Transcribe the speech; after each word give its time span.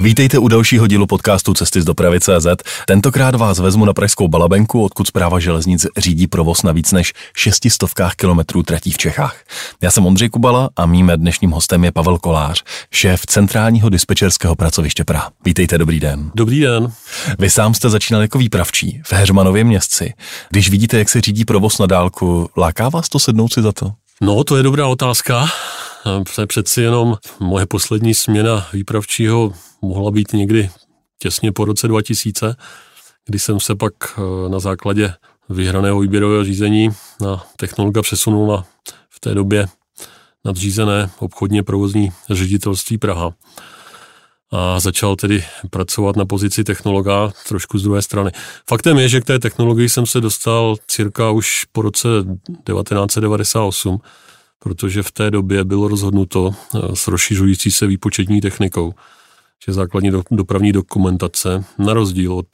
Vítejte 0.00 0.38
u 0.38 0.48
dalšího 0.48 0.86
dílu 0.86 1.06
podcastu 1.06 1.54
Cesty 1.54 1.82
z 1.82 1.84
dopravy 1.84 2.20
CZ. 2.20 2.46
Tentokrát 2.86 3.34
vás 3.34 3.58
vezmu 3.58 3.84
na 3.84 3.92
Pražskou 3.92 4.28
Balabenku, 4.28 4.84
odkud 4.84 5.06
zpráva 5.06 5.40
železnic 5.40 5.86
řídí 5.98 6.26
provoz 6.26 6.62
na 6.62 6.72
víc 6.72 6.92
než 6.92 7.12
šestistovkách 7.36 8.14
kilometrů 8.14 8.62
tratí 8.62 8.92
v 8.92 8.98
Čechách. 8.98 9.36
Já 9.82 9.90
jsem 9.90 10.06
Ondřej 10.06 10.28
Kubala 10.28 10.70
a 10.76 10.86
mým 10.86 11.12
dnešním 11.16 11.50
hostem 11.50 11.84
je 11.84 11.92
Pavel 11.92 12.18
Kolář, 12.18 12.64
šéf 12.90 13.26
centrálního 13.26 13.88
dispečerského 13.88 14.56
pracoviště 14.56 15.04
Praha. 15.04 15.30
Vítejte, 15.44 15.78
dobrý 15.78 16.00
den. 16.00 16.30
Dobrý 16.34 16.60
den. 16.60 16.92
Vy 17.38 17.50
sám 17.50 17.74
jste 17.74 17.90
začínal 17.90 18.22
jako 18.22 18.38
výpravčí 18.38 19.00
v 19.04 19.12
Heřmanově 19.12 19.64
městci. 19.64 20.14
Když 20.50 20.70
vidíte, 20.70 20.98
jak 20.98 21.08
se 21.08 21.20
řídí 21.20 21.44
provoz 21.44 21.78
na 21.78 21.86
dálku, 21.86 22.50
láká 22.56 22.88
vás 22.88 23.08
to 23.08 23.18
sednout 23.18 23.52
si 23.52 23.62
za 23.62 23.72
to? 23.72 23.92
No, 24.20 24.44
to 24.44 24.56
je 24.56 24.62
dobrá 24.62 24.86
otázka. 24.86 25.48
Přeci 26.46 26.80
jenom 26.80 27.16
moje 27.40 27.66
poslední 27.66 28.14
směna 28.14 28.66
výpravčího 28.72 29.52
mohla 29.82 30.10
být 30.10 30.32
někdy 30.32 30.70
těsně 31.18 31.52
po 31.52 31.64
roce 31.64 31.88
2000, 31.88 32.56
kdy 33.26 33.38
jsem 33.38 33.60
se 33.60 33.74
pak 33.74 33.92
eh, 34.18 34.48
na 34.48 34.58
základě 34.58 35.14
vyhraného 35.48 36.00
výběrového 36.00 36.44
řízení 36.44 36.90
na 37.20 37.44
technologa 37.56 38.02
přesunul 38.02 38.46
na 38.46 38.64
v 39.10 39.20
té 39.20 39.34
době 39.34 39.66
nadřízené 40.44 41.10
obchodně 41.18 41.62
provozní 41.62 42.12
ředitelství 42.30 42.98
Praha. 42.98 43.30
A 44.50 44.80
začal 44.80 45.16
tedy 45.16 45.44
pracovat 45.70 46.16
na 46.16 46.24
pozici 46.24 46.64
technologa 46.64 47.32
trošku 47.48 47.78
z 47.78 47.82
druhé 47.82 48.02
strany. 48.02 48.30
Faktem 48.68 48.98
je, 48.98 49.08
že 49.08 49.20
k 49.20 49.24
té 49.24 49.38
technologii 49.38 49.88
jsem 49.88 50.06
se 50.06 50.20
dostal 50.20 50.76
cirka 50.86 51.30
už 51.30 51.64
po 51.72 51.82
roce 51.82 52.08
1998, 52.64 54.00
protože 54.58 55.02
v 55.02 55.10
té 55.10 55.30
době 55.30 55.64
bylo 55.64 55.88
rozhodnuto 55.88 56.50
eh, 56.74 56.96
s 56.96 57.08
rozšiřující 57.08 57.70
se 57.70 57.86
výpočetní 57.86 58.40
technikou, 58.40 58.94
že 59.66 59.72
základní 59.72 60.10
dopravní 60.30 60.72
dokumentace, 60.72 61.64
na 61.78 61.92
rozdíl 61.92 62.32
od 62.32 62.46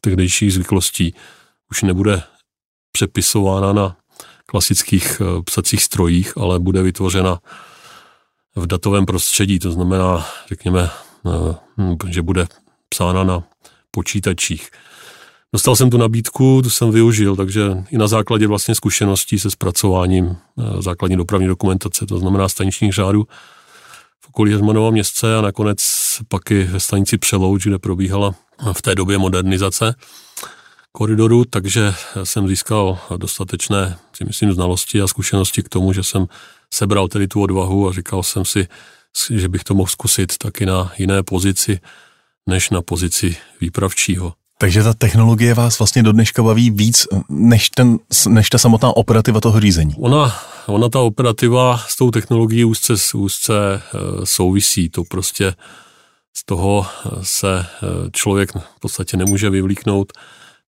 tehdejších 0.00 0.52
zvyklostí, 0.52 1.14
už 1.70 1.82
nebude 1.82 2.22
přepisována 2.92 3.72
na 3.72 3.96
klasických 4.46 5.20
eh, 5.20 5.42
psacích 5.42 5.82
strojích, 5.82 6.38
ale 6.38 6.60
bude 6.60 6.82
vytvořena 6.82 7.40
v 8.56 8.66
datovém 8.66 9.06
prostředí, 9.06 9.58
to 9.58 9.70
znamená, 9.70 10.26
řekněme, 10.48 10.90
eh, 11.26 12.08
že 12.08 12.22
bude 12.22 12.46
psána 12.88 13.24
na 13.24 13.42
počítačích. 13.90 14.70
Dostal 15.54 15.76
jsem 15.76 15.90
tu 15.90 15.96
nabídku, 15.96 16.62
tu 16.62 16.70
jsem 16.70 16.90
využil, 16.90 17.36
takže 17.36 17.62
i 17.90 17.98
na 17.98 18.08
základě 18.08 18.46
vlastně 18.46 18.74
zkušeností 18.74 19.38
se 19.38 19.50
zpracováním 19.50 20.36
eh, 20.58 20.82
základní 20.82 21.16
dopravní 21.16 21.46
dokumentace, 21.46 22.06
to 22.06 22.18
znamená 22.18 22.48
staničních 22.48 22.92
řádů 22.92 23.24
v 24.20 24.28
okolí 24.28 24.52
Hermanova 24.52 24.90
městce 24.90 25.36
a 25.36 25.40
nakonec 25.40 25.78
pak 26.28 26.50
i 26.50 26.64
ve 26.64 26.80
stanici 26.80 27.18
Přelouč, 27.18 27.66
kde 27.66 27.78
probíhala 27.78 28.34
v 28.72 28.82
té 28.82 28.94
době 28.94 29.18
modernizace 29.18 29.94
koridoru, 30.92 31.44
takže 31.44 31.94
jsem 32.24 32.48
získal 32.48 32.98
dostatečné, 33.16 33.98
si 34.16 34.24
myslím, 34.24 34.52
znalosti 34.52 35.02
a 35.02 35.06
zkušenosti 35.06 35.62
k 35.62 35.68
tomu, 35.68 35.92
že 35.92 36.02
jsem 36.02 36.26
sebral 36.74 37.08
tedy 37.08 37.28
tu 37.28 37.42
odvahu 37.42 37.88
a 37.88 37.92
říkal 37.92 38.22
jsem 38.22 38.44
si, 38.44 38.68
že 39.30 39.48
bych 39.48 39.64
to 39.64 39.74
mohl 39.74 39.90
zkusit 39.90 40.38
taky 40.38 40.66
na 40.66 40.92
jiné 40.98 41.22
pozici, 41.22 41.80
než 42.46 42.70
na 42.70 42.82
pozici 42.82 43.36
výpravčího. 43.60 44.34
Takže 44.64 44.82
ta 44.82 44.94
technologie 44.94 45.54
vás 45.54 45.78
vlastně 45.78 46.02
do 46.02 46.12
dneška 46.12 46.42
baví 46.42 46.70
víc 46.70 47.06
než, 47.28 47.70
ten, 47.70 47.98
než 48.28 48.50
ta 48.50 48.58
samotná 48.58 48.96
operativa 48.96 49.40
toho 49.40 49.60
řízení. 49.60 49.94
Ona, 49.98 50.34
ona 50.66 50.88
ta 50.88 51.00
operativa 51.00 51.78
s 51.78 51.96
tou 51.96 52.10
technologií 52.10 52.64
úzce, 52.64 52.92
úzce 53.14 53.54
eh, 53.54 53.98
souvisí. 54.24 54.88
To 54.88 55.04
prostě 55.04 55.54
z 56.36 56.44
toho 56.44 56.86
eh, 56.86 57.10
se 57.22 57.60
eh, 57.60 57.86
člověk 58.12 58.52
v 58.54 58.80
podstatě 58.80 59.16
nemůže 59.16 59.50
vyvlíknout, 59.50 60.12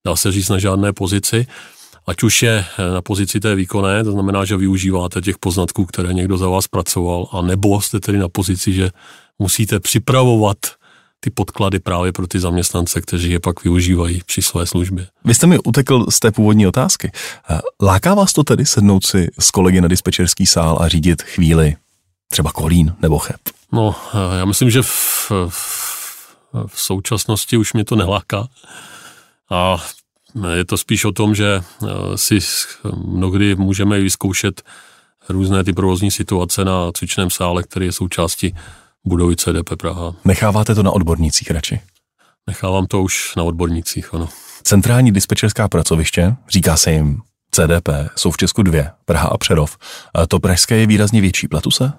dá 0.06 0.16
se 0.16 0.32
říct, 0.32 0.48
na 0.48 0.58
žádné 0.58 0.92
pozici. 0.92 1.46
Ať 2.06 2.22
už 2.22 2.42
je 2.42 2.64
na 2.94 3.02
pozici 3.02 3.40
té 3.40 3.54
výkonné, 3.54 4.04
to 4.04 4.12
znamená, 4.12 4.44
že 4.44 4.56
využíváte 4.56 5.20
těch 5.20 5.38
poznatků, 5.38 5.84
které 5.84 6.14
někdo 6.14 6.38
za 6.38 6.48
vás 6.48 6.68
pracoval, 6.68 7.28
a 7.32 7.42
nebo 7.42 7.80
jste 7.80 8.00
tedy 8.00 8.18
na 8.18 8.28
pozici, 8.28 8.72
že 8.72 8.90
musíte 9.38 9.80
připravovat 9.80 10.56
ty 11.26 11.30
podklady 11.30 11.78
právě 11.78 12.12
pro 12.12 12.26
ty 12.26 12.40
zaměstnance, 12.40 13.00
kteří 13.00 13.30
je 13.30 13.40
pak 13.40 13.64
využívají 13.64 14.22
při 14.26 14.42
své 14.42 14.66
službě. 14.66 15.06
Vy 15.24 15.34
jste 15.34 15.46
mi 15.46 15.58
utekl 15.58 16.06
z 16.10 16.20
té 16.20 16.32
původní 16.32 16.66
otázky. 16.66 17.12
Eh, 17.50 17.58
láká 17.82 18.14
vás 18.14 18.32
to 18.32 18.44
tedy 18.44 18.66
sednout 18.66 19.06
si 19.06 19.28
s 19.38 19.50
kolegy 19.50 19.80
na 19.80 19.88
dispečerský 19.88 20.46
sál 20.46 20.78
a 20.80 20.88
řídit 20.88 21.22
chvíli 21.22 21.76
třeba 22.28 22.52
Kolín 22.52 22.94
nebo 23.02 23.18
Cheb? 23.18 23.40
No, 23.72 23.94
eh, 24.14 24.38
já 24.38 24.44
myslím, 24.44 24.70
že 24.70 24.82
v, 24.82 25.32
v, 25.48 26.36
v 26.66 26.80
současnosti 26.80 27.56
už 27.56 27.72
mě 27.72 27.84
to 27.84 27.96
neláká. 27.96 28.48
A 29.50 29.76
je 30.52 30.64
to 30.64 30.76
spíš 30.76 31.04
o 31.04 31.12
tom, 31.12 31.34
že 31.34 31.62
eh, 31.82 31.86
si 32.14 32.38
mnohdy 32.94 33.54
můžeme 33.54 34.00
vyzkoušet 34.00 34.62
různé 35.28 35.64
ty 35.64 35.72
provozní 35.72 36.10
situace 36.10 36.64
na 36.64 36.92
cvičném 36.92 37.30
sále, 37.30 37.62
který 37.62 37.86
je 37.86 37.92
součástí 37.92 38.54
budovy 39.06 39.36
CDP 39.36 39.76
Praha. 39.78 40.14
Necháváte 40.24 40.74
to 40.74 40.82
na 40.82 40.90
odbornících 40.90 41.50
radši? 41.50 41.80
Nechávám 42.46 42.86
to 42.86 43.02
už 43.02 43.34
na 43.36 43.42
odbornících, 43.42 44.14
ano. 44.14 44.28
Centrální 44.62 45.12
dispečerská 45.12 45.68
pracoviště, 45.68 46.36
říká 46.48 46.76
se 46.76 46.92
jim 46.92 47.20
CDP, 47.50 47.88
jsou 48.16 48.30
v 48.30 48.36
Česku 48.36 48.62
dvě, 48.62 48.90
Praha 49.04 49.28
a 49.28 49.38
Přerov. 49.38 49.78
To 50.28 50.40
pražské 50.40 50.76
je 50.76 50.86
výrazně 50.86 51.20
větší, 51.20 51.48
pletu 51.48 51.70
se? 51.70 51.92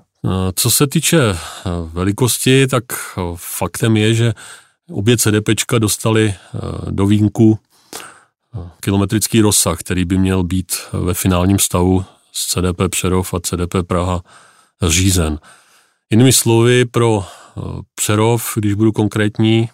Co 0.55 0.71
se 0.71 0.87
týče 0.87 1.19
eh, 1.29 1.37
velikosti, 1.93 2.67
tak 2.67 2.83
eh, 3.17 3.21
faktem 3.35 3.97
je, 3.97 4.13
že 4.13 4.33
obě 4.91 5.17
CDPčka 5.17 5.79
dostali 5.79 6.33
eh, 6.35 6.59
do 6.91 7.05
výjimku 7.05 7.59
kilometrický 8.79 9.41
rozsah, 9.41 9.79
který 9.79 10.05
by 10.05 10.17
měl 10.17 10.43
být 10.43 10.71
ve 10.93 11.13
finálním 11.13 11.59
stavu 11.59 12.05
z 12.31 12.47
CDP 12.47 12.81
Přerov 12.89 13.33
a 13.33 13.39
CDP 13.39 13.75
Praha 13.87 14.21
řízen. 14.81 15.39
Jinými 16.11 16.33
slovy, 16.33 16.85
pro 16.85 17.25
eh, 17.25 17.61
Přerov, 17.95 18.53
když 18.55 18.73
budu 18.73 18.91
konkrétní, 18.91 19.69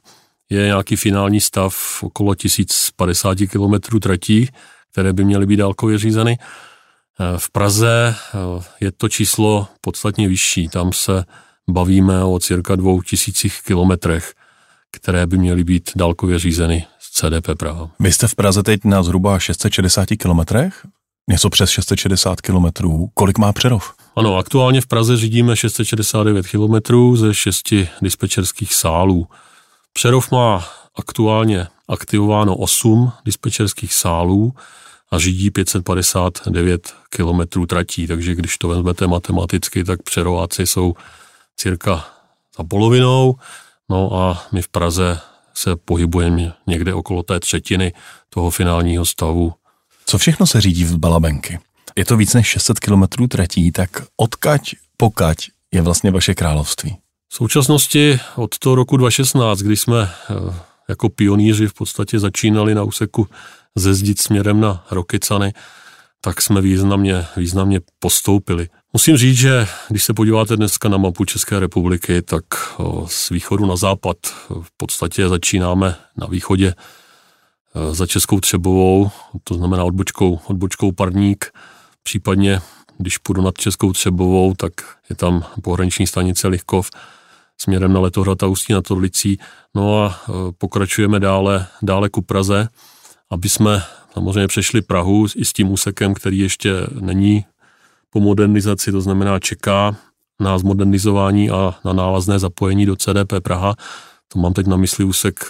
je 0.49 0.65
nějaký 0.65 0.95
finální 0.95 1.41
stav 1.41 2.03
okolo 2.03 2.35
1050 2.35 3.37
km 3.51 3.99
tratí, 3.99 4.49
které 4.91 5.13
by 5.13 5.23
měly 5.23 5.45
být 5.45 5.57
dálkově 5.57 5.97
řízeny. 5.97 6.37
Eh, 6.39 7.37
v 7.37 7.51
Praze 7.51 8.15
eh, 8.15 8.63
je 8.79 8.91
to 8.91 9.09
číslo 9.09 9.67
podstatně 9.81 10.27
vyšší. 10.27 10.69
Tam 10.69 10.93
se 10.93 11.25
bavíme 11.69 12.23
o 12.23 12.39
cirka 12.39 12.75
2000 12.75 13.49
kilometrech, 13.65 14.33
které 14.91 15.27
by 15.27 15.37
měly 15.37 15.63
být 15.63 15.91
dálkově 15.95 16.39
řízeny 16.39 16.85
z 16.99 17.11
CDP 17.11 17.59
Praha. 17.59 17.89
Vy 17.99 18.13
jste 18.13 18.27
v 18.27 18.35
Praze 18.35 18.63
teď 18.63 18.85
na 18.85 19.03
zhruba 19.03 19.39
660 19.39 20.05
kilometrech? 20.05 20.85
Něco 21.29 21.49
přes 21.49 21.69
660 21.69 22.41
kilometrů. 22.41 23.09
Kolik 23.13 23.37
má 23.37 23.53
Přerov? 23.53 23.93
Ano, 24.15 24.37
aktuálně 24.37 24.81
v 24.81 24.87
Praze 24.87 25.17
řídíme 25.17 25.55
669 25.55 26.47
km 26.47 27.15
ze 27.15 27.33
šesti 27.33 27.89
dispečerských 28.01 28.73
sálů. 28.73 29.27
Přerov 29.93 30.31
má 30.31 30.65
aktuálně 30.95 31.67
aktivováno 31.87 32.55
8 32.55 33.11
dispečerských 33.25 33.93
sálů 33.93 34.53
a 35.11 35.19
řídí 35.19 35.51
559 35.51 36.95
km 37.09 37.65
tratí, 37.65 38.07
takže 38.07 38.35
když 38.35 38.57
to 38.57 38.67
vezmete 38.67 39.07
matematicky, 39.07 39.83
tak 39.83 40.03
přerováci 40.03 40.67
jsou 40.67 40.93
cirka 41.55 42.05
za 42.57 42.63
polovinou, 42.63 43.35
no 43.89 44.13
a 44.13 44.43
my 44.51 44.61
v 44.61 44.67
Praze 44.67 45.19
se 45.53 45.75
pohybujeme 45.75 46.53
někde 46.67 46.93
okolo 46.93 47.23
té 47.23 47.39
třetiny 47.39 47.93
toho 48.29 48.49
finálního 48.49 49.05
stavu. 49.05 49.53
Co 50.05 50.17
všechno 50.17 50.47
se 50.47 50.61
řídí 50.61 50.83
v 50.83 50.97
Balabenky? 50.97 51.59
Je 51.95 52.05
to 52.05 52.17
víc 52.17 52.33
než 52.33 52.47
600 52.47 52.79
kilometrů 52.79 53.27
tratí, 53.27 53.71
tak 53.71 53.89
odkaď 54.17 54.75
pokaď 54.97 55.37
je 55.71 55.81
vlastně 55.81 56.11
vaše 56.11 56.33
království? 56.33 56.97
V 57.29 57.35
současnosti 57.35 58.19
od 58.35 58.57
toho 58.59 58.75
roku 58.75 58.97
2016, 58.97 59.59
kdy 59.59 59.77
jsme 59.77 60.01
eh, 60.01 60.53
jako 60.89 61.09
pionýři 61.09 61.67
v 61.67 61.73
podstatě 61.73 62.19
začínali 62.19 62.75
na 62.75 62.83
úseku 62.83 63.27
zezdit 63.75 64.21
směrem 64.21 64.61
na 64.61 64.85
Rokycany, 64.91 65.53
tak 66.21 66.41
jsme 66.41 66.61
významně, 66.61 67.25
významně 67.37 67.79
postoupili. 67.99 68.69
Musím 68.93 69.17
říct, 69.17 69.37
že 69.37 69.67
když 69.89 70.03
se 70.03 70.13
podíváte 70.13 70.57
dneska 70.57 70.89
na 70.89 70.97
mapu 70.97 71.25
České 71.25 71.59
republiky, 71.59 72.21
tak 72.21 72.43
eh, 72.53 72.83
z 73.07 73.29
východu 73.29 73.65
na 73.65 73.75
západ 73.75 74.17
v 74.49 74.77
podstatě 74.77 75.29
začínáme 75.29 75.95
na 76.17 76.27
východě 76.27 76.73
eh, 77.75 77.95
za 77.95 78.07
Českou 78.07 78.39
Třebovou, 78.39 79.11
to 79.43 79.53
znamená 79.53 79.83
odbočkou, 79.83 80.39
odbočkou 80.47 80.91
Parník, 80.91 81.51
Případně, 82.03 82.61
když 82.97 83.17
půjdu 83.17 83.41
nad 83.41 83.57
Českou 83.57 83.93
Třebovou, 83.93 84.53
tak 84.53 84.73
je 85.09 85.15
tam 85.15 85.45
pohraniční 85.61 86.07
stanice 86.07 86.47
Lichkov 86.47 86.89
směrem 87.57 87.93
na 87.93 87.99
Letohrad 87.99 88.43
a 88.43 88.47
Ústí 88.47 88.73
nad 88.73 88.91
Orlicí. 88.91 89.39
No 89.75 90.03
a 90.03 90.09
e, 90.09 90.31
pokračujeme 90.57 91.19
dále, 91.19 91.67
dále 91.81 92.09
ku 92.09 92.21
Praze, 92.21 92.69
aby 93.29 93.49
jsme 93.49 93.83
samozřejmě 94.13 94.47
přešli 94.47 94.81
Prahu 94.81 95.27
i 95.35 95.45
s 95.45 95.53
tím 95.53 95.71
úsekem, 95.71 96.13
který 96.13 96.39
ještě 96.39 96.73
není 96.99 97.45
po 98.09 98.19
modernizaci, 98.19 98.91
to 98.91 99.01
znamená 99.01 99.39
čeká 99.39 99.95
na 100.39 100.57
zmodernizování 100.57 101.49
a 101.49 101.75
na 101.85 101.93
návazné 101.93 102.39
zapojení 102.39 102.85
do 102.85 102.95
CDP 102.95 103.33
Praha. 103.43 103.75
To 104.27 104.39
mám 104.39 104.53
teď 104.53 104.67
na 104.67 104.77
mysli 104.77 105.05
úsek 105.05 105.45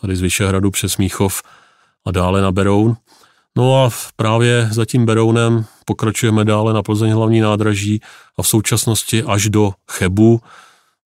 tady 0.00 0.16
z 0.16 0.20
Vyšehradu 0.20 0.70
přes 0.70 0.96
Míchov 0.96 1.42
a 2.04 2.10
dále 2.10 2.42
na 2.42 2.52
Beroun. 2.52 2.96
No 3.56 3.84
a 3.84 3.90
právě 4.16 4.68
za 4.72 4.84
tím 4.84 5.06
Berounem 5.06 5.64
pokračujeme 5.84 6.44
dále 6.44 6.72
na 6.72 6.82
Plzeň 6.82 7.12
hlavní 7.12 7.40
nádraží 7.40 8.00
a 8.38 8.42
v 8.42 8.48
současnosti 8.48 9.22
až 9.22 9.48
do 9.48 9.72
Chebu. 9.90 10.40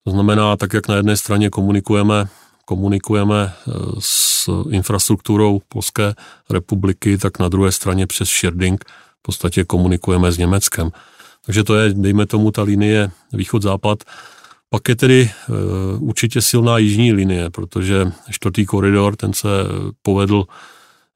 To 0.05 0.11
znamená, 0.11 0.57
tak 0.57 0.73
jak 0.73 0.89
na 0.89 0.95
jedné 0.95 1.17
straně 1.17 1.51
komunikujeme, 1.51 2.29
komunikujeme 2.65 3.53
eh, 3.53 3.73
s 3.99 4.51
infrastrukturou 4.71 5.61
Polské 5.69 6.15
republiky, 6.51 7.19
tak 7.19 7.39
na 7.39 7.49
druhé 7.49 7.73
straně 7.73 8.07
přes 8.07 8.29
Scherding 8.29 8.85
v 9.19 9.23
podstatě 9.23 9.65
komunikujeme 9.65 10.33
s 10.33 10.39
Německem. 10.39 10.91
Takže 11.47 11.65
to 11.65 11.75
je, 11.75 11.95
dejme 11.95 12.27
tomu, 12.27 12.51
ta 12.51 12.63
linie 12.63 13.11
východ-západ. 13.33 14.05
Pak 14.71 14.89
je 14.89 14.97
tedy 14.97 15.31
e, 15.31 15.53
určitě 15.99 16.43
silná 16.43 16.79
jižní 16.79 17.13
linie, 17.13 17.51
protože 17.51 18.13
čtvrtý 18.31 18.67
koridor, 18.67 19.17
ten 19.17 19.33
se 19.33 19.49
povedl 20.03 20.45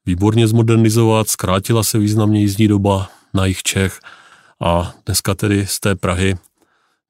výborně 0.05 0.47
zmodernizovat, 0.47 1.29
zkrátila 1.29 1.83
se 1.83 1.99
významně 1.99 2.39
jízdní 2.39 2.67
doba 2.67 3.09
na 3.33 3.45
jich 3.45 3.63
Čech 3.63 3.99
a 4.59 4.93
dneska 5.05 5.35
tedy 5.35 5.67
z 5.67 5.79
té 5.79 5.95
Prahy 5.95 6.35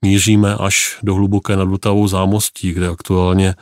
míříme 0.02 0.56
až 0.56 0.98
do 1.04 1.16
hluboké 1.16 1.56
nad 1.56 1.64
Vltavou 1.64 2.08
zámostí, 2.08 2.74
kde 2.74 2.88
aktuálně, 2.88 3.56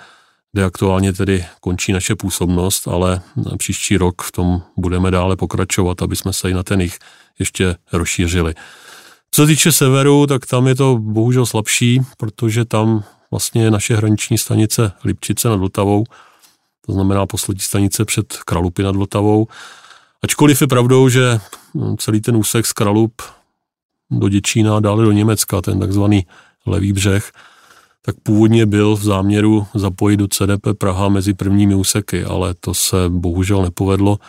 kde 0.51 0.63
aktuálně 0.63 1.13
tedy 1.13 1.45
končí 1.61 1.93
naše 1.93 2.15
působnost, 2.15 2.87
ale 2.87 3.21
příští 3.57 3.97
rok 3.97 4.21
v 4.21 4.31
tom 4.31 4.61
budeme 4.77 5.11
dále 5.11 5.35
pokračovat, 5.35 6.01
aby 6.01 6.15
jsme 6.15 6.33
se 6.33 6.49
i 6.49 6.53
na 6.53 6.63
ten 6.63 6.81
jich 6.81 6.99
ještě 7.39 7.75
rozšířili. 7.93 8.55
Co 9.31 9.41
se 9.41 9.47
týče 9.47 9.71
severu, 9.71 10.27
tak 10.27 10.45
tam 10.45 10.67
je 10.67 10.75
to 10.75 10.97
bohužel 10.97 11.45
slabší, 11.45 12.01
protože 12.17 12.65
tam 12.65 13.03
vlastně 13.31 13.63
je 13.63 13.71
naše 13.71 13.95
hraniční 13.95 14.37
stanice 14.37 14.91
Lipčice 15.03 15.49
nad 15.49 15.55
Vltavou, 15.55 16.03
to 16.89 16.93
znamená 16.93 17.25
poslední 17.25 17.61
stanice 17.61 18.05
před 18.05 18.37
Kralupy 18.37 18.83
nad 18.83 18.95
Vltavou. 18.95 19.47
Ačkoliv 20.23 20.61
je 20.61 20.67
pravdou, 20.67 21.09
že 21.09 21.39
celý 21.97 22.21
ten 22.21 22.35
úsek 22.35 22.65
z 22.65 22.73
Kralup 22.73 23.21
do 24.11 24.29
Děčína 24.29 24.79
dále 24.79 25.05
do 25.05 25.11
Německa, 25.11 25.61
ten 25.61 25.79
takzvaný 25.79 26.25
levý 26.65 26.93
břeh, 26.93 27.31
tak 28.01 28.15
původně 28.23 28.65
byl 28.65 28.95
v 28.95 29.03
záměru 29.03 29.67
zapojit 29.73 30.17
do 30.17 30.27
CDP 30.27 30.67
Praha 30.77 31.09
mezi 31.09 31.33
prvními 31.33 31.75
úseky, 31.75 32.25
ale 32.25 32.53
to 32.53 32.73
se 32.73 32.95
bohužel 33.09 33.61
nepovedlo, 33.61 34.19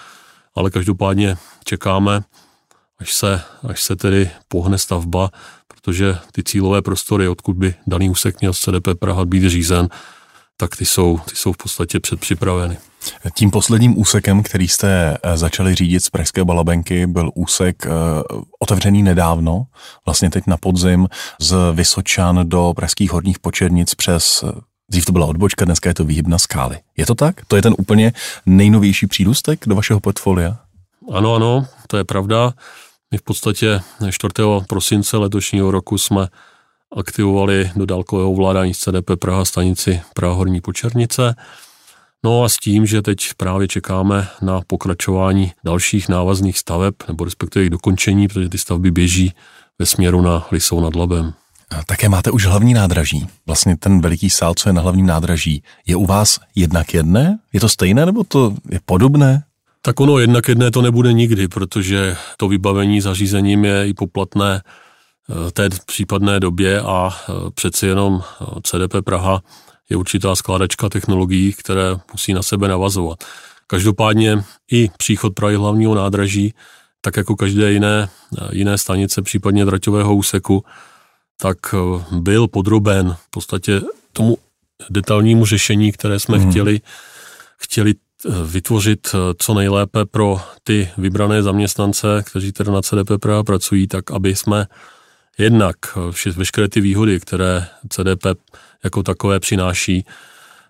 ale 0.55 0.71
každopádně 0.71 1.37
čekáme, 1.65 2.21
až 2.99 3.15
se, 3.15 3.43
až 3.69 3.83
se 3.83 3.97
tedy 3.97 4.31
pohne 4.49 4.79
stavba, 4.79 5.31
protože 5.69 6.19
ty 6.33 6.43
cílové 6.43 6.83
prostory, 6.83 7.29
odkud 7.29 7.57
by 7.57 7.75
daný 7.87 8.11
úsek 8.11 8.41
měl 8.41 8.53
z 8.53 8.61
CDP 8.61 8.89
Praha 8.99 9.25
být 9.25 9.49
řízen, 9.49 9.89
tak 10.61 10.77
ty 10.77 10.87
jsou, 10.87 11.19
ty 11.29 11.37
jsou 11.37 11.53
v 11.53 11.57
podstatě 11.57 12.01
předpřipraveny. 12.01 12.79
Tím 13.35 13.51
posledním 13.51 13.99
úsekem, 13.99 14.43
který 14.43 14.69
jste 14.69 15.19
eh, 15.23 15.37
začali 15.37 15.75
řídit 15.75 16.05
z 16.05 16.11
Pražské 16.11 16.45
Balabenky, 16.45 17.07
byl 17.07 17.31
úsek 17.35 17.87
eh, 17.87 17.91
otevřený 18.59 19.03
nedávno, 19.03 19.65
vlastně 20.07 20.31
teď 20.31 20.45
na 20.47 20.57
podzim, 20.57 21.09
z 21.41 21.57
Vysočan 21.73 22.49
do 22.49 22.73
Pražských 22.77 23.11
horních 23.11 23.39
počernic 23.39 23.95
přes 23.95 24.45
eh, 24.49 24.61
Dřív 24.91 25.05
to 25.05 25.13
byla 25.13 25.27
odbočka, 25.27 25.65
dneska 25.65 25.91
je 25.91 25.95
to 25.95 26.05
výhybna 26.05 26.39
skály. 26.39 26.79
Je 26.97 27.07
to 27.07 27.15
tak? 27.15 27.45
To 27.49 27.57
je 27.57 27.63
ten 27.63 27.75
úplně 27.79 28.13
nejnovější 28.47 29.07
přírůstek 29.07 29.61
do 29.67 29.75
vašeho 29.75 30.01
portfolia? 30.01 30.57
Ano, 31.13 31.35
ano, 31.35 31.67
to 31.87 31.97
je 31.97 32.05
pravda. 32.05 32.53
My 33.11 33.19
v 33.19 33.23
podstatě 33.23 33.81
4. 34.11 34.33
prosince 34.69 35.17
letošního 35.17 35.71
roku 35.71 35.99
jsme 35.99 36.27
aktivovali 36.97 37.71
do 37.77 37.87
dálkového 37.87 38.33
ovládání 38.33 38.75
CDP 38.75 39.11
Praha 39.21 39.45
stanici 39.45 40.01
Praha 40.15 40.35
Horní 40.35 40.61
Počernice. 40.61 41.35
No 42.25 42.45
a 42.45 42.49
s 42.49 42.57
tím, 42.57 42.87
že 42.87 43.03
teď 43.03 43.29
právě 43.37 43.69
čekáme 43.69 44.29
na 44.43 44.61
pokračování 44.67 45.53
dalších 45.65 46.09
návazných 46.09 46.59
staveb, 46.59 46.95
nebo 47.09 47.25
respektive 47.25 47.63
jejich 47.63 47.71
dokončení, 47.71 48.29
protože 48.29 48.49
ty 48.49 48.59
stavby 48.59 48.91
běží 48.91 49.33
ve 49.79 49.87
směru 49.87 50.23
na 50.23 50.47
Lisou 50.53 50.81
nad 50.81 50.95
Labem. 50.95 51.33
A 51.71 51.85
také 51.85 52.09
máte 52.09 52.31
už 52.31 52.47
hlavní 52.47 52.75
nádraží. 52.75 53.27
Vlastně 53.47 53.77
ten 53.77 54.01
veliký 54.01 54.31
sál, 54.31 54.55
co 54.55 54.69
je 54.69 54.73
na 54.73 54.83
hlavním 54.83 55.07
nádraží, 55.07 55.63
je 55.87 55.97
u 55.97 56.07
vás 56.07 56.41
jednak 56.55 56.95
jedné? 56.95 57.39
Je 57.53 57.61
to 57.61 57.69
stejné 57.69 58.07
nebo 58.07 58.25
to 58.25 58.55
je 58.71 58.81
podobné? 58.85 59.43
Tak 59.83 60.01
ono 60.01 60.19
jednak 60.19 60.49
jedné 60.49 60.71
to 60.71 60.83
nebude 60.83 61.13
nikdy, 61.13 61.49
protože 61.49 62.17
to 62.37 62.49
vybavení 62.49 63.01
zařízením 63.01 63.65
je 63.65 63.89
i 63.89 63.95
poplatné 63.95 64.63
té 65.53 65.69
případné 65.87 66.41
době 66.41 66.81
a 66.81 67.11
eh, 67.11 67.33
přeci 67.55 67.87
jenom 67.87 68.23
eh, 68.23 68.45
CDP 68.63 68.95
Praha 69.05 69.43
je 69.91 69.97
určitá 69.97 70.37
skládačka 70.37 70.89
technologií, 70.89 71.53
které 71.53 71.97
musí 72.13 72.33
na 72.33 72.43
sebe 72.43 72.69
navazovat. 72.69 73.25
Každopádně 73.67 74.45
i 74.73 74.91
příchod 74.97 75.35
Prahy 75.35 75.57
hlavního 75.57 75.95
nádraží, 75.95 76.55
tak 77.01 77.17
jako 77.17 77.37
každé 77.37 77.73
jiné, 77.73 78.09
jiné 78.53 78.79
stanice, 78.79 79.23
případně 79.23 79.65
draťového 79.65 80.15
úseku, 80.15 80.65
tak 81.41 81.59
byl 82.11 82.49
podroben 82.49 83.17
v 83.27 83.31
podstatě 83.31 83.81
tomu 84.13 84.39
detailnímu 84.91 85.47
řešení, 85.47 85.93
které 85.93 86.19
jsme 86.19 86.39
hmm. 86.39 86.51
chtěli, 86.51 86.81
chtěli 87.57 87.95
vytvořit 88.45 89.09
eh, 89.15 89.19
co 89.39 89.55
nejlépe 89.55 90.05
pro 90.05 90.41
ty 90.65 90.89
vybrané 90.99 91.43
zaměstnance, 91.43 92.23
kteří 92.27 92.53
tedy 92.53 92.71
na 92.71 92.83
CDP 92.83 93.11
Praha 93.21 93.45
pracují, 93.45 93.87
tak 93.87 94.11
aby 94.11 94.37
jsme 94.37 94.67
jednak 95.41 95.77
eh, 95.97 96.31
veškeré 96.31 96.69
ty 96.69 96.81
výhody, 96.81 97.21
které 97.21 97.67
CDP 97.89 98.27
jako 98.85 99.03
takové 99.03 99.41
přináší, 99.41 100.05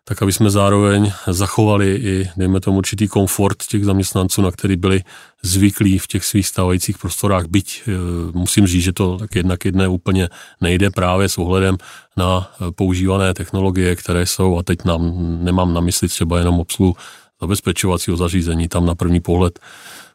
tak 0.05 0.23
aby 0.23 0.33
jsme 0.33 0.51
zároveň 0.51 1.13
zachovali 1.27 1.95
i, 1.95 2.31
dejme 2.37 2.61
tomu, 2.61 2.79
určitý 2.79 3.09
komfort 3.09 3.67
těch 3.67 3.85
zaměstnanců, 3.85 4.43
na 4.43 4.51
který 4.51 4.77
byli 4.77 5.03
zvyklí 5.43 5.99
v 5.99 6.07
těch 6.07 6.25
svých 6.25 6.47
stávajících 6.47 6.99
prostorách. 6.99 7.47
Byť 7.47 7.83
eh, 7.87 7.93
musím 8.33 8.67
říct, 8.67 8.85
že 8.85 8.93
to 8.93 9.19
tak 9.19 9.35
jednak 9.35 9.65
jedné 9.65 9.89
úplně 9.89 10.29
nejde 10.61 10.91
právě 10.91 11.29
s 11.29 11.39
ohledem 11.39 11.77
na 12.17 12.51
používané 12.75 13.35
technologie, 13.35 13.97
které 13.97 14.27
jsou, 14.27 14.59
a 14.59 14.63
teď 14.63 14.85
nám, 14.85 15.13
nemám 15.45 15.75
na 15.75 15.81
mysli 15.81 16.09
třeba 16.09 16.39
jenom 16.39 16.61
obsluhu 16.61 16.97
zabezpečovacího 17.41 18.17
zařízení. 18.17 18.69
Tam 18.69 18.87
na 18.87 18.95
první 18.95 19.21
pohled 19.21 19.59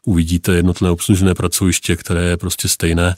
uvidíte 0.04 0.52
jednotlivé 0.52 0.90
obslužené 0.90 1.34
pracoviště, 1.34 1.96
které 1.96 2.22
je 2.22 2.36
prostě 2.36 2.68
stejné 2.68 3.14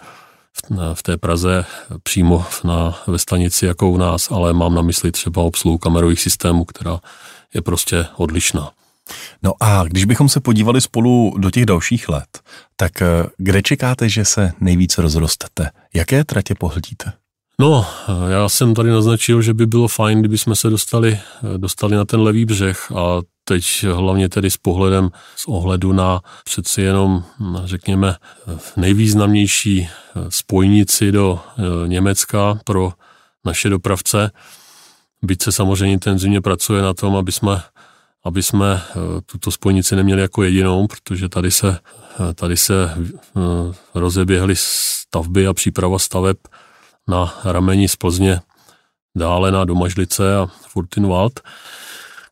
v 0.94 1.02
té 1.02 1.16
Praze 1.16 1.64
přímo 2.02 2.44
na, 2.64 2.98
ve 3.06 3.18
stanici 3.18 3.66
jako 3.66 3.90
u 3.90 3.96
nás, 3.96 4.30
ale 4.30 4.52
mám 4.52 4.74
na 4.74 4.82
mysli 4.82 5.12
třeba 5.12 5.42
obsluhu 5.42 5.78
kamerových 5.78 6.20
systémů, 6.20 6.64
která 6.64 7.00
je 7.54 7.62
prostě 7.62 8.06
odlišná. 8.16 8.70
No 9.42 9.52
a 9.60 9.84
když 9.84 10.04
bychom 10.04 10.28
se 10.28 10.40
podívali 10.40 10.80
spolu 10.80 11.34
do 11.38 11.50
těch 11.50 11.66
dalších 11.66 12.08
let, 12.08 12.40
tak 12.76 13.02
eh, 13.02 13.06
kde 13.36 13.62
čekáte, 13.62 14.08
že 14.08 14.24
se 14.24 14.52
nejvíce 14.60 15.02
rozrostete? 15.02 15.70
Jaké 15.94 16.24
tratě 16.24 16.54
pohlídíte? 16.54 17.12
No, 17.60 17.86
já 18.28 18.48
jsem 18.48 18.74
tady 18.74 18.90
naznačil, 18.90 19.42
že 19.42 19.54
by 19.54 19.66
bylo 19.66 19.88
fajn, 19.88 20.20
kdyby 20.20 20.38
jsme 20.38 20.56
se 20.56 20.70
dostali, 20.70 21.20
dostali 21.56 21.96
na 21.96 22.04
ten 22.04 22.20
levý 22.20 22.44
břeh 22.44 22.92
a 22.92 23.22
teď 23.44 23.84
hlavně 23.92 24.28
tedy 24.28 24.50
s 24.50 24.56
pohledem, 24.56 25.10
z 25.36 25.44
ohledu 25.46 25.92
na 25.92 26.20
přeci 26.44 26.82
jenom, 26.82 27.24
řekněme, 27.64 28.16
nejvýznamnější 28.76 29.88
spojnici 30.28 31.12
do 31.12 31.40
e, 31.58 31.88
Německa 31.88 32.58
pro 32.64 32.92
naše 33.44 33.68
dopravce. 33.68 34.30
Byť 35.22 35.42
se 35.42 35.52
samozřejmě 35.52 35.92
intenzivně 35.92 36.40
pracuje 36.40 36.82
na 36.82 36.94
tom, 36.94 37.16
aby 37.16 37.32
jsme, 37.32 37.62
aby 38.24 38.42
jsme 38.42 38.74
e, 38.74 38.80
tuto 39.26 39.50
spojnici 39.50 39.96
neměli 39.96 40.22
jako 40.22 40.42
jedinou, 40.42 40.86
protože 40.86 41.28
tady 41.28 41.50
se, 41.50 41.78
e, 42.30 42.34
tady 42.34 42.56
se 42.56 42.94
rozeběhly 43.94 44.54
stavby 44.56 45.46
a 45.46 45.54
příprava 45.54 45.98
staveb 45.98 46.36
na 47.08 47.34
rameni 47.44 47.88
z 47.88 47.96
Plzně 47.96 48.40
dále 49.14 49.52
na 49.52 49.64
Domažlice 49.64 50.36
a 50.36 50.46
Furtinwald. 50.46 51.40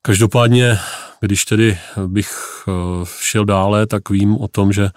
Každopádně, 0.03 0.79
když 1.21 1.45
tedy 1.45 1.79
bych 2.07 2.63
eh, 2.69 2.73
šel 3.21 3.45
dále, 3.45 3.87
tak 3.87 4.11
vím 4.11 4.37
o 4.37 4.49
tom, 4.49 4.73
že 4.73 4.91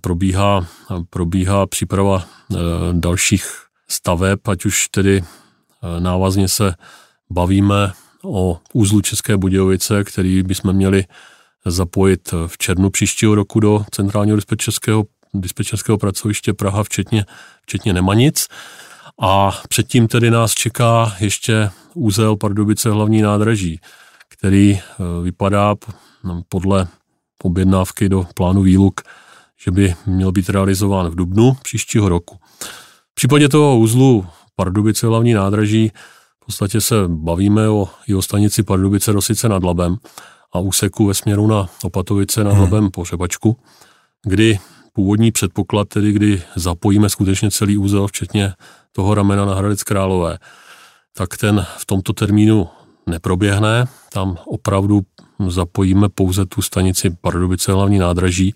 probíhá, 0.00 0.66
probíhá 1.10 1.66
příprava 1.66 2.24
eh, 2.24 2.56
dalších 2.92 3.46
staveb, 3.88 4.48
ať 4.48 4.64
už 4.64 4.88
tedy 4.88 5.22
eh, 5.22 6.00
návazně 6.00 6.48
se 6.48 6.74
bavíme 7.30 7.92
o 8.24 8.58
úzlu 8.72 9.00
České 9.00 9.36
Budějovice, 9.36 10.04
který 10.04 10.42
bychom 10.42 10.72
měli 10.72 11.04
zapojit 11.66 12.34
v 12.46 12.58
červnu 12.58 12.90
příštího 12.90 13.34
roku 13.34 13.60
do 13.60 13.84
centrálního 13.90 14.36
dispečerského, 14.36 15.04
dispečerského 15.34 15.98
pracoviště 15.98 16.52
Praha, 16.52 16.84
včetně, 16.84 17.24
včetně 17.62 17.92
Nemanic. 17.92 18.48
A 19.20 19.60
předtím 19.68 20.08
tedy 20.08 20.30
nás 20.30 20.54
čeká 20.54 21.16
ještě 21.20 21.70
úzel 21.94 22.36
Pardubice 22.36 22.90
hlavní 22.90 23.22
nádraží, 23.22 23.80
který 24.28 24.78
eh, 24.78 24.82
vypadá 25.22 25.74
podle 26.48 26.88
objednávky 27.42 28.08
do 28.08 28.26
plánu 28.34 28.62
výluk 28.62 29.00
že 29.64 29.70
by 29.70 29.94
měl 30.06 30.32
být 30.32 30.48
realizován 30.48 31.08
v 31.08 31.14
dubnu 31.14 31.56
příštího 31.62 32.08
roku. 32.08 32.36
V 33.12 33.14
případě 33.14 33.48
toho 33.48 33.78
uzlu 33.78 34.26
Pardubice 34.56 35.06
hlavní 35.06 35.32
nádraží 35.32 35.92
v 36.42 36.46
podstatě 36.46 36.80
se 36.80 36.94
bavíme 37.06 37.68
o 37.68 37.88
jeho 38.06 38.22
stanici 38.22 38.62
Pardubice 38.62 39.12
Rosice 39.12 39.48
nad 39.48 39.62
Labem 39.62 39.96
a 40.52 40.58
úseku 40.58 41.06
ve 41.06 41.14
směru 41.14 41.46
na 41.46 41.68
Opatovice 41.82 42.44
nad 42.44 42.52
hmm. 42.52 42.60
Labem 42.60 42.90
po 42.90 43.04
Řebačku, 43.04 43.56
kdy 44.22 44.58
původní 44.98 45.32
předpoklad, 45.32 45.88
tedy 45.88 46.12
kdy 46.12 46.42
zapojíme 46.56 47.08
skutečně 47.08 47.50
celý 47.50 47.78
úzel, 47.78 48.06
včetně 48.06 48.52
toho 48.92 49.14
ramena 49.14 49.44
na 49.44 49.54
Hradec 49.54 49.82
Králové, 49.82 50.38
tak 51.12 51.36
ten 51.36 51.66
v 51.76 51.86
tomto 51.86 52.12
termínu 52.12 52.68
neproběhne. 53.06 53.84
Tam 54.12 54.38
opravdu 54.46 55.02
zapojíme 55.48 56.08
pouze 56.08 56.46
tu 56.46 56.62
stanici 56.62 57.10
Pardubice 57.20 57.72
hlavní 57.72 57.98
nádraží 57.98 58.54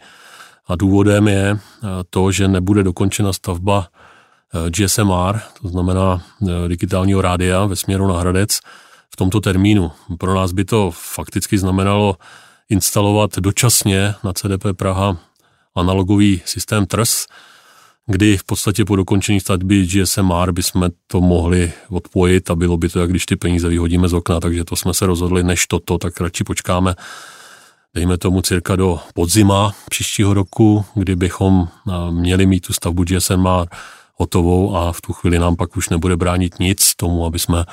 a 0.66 0.76
důvodem 0.76 1.28
je 1.28 1.50
eh, 1.50 1.86
to, 2.10 2.32
že 2.32 2.48
nebude 2.48 2.82
dokončena 2.82 3.32
stavba 3.32 3.86
eh, 3.86 4.70
GSMR, 4.70 5.38
to 5.62 5.68
znamená 5.68 6.22
eh, 6.42 6.68
digitálního 6.68 7.22
rádia 7.22 7.66
ve 7.66 7.76
směru 7.76 8.06
na 8.06 8.18
Hradec 8.18 8.58
v 9.10 9.16
tomto 9.16 9.40
termínu. 9.40 9.92
Pro 10.18 10.34
nás 10.34 10.52
by 10.52 10.64
to 10.64 10.90
fakticky 10.90 11.58
znamenalo 11.58 12.16
instalovat 12.68 13.38
dočasně 13.38 14.14
na 14.24 14.32
CDP 14.32 14.64
Praha 14.76 15.16
analogový 15.74 16.42
systém 16.44 16.86
TRS, 16.86 17.26
kdy 18.06 18.36
v 18.36 18.44
podstatě 18.44 18.84
po 18.84 18.96
dokončení 18.96 19.40
stavby 19.40 19.86
GSMR 19.86 20.52
bychom 20.52 20.88
to 21.06 21.20
mohli 21.20 21.72
odpojit 21.88 22.50
a 22.50 22.54
bylo 22.54 22.76
by 22.76 22.88
to, 22.88 23.00
jak 23.00 23.10
když 23.10 23.26
ty 23.26 23.36
peníze 23.36 23.68
vyhodíme 23.68 24.08
z 24.08 24.14
okna, 24.14 24.40
takže 24.40 24.64
to 24.64 24.76
jsme 24.76 24.94
se 24.94 25.06
rozhodli, 25.06 25.42
než 25.42 25.66
toto, 25.66 25.98
tak 25.98 26.20
radši 26.20 26.44
počkáme, 26.44 26.94
dejme 27.94 28.18
tomu 28.18 28.42
cirka 28.42 28.76
do 28.76 29.00
podzima 29.14 29.72
příštího 29.90 30.34
roku, 30.34 30.84
kdy 30.94 31.16
bychom 31.16 31.68
měli 32.10 32.46
mít 32.46 32.66
tu 32.66 32.72
stavbu 32.72 33.04
GSMR 33.04 33.66
hotovou 34.14 34.76
a 34.76 34.92
v 34.92 35.00
tu 35.00 35.12
chvíli 35.12 35.38
nám 35.38 35.56
pak 35.56 35.76
už 35.76 35.88
nebude 35.88 36.16
bránit 36.16 36.58
nic 36.58 36.94
tomu, 36.94 37.26
aby 37.26 37.38
jsme, 37.38 37.64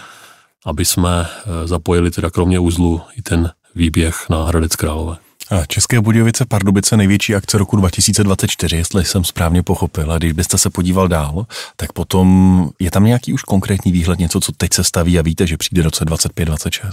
aby 0.66 0.86
jsme 0.86 1.26
e, 1.26 1.68
zapojili 1.68 2.12
teda 2.12 2.30
kromě 2.30 2.60
uzlu 2.60 3.02
i 3.16 3.22
ten 3.22 3.52
výběh 3.76 4.30
na 4.30 4.44
Hradec 4.44 4.76
Králové. 4.76 5.29
České 5.68 6.02
Budějovice 6.02 6.46
Pardubice 6.46 6.98
největší 6.98 7.36
akce 7.36 7.58
roku 7.58 7.76
2024, 7.76 8.76
jestli 8.76 9.06
jsem 9.06 9.24
správně 9.24 9.64
pochopil. 9.64 10.12
A 10.12 10.18
když 10.18 10.32
byste 10.32 10.58
se 10.58 10.70
podíval 10.70 11.08
dál, 11.08 11.46
tak 11.76 11.94
potom 11.94 12.70
je 12.80 12.92
tam 12.92 13.06
nějaký 13.06 13.34
už 13.34 13.44
konkrétní 13.44 13.92
výhled, 13.92 14.20
něco, 14.20 14.40
co 14.40 14.52
teď 14.52 14.74
se 14.74 14.84
staví 14.84 15.20
a 15.20 15.22
víte, 15.22 15.48
že 15.48 15.58
přijde 15.58 15.84
roce 15.84 16.06
25-26? 16.06 16.90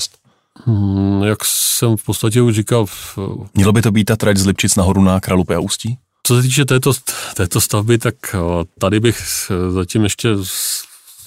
Hmm, 0.64 1.22
jak 1.22 1.38
jsem 1.44 1.96
v 1.96 2.04
podstatě 2.04 2.42
už 2.42 2.54
říkal... 2.54 2.86
V... 2.86 3.18
Mělo 3.54 3.72
by 3.72 3.82
to 3.82 3.92
být 3.92 4.04
ta 4.04 4.16
trať 4.16 4.36
z 4.36 4.46
Lipčic 4.46 4.76
nahoru 4.76 5.02
na 5.02 5.20
Kralupy 5.20 5.54
a 5.54 5.58
Ústí? 5.58 5.98
Co 6.22 6.36
se 6.36 6.42
týče 6.42 6.64
této, 6.64 6.92
této 7.34 7.60
stavby, 7.60 7.98
tak 7.98 8.14
tady 8.78 9.00
bych 9.00 9.22
zatím 9.70 10.04
ještě 10.04 10.28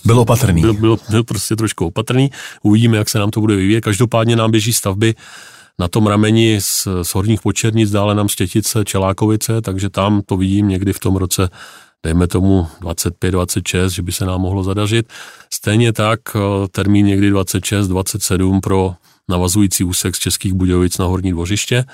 byl 0.05 0.19
opatrný. 0.19 0.62
Byl, 0.62 0.74
byl, 0.74 0.98
byl 1.09 1.24
prostě 1.24 1.55
trošku 1.55 1.86
opatrný. 1.86 2.31
Uvidíme, 2.62 2.98
jak 2.98 3.09
se 3.09 3.19
nám 3.19 3.31
to 3.31 3.39
bude 3.39 3.55
vyvíjet. 3.55 3.81
Každopádně 3.81 4.36
nám 4.36 4.51
běží 4.51 4.74
stavby 4.74 5.15
na 5.79 5.88
tom 5.88 6.07
rameni 6.07 6.62
z, 6.62 6.88
z 7.01 7.13
Horních 7.13 7.41
Počernic, 7.41 7.91
dále 7.91 8.15
nám 8.15 8.27
Štětice, 8.27 8.86
Čelákovice, 8.86 9.62
takže 9.62 9.89
tam 9.89 10.21
to 10.25 10.38
vidím 10.38 10.67
někdy 10.67 10.93
v 10.93 11.00
tom 11.00 11.15
roce 11.15 11.50
dejme 12.03 12.27
tomu 12.27 12.67
25-26, 12.81 13.89
že 13.89 14.01
by 14.01 14.12
se 14.12 14.25
nám 14.25 14.41
mohlo 14.41 14.63
zadařit. 14.63 15.07
Stejně 15.53 15.93
tak 15.93 16.19
eh, 16.36 16.39
termín 16.71 17.05
někdy 17.05 17.33
26-27 17.33 18.59
pro 18.59 18.95
navazující 19.29 19.83
úsek 19.83 20.15
z 20.15 20.19
Českých 20.19 20.53
Budějovic 20.53 20.98
na 20.98 21.05
Horní 21.05 21.31
dvořiště, 21.31 21.86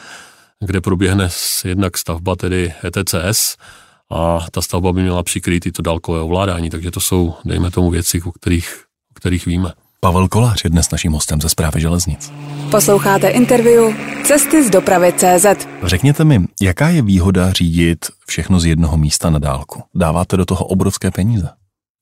kde 0.65 0.81
proběhne 0.81 1.29
jednak 1.65 1.97
stavba 1.97 2.35
tedy 2.35 2.73
ETCS 2.85 3.57
a 4.11 4.39
ta 4.51 4.61
stavba 4.61 4.93
by 4.93 5.01
měla 5.01 5.23
přikrýt 5.23 5.65
i 5.65 5.71
to 5.71 5.81
dálkové 5.81 6.19
ovládání, 6.21 6.69
takže 6.69 6.91
to 6.91 6.99
jsou, 6.99 7.35
dejme 7.45 7.71
tomu, 7.71 7.89
věci, 7.89 8.21
o 8.21 8.31
kterých, 8.31 8.83
o 9.11 9.13
kterých 9.13 9.45
víme. 9.45 9.73
Pavel 10.05 10.27
Kolář 10.27 10.63
je 10.63 10.69
dnes 10.69 10.91
naším 10.91 11.11
hostem 11.11 11.41
ze 11.41 11.49
zprávy 11.49 11.81
železnic. 11.81 12.33
Posloucháte 12.71 13.29
interview 13.29 13.93
Cesty 14.23 14.63
z 14.63 14.69
dopravy 14.69 15.13
CZ. 15.13 15.67
Řekněte 15.83 16.23
mi, 16.23 16.45
jaká 16.61 16.89
je 16.89 17.01
výhoda 17.01 17.51
řídit 17.51 18.05
všechno 18.27 18.59
z 18.59 18.65
jednoho 18.65 18.97
místa 18.97 19.29
na 19.29 19.39
dálku? 19.39 19.83
Dáváte 19.95 20.37
do 20.37 20.45
toho 20.45 20.65
obrovské 20.65 21.11
peníze. 21.11 21.49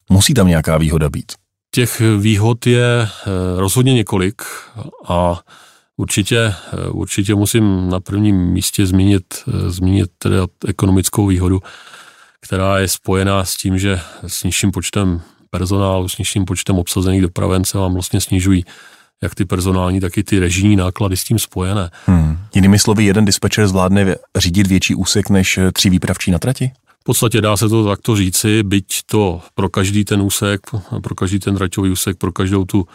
Musí 0.09 0.33
tam 0.33 0.47
nějaká 0.47 0.77
výhoda 0.77 1.09
být? 1.09 1.31
Těch 1.71 2.01
výhod 2.19 2.67
je 2.67 3.01
eh, 3.01 3.09
rozhodně 3.55 3.93
několik 3.93 4.41
a 5.07 5.39
určitě, 5.97 6.39
eh, 6.39 6.89
určitě 6.89 7.35
musím 7.35 7.89
na 7.89 7.99
prvním 7.99 8.35
místě 8.35 8.85
zmínit, 8.85 9.25
eh, 9.47 9.69
zmínit 9.69 10.11
teda 10.17 10.47
ekonomickou 10.67 11.27
výhodu, 11.27 11.61
která 12.39 12.79
je 12.79 12.87
spojená 12.87 13.45
s 13.45 13.55
tím, 13.55 13.79
že 13.79 13.99
s 14.27 14.43
nižším 14.43 14.71
počtem 14.71 15.21
personálu, 15.57 16.09
s 16.09 16.17
nižším 16.17 16.45
počtem 16.45 16.75
obsazených 16.79 17.21
dopraven 17.21 17.65
se 17.65 17.77
vám 17.77 17.93
vlastně 17.93 18.21
snižují 18.21 18.65
jak 19.23 19.35
ty 19.35 19.45
personální, 19.45 19.99
tak 19.99 20.17
i 20.17 20.23
ty 20.23 20.39
režijní 20.39 20.75
náklady 20.75 21.17
s 21.17 21.23
tím 21.23 21.39
spojené. 21.39 21.89
Hmm. 22.05 22.37
Jinými 22.55 22.79
slovy, 22.79 23.05
jeden 23.05 23.25
dispečer 23.25 23.67
zvládne 23.67 24.15
řídit 24.37 24.67
větší 24.67 24.95
úsek 24.95 25.29
než 25.29 25.59
tři 25.73 25.89
výpravčí 25.89 26.31
na 26.31 26.39
trati? 26.39 26.71
V 27.01 27.03
podstatě 27.03 27.41
dá 27.41 27.57
se 27.57 27.69
to 27.69 27.85
takto 27.85 28.15
říci, 28.15 28.63
byť 28.63 28.85
to 29.05 29.41
pro 29.55 29.69
každý 29.69 30.05
ten 30.05 30.21
úsek, 30.21 30.61
pro 31.03 31.15
každý 31.15 31.39
ten 31.39 31.55
traťový 31.55 31.89
úsek, 31.91 32.17
pro 32.17 32.31
každou 32.31 32.65
tu 32.65 32.87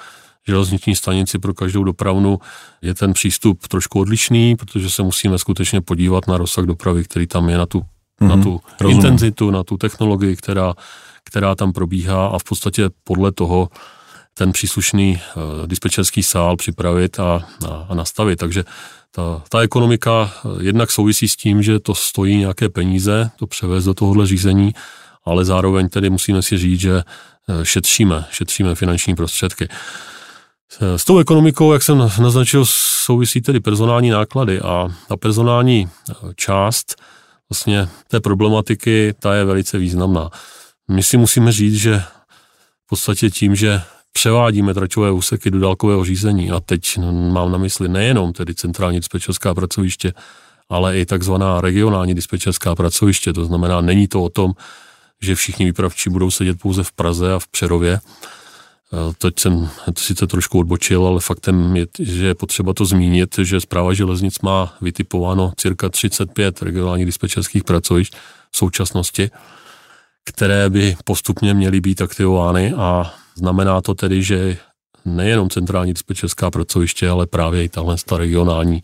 železniční 0.46 0.96
stanici, 0.96 1.38
pro 1.38 1.54
každou 1.54 1.84
dopravnu 1.84 2.38
je 2.82 2.94
ten 2.94 3.12
přístup 3.12 3.68
trošku 3.68 4.00
odlišný, 4.00 4.56
protože 4.56 4.90
se 4.90 5.02
musíme 5.02 5.38
skutečně 5.38 5.80
podívat 5.80 6.26
na 6.26 6.38
rozsah 6.38 6.64
dopravy, 6.64 7.04
který 7.04 7.26
tam 7.26 7.48
je, 7.48 7.58
na 7.58 7.66
tu, 7.66 7.78
mm-hmm, 7.78 8.28
na 8.28 8.36
mhm. 8.36 8.44
tu 8.44 8.60
intenzitu, 8.88 9.50
na 9.50 9.64
tu 9.64 9.76
technologii, 9.76 10.36
která 10.36 10.74
která 11.28 11.54
tam 11.54 11.72
probíhá 11.72 12.26
a 12.26 12.38
v 12.38 12.44
podstatě 12.44 12.90
podle 13.04 13.32
toho 13.32 13.68
ten 14.34 14.52
příslušný 14.52 15.20
uh, 15.36 15.66
dispečerský 15.66 16.22
sál 16.22 16.56
připravit 16.56 17.20
a, 17.20 17.46
a, 17.68 17.86
a 17.88 17.94
nastavit. 17.94 18.36
Takže 18.36 18.64
ta, 19.10 19.42
ta 19.48 19.60
ekonomika 19.60 20.30
eh, 20.32 20.48
jednak 20.60 20.90
souvisí 20.90 21.28
s 21.28 21.36
tím, 21.36 21.62
že 21.62 21.80
to 21.80 21.94
stojí 21.94 22.36
nějaké 22.36 22.68
peníze, 22.68 23.30
to 23.36 23.46
převést 23.46 23.84
do 23.84 23.94
tohohle 23.94 24.26
řízení, 24.26 24.74
ale 25.24 25.44
zároveň 25.44 25.88
tedy 25.88 26.10
musíme 26.10 26.42
si 26.42 26.58
říct, 26.58 26.80
že 26.80 27.02
eh, 27.48 27.64
šetříme, 27.64 28.24
šetříme 28.30 28.74
finanční 28.74 29.14
prostředky. 29.14 29.68
S 30.96 31.04
tou 31.04 31.18
ekonomikou, 31.18 31.72
jak 31.72 31.82
jsem 31.82 31.98
naznačil, 31.98 32.64
souvisí 33.04 33.40
tedy 33.40 33.60
personální 33.60 34.10
náklady 34.10 34.60
a 34.60 34.88
ta 35.08 35.16
personální 35.16 35.88
část 36.36 37.02
vlastně 37.50 37.88
té 38.08 38.20
problematiky, 38.20 39.14
ta 39.20 39.34
je 39.34 39.44
velice 39.44 39.78
významná. 39.78 40.30
My 40.88 41.02
si 41.02 41.16
musíme 41.16 41.52
říct, 41.52 41.74
že 41.74 42.02
v 42.84 42.88
podstatě 42.88 43.30
tím, 43.30 43.54
že 43.54 43.82
převádíme 44.12 44.74
tračové 44.74 45.10
úseky 45.10 45.50
do 45.50 45.60
dálkového 45.60 46.04
řízení, 46.04 46.50
a 46.50 46.60
teď 46.60 46.98
mám 47.32 47.52
na 47.52 47.58
mysli 47.58 47.88
nejenom 47.88 48.32
tedy 48.32 48.54
centrální 48.54 48.98
dispečerská 48.98 49.54
pracoviště, 49.54 50.12
ale 50.68 50.98
i 50.98 51.06
takzvaná 51.06 51.60
regionální 51.60 52.14
dispečerská 52.14 52.74
pracoviště. 52.74 53.32
To 53.32 53.44
znamená, 53.44 53.80
není 53.80 54.08
to 54.08 54.22
o 54.22 54.28
tom, 54.28 54.52
že 55.20 55.34
všichni 55.34 55.66
výpravčí 55.66 56.10
budou 56.10 56.30
sedět 56.30 56.60
pouze 56.60 56.82
v 56.82 56.92
Praze 56.92 57.34
a 57.34 57.38
v 57.38 57.48
Přerově. 57.48 58.00
Teď 59.18 59.38
jsem 59.38 59.70
to 59.84 60.00
sice 60.00 60.26
trošku 60.26 60.58
odbočil, 60.58 61.06
ale 61.06 61.20
faktem 61.20 61.76
je, 61.76 61.86
že 61.98 62.26
je 62.26 62.34
potřeba 62.34 62.72
to 62.72 62.84
zmínit, 62.84 63.38
že 63.42 63.60
zpráva 63.60 63.94
železnic 63.94 64.38
má 64.40 64.76
vytipováno 64.80 65.52
cirka 65.56 65.88
35 65.88 66.62
regionálních 66.62 67.06
dispečerských 67.06 67.64
pracovišť 67.64 68.14
v 68.50 68.56
současnosti 68.56 69.30
které 70.28 70.70
by 70.70 70.96
postupně 71.04 71.54
měly 71.54 71.80
být 71.80 72.02
aktivovány 72.02 72.72
a 72.72 73.14
znamená 73.34 73.80
to 73.80 73.94
tedy, 73.94 74.22
že 74.22 74.56
nejenom 75.04 75.50
centrální 75.50 75.92
dispečerská 75.92 76.50
pracoviště, 76.50 77.08
ale 77.08 77.26
právě 77.26 77.64
i 77.64 77.68
tahle 77.68 77.96
regionální 78.16 78.82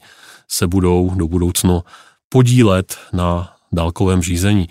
se 0.49 0.67
budou 0.67 1.11
do 1.15 1.29
budoucnu 1.29 1.83
podílet 2.29 2.99
na 3.13 3.57
dálkovém 3.73 4.23
řízení. 4.23 4.69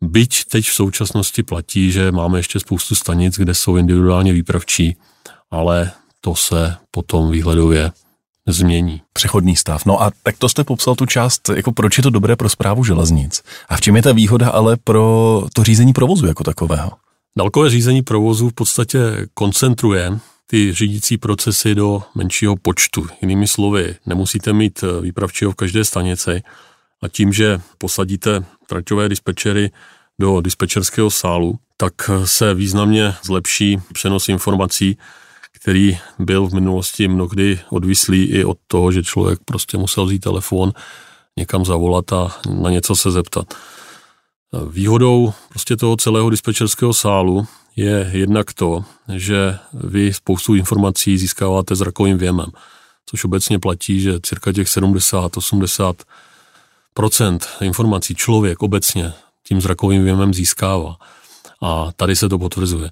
Byť 0.00 0.44
teď 0.44 0.66
v 0.68 0.74
současnosti 0.74 1.42
platí, 1.42 1.92
že 1.92 2.12
máme 2.12 2.38
ještě 2.38 2.60
spoustu 2.60 2.94
stanic, 2.94 3.38
kde 3.38 3.54
jsou 3.54 3.76
individuálně 3.76 4.32
výpravčí, 4.32 4.96
ale 5.50 5.90
to 6.20 6.34
se 6.34 6.76
potom 6.90 7.30
výhledově 7.30 7.92
změní. 8.48 9.02
Přechodný 9.12 9.56
stav. 9.56 9.86
No 9.86 10.02
a 10.02 10.12
tak 10.22 10.38
to 10.38 10.48
jste 10.48 10.64
popsal 10.64 10.94
tu 10.94 11.06
část, 11.06 11.50
jako 11.54 11.72
proč 11.72 11.96
je 11.96 12.02
to 12.02 12.10
dobré 12.10 12.36
pro 12.36 12.48
zprávu 12.48 12.84
železnic. 12.84 13.42
A 13.68 13.76
v 13.76 13.80
čem 13.80 13.96
je 13.96 14.02
ta 14.02 14.12
výhoda 14.12 14.50
ale 14.50 14.76
pro 14.84 15.42
to 15.52 15.64
řízení 15.64 15.92
provozu 15.92 16.26
jako 16.26 16.44
takového? 16.44 16.90
Dalkové 17.38 17.70
řízení 17.70 18.02
provozu 18.02 18.48
v 18.48 18.52
podstatě 18.52 18.98
koncentruje 19.34 20.18
ty 20.46 20.72
řídící 20.72 21.18
procesy 21.18 21.74
do 21.74 22.02
menšího 22.14 22.56
počtu. 22.56 23.06
Jinými 23.20 23.46
slovy, 23.46 23.94
nemusíte 24.06 24.52
mít 24.52 24.84
výpravčího 25.00 25.50
v 25.50 25.54
každé 25.54 25.84
stanici 25.84 26.42
a 27.02 27.08
tím, 27.08 27.32
že 27.32 27.60
posadíte 27.78 28.44
traťové 28.66 29.08
dispečery 29.08 29.70
do 30.18 30.40
dispečerského 30.40 31.10
sálu, 31.10 31.58
tak 31.76 32.10
se 32.24 32.54
významně 32.54 33.14
zlepší 33.24 33.78
přenos 33.92 34.28
informací 34.28 34.98
který 35.64 35.98
byl 36.18 36.46
v 36.46 36.54
minulosti 36.54 37.08
mnohdy 37.08 37.60
odvislý 37.70 38.24
i 38.24 38.44
od 38.44 38.58
toho, 38.66 38.92
že 38.92 39.02
člověk 39.02 39.38
prostě 39.44 39.76
musel 39.76 40.06
vzít 40.06 40.18
telefon, 40.18 40.72
někam 41.36 41.64
zavolat 41.64 42.12
a 42.12 42.36
na 42.60 42.70
něco 42.70 42.96
se 42.96 43.10
zeptat. 43.10 43.54
Výhodou 44.70 45.32
prostě 45.48 45.76
toho 45.76 45.96
celého 45.96 46.30
dispečerského 46.30 46.94
sálu 46.94 47.46
je 47.76 48.10
jednak 48.12 48.52
to, 48.52 48.84
že 49.14 49.58
vy 49.72 50.14
spoustu 50.14 50.54
informací 50.54 51.18
získáváte 51.18 51.74
zrakovým 51.74 52.18
věmem, 52.18 52.46
což 53.06 53.24
obecně 53.24 53.58
platí, 53.58 54.00
že 54.00 54.20
cirka 54.22 54.52
těch 54.52 54.68
70-80% 54.68 57.38
informací 57.60 58.14
člověk 58.14 58.62
obecně 58.62 59.12
tím 59.48 59.60
zrakovým 59.60 60.04
věmem 60.04 60.34
získává. 60.34 60.96
A 61.62 61.92
tady 61.96 62.16
se 62.16 62.28
to 62.28 62.38
potvrzuje. 62.38 62.90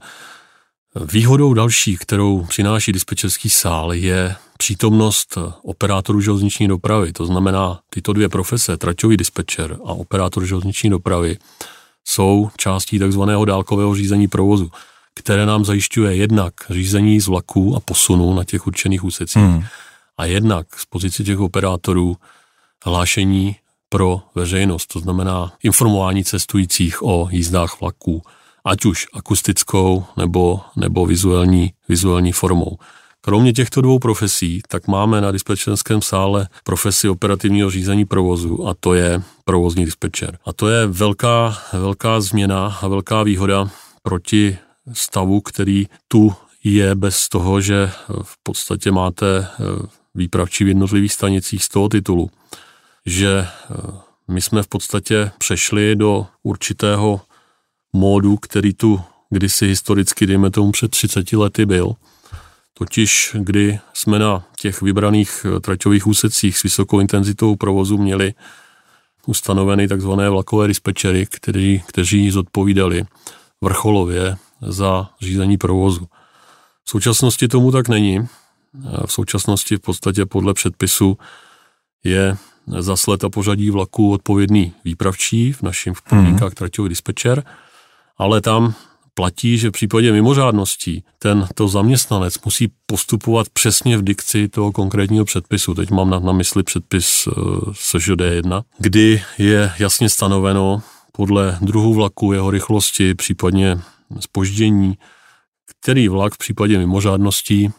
Výhodou 0.94 1.54
další, 1.54 1.96
kterou 1.96 2.44
přináší 2.44 2.92
dispečerský 2.92 3.50
sál, 3.50 3.92
je 3.92 4.36
přítomnost 4.58 5.38
operátorů 5.62 6.20
železniční 6.20 6.68
dopravy. 6.68 7.12
To 7.12 7.26
znamená, 7.26 7.80
tyto 7.90 8.12
dvě 8.12 8.28
profese, 8.28 8.76
traťový 8.76 9.16
dispečer 9.16 9.78
a 9.84 9.92
operátor 9.92 10.44
železniční 10.44 10.90
dopravy, 10.90 11.38
jsou 12.04 12.50
částí 12.56 12.98
takzvaného 12.98 13.44
dálkového 13.44 13.94
řízení 13.94 14.28
provozu, 14.28 14.70
které 15.14 15.46
nám 15.46 15.64
zajišťuje 15.64 16.16
jednak 16.16 16.54
řízení 16.70 17.20
z 17.20 17.26
vlaků 17.26 17.76
a 17.76 17.80
posunu 17.80 18.34
na 18.34 18.44
těch 18.44 18.66
určených 18.66 19.04
úsecích 19.04 19.42
hmm. 19.42 19.64
a 20.18 20.24
jednak 20.24 20.66
z 20.76 20.84
pozici 20.84 21.24
těch 21.24 21.38
operátorů 21.38 22.16
hlášení 22.84 23.56
pro 23.88 24.20
veřejnost, 24.34 24.86
to 24.86 25.00
znamená 25.00 25.52
informování 25.62 26.24
cestujících 26.24 27.02
o 27.02 27.28
jízdách 27.30 27.80
vlaků, 27.80 28.22
ať 28.64 28.84
už 28.84 29.06
akustickou 29.14 30.04
nebo, 30.16 30.60
nebo 30.76 31.06
vizuální, 31.06 31.72
vizuální 31.88 32.32
formou. 32.32 32.78
Kromě 33.20 33.52
těchto 33.52 33.80
dvou 33.80 33.98
profesí, 33.98 34.62
tak 34.68 34.88
máme 34.88 35.20
na 35.20 35.32
dispečerském 35.32 36.02
sále 36.02 36.48
profesi 36.64 37.08
operativního 37.08 37.70
řízení 37.70 38.04
provozu 38.04 38.68
a 38.68 38.74
to 38.80 38.94
je 38.94 39.22
provozní 39.44 39.84
dispečer. 39.84 40.38
A 40.44 40.52
to 40.52 40.68
je 40.68 40.86
velká, 40.86 41.58
velká 41.72 42.20
změna 42.20 42.78
a 42.82 42.88
velká 42.88 43.22
výhoda 43.22 43.70
proti 44.02 44.58
stavu, 44.92 45.40
který 45.40 45.86
tu 46.08 46.32
je 46.64 46.94
bez 46.94 47.28
toho, 47.28 47.60
že 47.60 47.90
v 48.22 48.36
podstatě 48.42 48.92
máte 48.92 49.38
eh, 49.38 49.64
výpravčí 50.14 50.64
v 50.64 50.68
jednotlivých 50.68 51.12
stanicích 51.12 51.64
z 51.64 51.68
toho 51.68 51.88
titulu, 51.88 52.30
že 53.06 53.46
eh, 53.46 53.76
my 54.28 54.40
jsme 54.40 54.62
v 54.62 54.68
podstatě 54.68 55.30
přešli 55.38 55.96
do 55.96 56.26
určitého 56.42 57.20
módu, 57.92 58.36
který 58.36 58.74
tu 58.74 59.00
kdysi 59.30 59.66
historicky, 59.66 60.26
dejme 60.26 60.50
tomu 60.50 60.72
před 60.72 60.90
30 60.90 61.32
lety 61.32 61.66
byl, 61.66 61.92
totiž 62.74 63.36
kdy 63.38 63.78
jsme 63.94 64.18
na 64.18 64.44
těch 64.60 64.82
vybraných 64.82 65.46
eh, 65.56 65.60
traťových 65.60 66.06
úsecích 66.06 66.58
s 66.58 66.62
vysokou 66.62 67.00
intenzitou 67.00 67.56
provozu 67.56 67.98
měli 67.98 68.34
ustanoveny 69.26 69.88
takzvané 69.88 70.30
vlakové 70.30 70.68
dispečery, 70.68 71.26
kteří, 71.26 71.82
kteří 71.86 72.30
zodpovídali 72.30 73.04
vrcholově 73.60 74.36
za 74.60 75.10
řízení 75.20 75.56
provozu. 75.58 76.08
V 76.84 76.90
současnosti 76.90 77.48
tomu 77.48 77.72
tak 77.72 77.88
není. 77.88 78.26
V 79.06 79.12
současnosti 79.12 79.76
v 79.76 79.80
podstatě 79.80 80.26
podle 80.26 80.54
předpisu 80.54 81.18
je 82.04 82.36
za 82.78 82.96
sled 82.96 83.24
a 83.24 83.28
pořadí 83.28 83.70
vlaku 83.70 84.12
odpovědný 84.12 84.72
výpravčí, 84.84 85.52
v 85.52 85.62
našem 85.62 85.94
v 85.94 86.02
podmínkách 86.02 86.54
traťový 86.54 86.88
dispečer, 86.88 87.44
ale 88.18 88.40
tam 88.40 88.74
platí, 89.14 89.58
že 89.58 89.68
v 89.68 89.72
případě 89.72 90.12
mimořádností 90.12 91.04
ten 91.18 91.48
to 91.54 91.68
zaměstnanec 91.68 92.34
musí 92.44 92.72
postupovat 92.86 93.46
přesně 93.52 93.98
v 93.98 94.04
dikci 94.04 94.48
toho 94.48 94.72
konkrétního 94.72 95.24
předpisu. 95.24 95.74
Teď 95.74 95.90
mám 95.90 96.10
na, 96.10 96.18
na 96.18 96.32
mysli 96.32 96.62
předpis 96.62 97.26
uh, 97.26 97.34
SŽD1, 97.72 98.62
kdy 98.78 99.22
je 99.38 99.72
jasně 99.78 100.08
stanoveno 100.08 100.82
podle 101.12 101.58
druhu 101.60 101.94
vlaku, 101.94 102.32
jeho 102.32 102.50
rychlosti, 102.50 103.14
případně 103.14 103.78
spoždění, 104.20 104.94
který 105.80 106.08
vlak 106.08 106.34
v 106.34 106.38
případě 106.38 106.78
mimořádností 106.78 107.70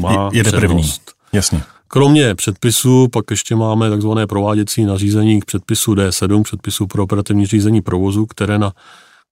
má 0.00 0.30
Jede 0.32 0.50
přednost. 0.50 1.02
první. 1.04 1.12
Jasně. 1.32 1.62
Kromě 1.88 2.34
předpisů 2.34 3.08
pak 3.08 3.24
ještě 3.30 3.56
máme 3.56 3.90
takzvané 3.90 4.26
prováděcí 4.26 4.84
nařízení 4.84 5.40
k 5.40 5.44
předpisu 5.44 5.94
D7, 5.94 6.42
předpisu 6.42 6.86
pro 6.86 7.02
operativní 7.02 7.46
řízení 7.46 7.80
provozu, 7.80 8.26
které 8.26 8.58
na 8.58 8.72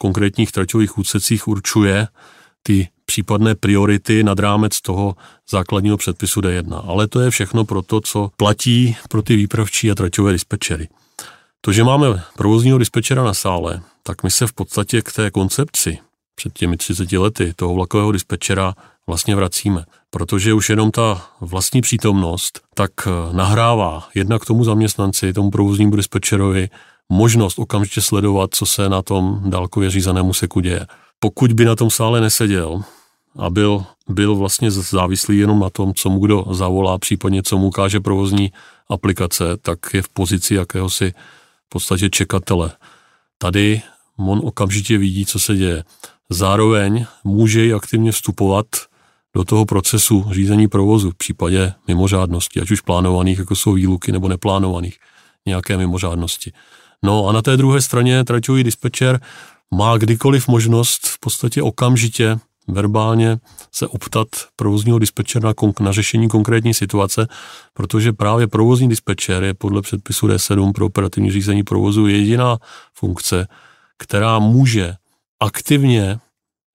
konkrétních 0.03 0.53
traťových 0.53 0.99
úsecích 0.99 1.49
určuje 1.49 2.09
ty 2.63 2.89
případné 3.05 3.55
priority 3.55 4.23
nad 4.25 4.39
rámec 4.39 4.81
toho 4.81 5.15
základního 5.51 5.97
předpisu 5.97 6.41
D1. 6.41 6.83
Ale 6.87 7.09
to 7.09 7.21
je 7.21 7.31
všechno 7.31 7.65
pro 7.65 7.83
to, 7.83 8.01
co 8.01 8.31
platí 8.37 8.97
pro 9.09 9.23
ty 9.23 9.37
výpravčí 9.37 9.91
a 9.91 9.95
traťové 9.95 10.33
dispečery. 10.33 10.89
To, 11.61 11.73
že 11.73 11.85
máme 11.85 12.23
provozního 12.37 12.79
dispečera 12.79 13.25
na 13.25 13.35
sále, 13.35 13.83
tak 14.03 14.23
my 14.23 14.31
se 14.31 14.47
v 14.47 14.53
podstatě 14.53 15.03
k 15.03 15.13
té 15.13 15.31
koncepci 15.31 15.99
před 16.35 16.53
těmi 16.53 16.77
30 16.77 17.13
lety 17.13 17.53
toho 17.57 17.75
vlakového 17.75 18.13
dispečera 18.13 18.75
vlastně 19.07 19.37
vracíme. 19.37 19.85
Protože 20.11 20.55
už 20.55 20.71
jenom 20.71 20.91
ta 20.91 21.27
vlastní 21.41 21.81
přítomnost 21.81 22.61
tak 22.75 22.91
nahrává 23.33 24.09
jednak 24.15 24.45
tomu 24.45 24.65
zaměstnanci, 24.65 25.33
tomu 25.33 25.51
provoznímu 25.51 25.97
dispečerovi, 25.97 26.69
možnost 27.11 27.59
okamžitě 27.59 28.01
sledovat, 28.01 28.55
co 28.55 28.67
se 28.67 28.89
na 28.89 29.03
tom 29.03 29.41
dálkově 29.45 29.91
řízeném 29.91 30.29
úseku 30.29 30.61
děje. 30.61 30.87
Pokud 31.19 31.53
by 31.53 31.65
na 31.65 31.77
tom 31.77 31.91
sále 31.91 32.21
neseděl 32.21 32.83
a 33.39 33.51
byl, 33.51 33.85
byl 34.09 34.35
vlastně 34.35 34.71
závislý 34.71 35.39
jenom 35.39 35.61
na 35.61 35.71
tom, 35.71 35.95
co 35.95 36.11
mu 36.11 36.19
kdo 36.19 36.45
zavolá, 36.51 36.99
případně 36.99 37.43
co 37.43 37.59
mu 37.59 37.67
ukáže 37.67 38.01
provozní 38.01 38.53
aplikace, 38.89 39.45
tak 39.63 39.79
je 39.95 40.03
v 40.03 40.09
pozici 40.09 40.55
jakéhosi 40.55 41.15
v 41.67 41.69
podstatě 41.69 42.11
čekatele. 42.11 42.73
Tady 43.39 43.83
on 44.17 44.41
okamžitě 44.45 44.99
vidí, 44.99 45.27
co 45.27 45.39
se 45.39 45.57
děje. 45.57 45.85
Zároveň 46.31 47.07
může 47.25 47.67
i 47.67 47.73
aktivně 47.73 48.13
vstupovat 48.13 48.67
do 49.35 49.45
toho 49.45 49.65
procesu 49.65 50.27
řízení 50.31 50.69
provozu 50.69 51.11
v 51.11 51.15
případě 51.15 51.73
mimořádnosti, 51.89 52.61
ať 52.61 52.71
už 52.71 52.81
plánovaných, 52.81 53.39
jako 53.39 53.57
jsou 53.57 53.73
výluky, 53.73 54.13
nebo 54.13 54.29
neplánovaných 54.29 54.99
nějaké 55.47 55.77
mimořádnosti. 55.77 56.53
No 57.05 57.29
a 57.29 57.33
na 57.33 57.43
té 57.43 57.57
druhé 57.57 57.81
straně 57.81 58.25
traťový 58.25 58.65
dispečer. 58.65 59.21
Má 59.75 59.97
kdykoliv 59.97 60.49
možnost 60.49 61.07
v 61.07 61.19
podstatě 61.21 61.63
okamžitě 61.63 62.39
verbálně 62.69 63.39
se 63.73 63.87
optat 63.87 64.29
provozního 64.57 64.99
dispečera 64.99 65.49
na, 65.63 65.73
na 65.81 65.93
řešení 65.93 66.29
konkrétní 66.29 66.75
situace, 66.75 67.29
protože 67.75 68.13
právě 68.13 68.47
provozní 68.47 68.89
dispečer 68.89 69.43
je 69.45 69.55
podle 69.55 69.83
předpisu 69.83 70.27
D7 70.27 70.73
pro 70.73 70.87
operativní 70.87 71.31
řízení 71.31 71.63
provozu 71.63 72.07
jediná 72.07 72.59
funkce, 72.95 73.49
která 73.99 74.39
může 74.39 74.95
aktivně 75.41 76.19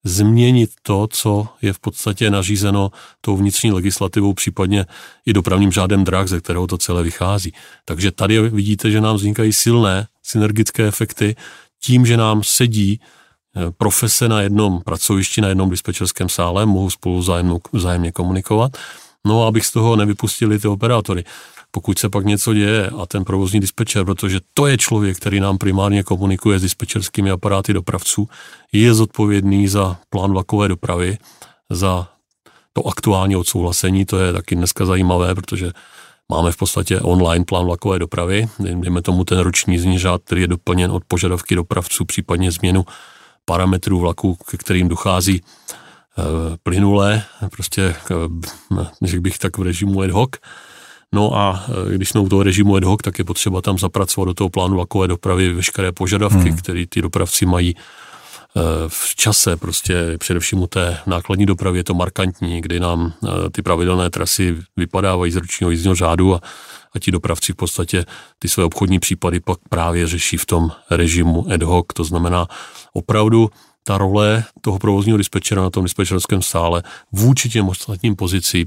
změnit 0.06 0.70
to, 0.82 1.06
co 1.10 1.48
je 1.62 1.72
v 1.72 1.78
podstatě 1.78 2.30
nařízeno 2.30 2.90
tou 3.20 3.36
vnitřní 3.36 3.72
legislativou, 3.72 4.34
případně 4.34 4.86
i 5.26 5.32
dopravním 5.32 5.72
řádem 5.72 6.04
drah, 6.04 6.26
ze 6.26 6.40
kterého 6.40 6.66
to 6.66 6.78
celé 6.78 7.02
vychází. 7.02 7.52
Takže 7.84 8.12
tady 8.12 8.48
vidíte, 8.48 8.90
že 8.90 9.00
nám 9.00 9.16
vznikají 9.16 9.52
silné 9.52 10.06
synergické 10.22 10.86
efekty 10.86 11.36
tím, 11.82 12.06
že 12.06 12.16
nám 12.16 12.42
sedí 12.44 13.00
eh, 13.00 13.70
profese 13.70 14.28
na 14.28 14.40
jednom 14.40 14.80
pracovišti, 14.80 15.40
na 15.40 15.48
jednom 15.48 15.70
dispečerském 15.70 16.28
sále, 16.28 16.66
mohou 16.66 16.90
spolu 16.90 17.24
vzájemně 17.72 18.12
komunikovat. 18.12 18.76
No 19.26 19.44
a 19.44 19.48
abych 19.48 19.66
z 19.66 19.70
toho 19.70 19.96
nevypustili 19.96 20.58
ty 20.58 20.68
operátory 20.68 21.24
pokud 21.76 21.98
se 21.98 22.08
pak 22.08 22.24
něco 22.24 22.54
děje 22.54 22.90
a 22.90 23.06
ten 23.06 23.24
provozní 23.24 23.60
dispečer, 23.60 24.04
protože 24.04 24.40
to 24.54 24.66
je 24.66 24.78
člověk, 24.78 25.16
který 25.16 25.40
nám 25.40 25.58
primárně 25.58 26.02
komunikuje 26.02 26.58
s 26.58 26.62
dispečerskými 26.62 27.30
aparáty 27.30 27.72
dopravců, 27.72 28.28
je 28.72 28.94
zodpovědný 28.94 29.68
za 29.68 29.98
plán 30.10 30.32
vlakové 30.32 30.68
dopravy, 30.68 31.18
za 31.70 32.08
to 32.72 32.86
aktuální 32.86 33.36
odsouhlasení, 33.36 34.04
to 34.04 34.18
je 34.18 34.32
taky 34.32 34.56
dneska 34.56 34.84
zajímavé, 34.84 35.34
protože 35.34 35.72
máme 36.28 36.52
v 36.52 36.56
podstatě 36.56 37.00
online 37.00 37.44
plán 37.44 37.64
vlakové 37.66 37.98
dopravy, 37.98 38.48
dejme 38.58 39.02
tomu 39.02 39.24
ten 39.24 39.38
roční 39.38 39.78
znířád, 39.78 40.22
který 40.24 40.40
je 40.40 40.48
doplněn 40.48 40.90
od 40.90 41.04
požadavky 41.08 41.54
dopravců, 41.54 42.04
případně 42.04 42.52
změnu 42.52 42.84
parametrů 43.44 44.00
vlaku, 44.00 44.38
ke 44.50 44.56
kterým 44.56 44.88
dochází 44.88 45.36
e, 45.36 45.42
plynulé, 46.62 47.22
prostě, 47.50 47.82
e, 47.82 47.96
řekl 49.02 49.20
bych 49.20 49.38
tak 49.38 49.58
v 49.58 49.62
režimu 49.62 50.02
ad 50.02 50.10
hoc, 50.10 50.30
No 51.16 51.36
a 51.36 51.64
e, 51.68 51.96
když 51.96 52.08
jsme 52.08 52.20
u 52.20 52.28
toho 52.28 52.42
režimu 52.42 52.76
ad 52.76 52.84
hoc, 52.84 53.00
tak 53.02 53.18
je 53.18 53.24
potřeba 53.24 53.62
tam 53.62 53.78
zapracovat 53.78 54.24
do 54.24 54.34
toho 54.34 54.50
plánu 54.50 54.76
vlakové 54.76 55.08
dopravy 55.08 55.52
veškeré 55.52 55.92
požadavky, 55.92 56.48
hmm. 56.48 56.56
které 56.56 56.84
ty 56.88 57.02
dopravci 57.02 57.46
mají 57.46 57.70
e, 57.72 57.74
v 58.88 59.16
čase, 59.16 59.56
prostě 59.56 59.94
především 60.18 60.62
u 60.62 60.66
té 60.66 60.98
nákladní 61.06 61.46
dopravy 61.46 61.78
je 61.78 61.84
to 61.84 61.94
markantní, 61.94 62.60
kdy 62.60 62.80
nám 62.80 63.12
e, 63.24 63.50
ty 63.50 63.62
pravidelné 63.62 64.10
trasy 64.10 64.56
vypadávají 64.76 65.32
z 65.32 65.36
ročního 65.36 65.70
jízdního 65.70 65.94
řádu 65.94 66.34
a, 66.34 66.40
a 66.94 66.98
ti 66.98 67.10
dopravci 67.10 67.52
v 67.52 67.56
podstatě 67.56 68.04
ty 68.38 68.48
své 68.48 68.64
obchodní 68.64 68.98
případy 68.98 69.40
pak 69.40 69.58
právě 69.68 70.06
řeší 70.06 70.36
v 70.36 70.46
tom 70.46 70.70
režimu 70.90 71.46
ad 71.52 71.62
hoc, 71.62 71.86
to 71.94 72.04
znamená 72.04 72.46
opravdu 72.92 73.50
ta 73.84 73.98
role 73.98 74.44
toho 74.60 74.78
provozního 74.78 75.18
dispečera 75.18 75.62
na 75.62 75.70
tom 75.70 75.84
dispečerském 75.84 76.42
sále 76.42 76.82
vůči 77.12 77.48
těm 77.48 77.68
ostatním 77.68 78.16
pozicím 78.16 78.66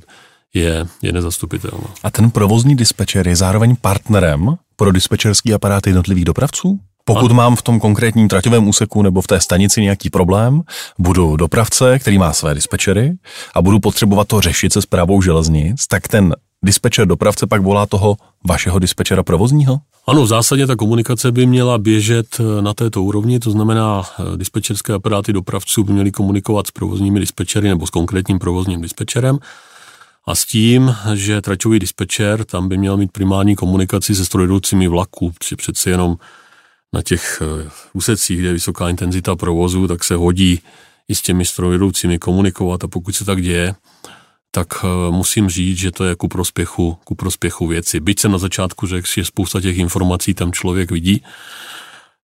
je, 0.54 0.86
je 1.02 1.14
nezastupitelná. 1.14 1.88
A 2.04 2.12
ten 2.12 2.32
provozní 2.32 2.76
dispečer 2.76 3.28
je 3.28 3.36
zároveň 3.36 3.76
partnerem 3.82 4.56
pro 4.76 4.92
dispečerský 4.92 5.54
aparát 5.54 5.88
jednotlivých 5.88 6.26
dopravců? 6.26 6.80
Pokud 7.06 7.32
mám 7.32 7.56
v 7.56 7.62
tom 7.62 7.80
konkrétním 7.80 8.28
traťovém 8.28 8.68
úseku 8.68 9.02
nebo 9.02 9.22
v 9.22 9.28
té 9.28 9.40
stanici 9.40 9.82
nějaký 9.82 10.10
problém, 10.10 10.62
budu 11.00 11.36
dopravce, 11.36 12.00
který 12.00 12.18
má 12.18 12.34
své 12.34 12.54
dispečery 12.54 13.14
a 13.56 13.62
budu 13.62 13.80
potřebovat 13.80 14.28
to 14.28 14.42
řešit 14.42 14.74
se 14.74 14.82
zprávou 14.82 15.22
železnic, 15.22 15.88
tak 15.88 16.08
ten 16.08 16.36
dispečer 16.66 17.08
dopravce 17.08 17.48
pak 17.48 17.62
volá 17.62 17.86
toho 17.86 18.18
vašeho 18.48 18.80
dispečera 18.80 19.24
provozního? 19.24 19.80
Ano, 20.08 20.24
v 20.24 20.28
zásadě 20.28 20.68
ta 20.68 20.76
komunikace 20.76 21.32
by 21.32 21.46
měla 21.46 21.78
běžet 21.78 22.28
eh, 22.40 22.62
na 22.62 22.74
této 22.74 23.04
úrovni, 23.04 23.40
to 23.40 23.52
znamená, 23.52 24.04
eh, 24.20 24.38
dispečerské 24.38 24.94
aparáty 24.94 25.34
dopravců 25.34 25.84
by 25.84 25.94
měly 25.94 26.12
komunikovat 26.12 26.68
s 26.68 26.72
provozními 26.72 27.20
dispečery 27.20 27.70
nebo 27.70 27.88
s 27.88 27.90
konkrétním 27.90 28.40
provozním 28.40 28.82
dispečerem 28.82 29.40
a 30.30 30.36
s 30.36 30.46
tím, 30.46 30.96
že 31.14 31.42
tračový 31.42 31.80
dispečer 31.80 32.46
tam 32.46 32.70
by 32.70 32.78
měl 32.78 32.98
mít 32.98 33.12
primární 33.12 33.56
komunikaci 33.56 34.16
se 34.16 34.26
strojvedoucími 34.26 34.88
vlaků, 34.88 35.32
protože 35.32 35.56
přece 35.56 35.90
jenom 35.90 36.18
na 36.94 37.02
těch 37.02 37.42
eh, 37.42 37.70
úsecích, 37.94 38.40
kde 38.40 38.48
je 38.48 38.54
vysoká 38.54 38.90
intenzita 38.90 39.36
provozu, 39.36 39.88
tak 39.88 40.04
se 40.04 40.16
hodí 40.16 40.62
i 41.08 41.16
s 41.16 41.22
těmi 41.22 41.46
strojvedoucími 41.46 42.20
komunikovat 42.20 42.84
a 42.84 42.88
pokud 42.88 43.16
se 43.16 43.26
tak 43.26 43.42
děje, 43.42 43.76
tak 44.52 44.68
eh, 44.84 45.12
musím 45.12 45.50
říct, 45.50 45.78
že 45.78 45.92
to 45.92 46.06
je 46.06 46.16
ku 46.16 46.28
prospěchu, 46.28 46.98
ku 47.04 47.16
prospěchu 47.16 47.68
věci. 47.68 48.00
Byť 48.00 48.20
jsem 48.20 48.32
na 48.32 48.38
začátku 48.38 48.88
řekl, 48.88 49.08
že 49.16 49.26
spousta 49.26 49.62
těch 49.62 49.78
informací 49.78 50.34
tam 50.34 50.52
člověk 50.52 50.92
vidí, 50.92 51.24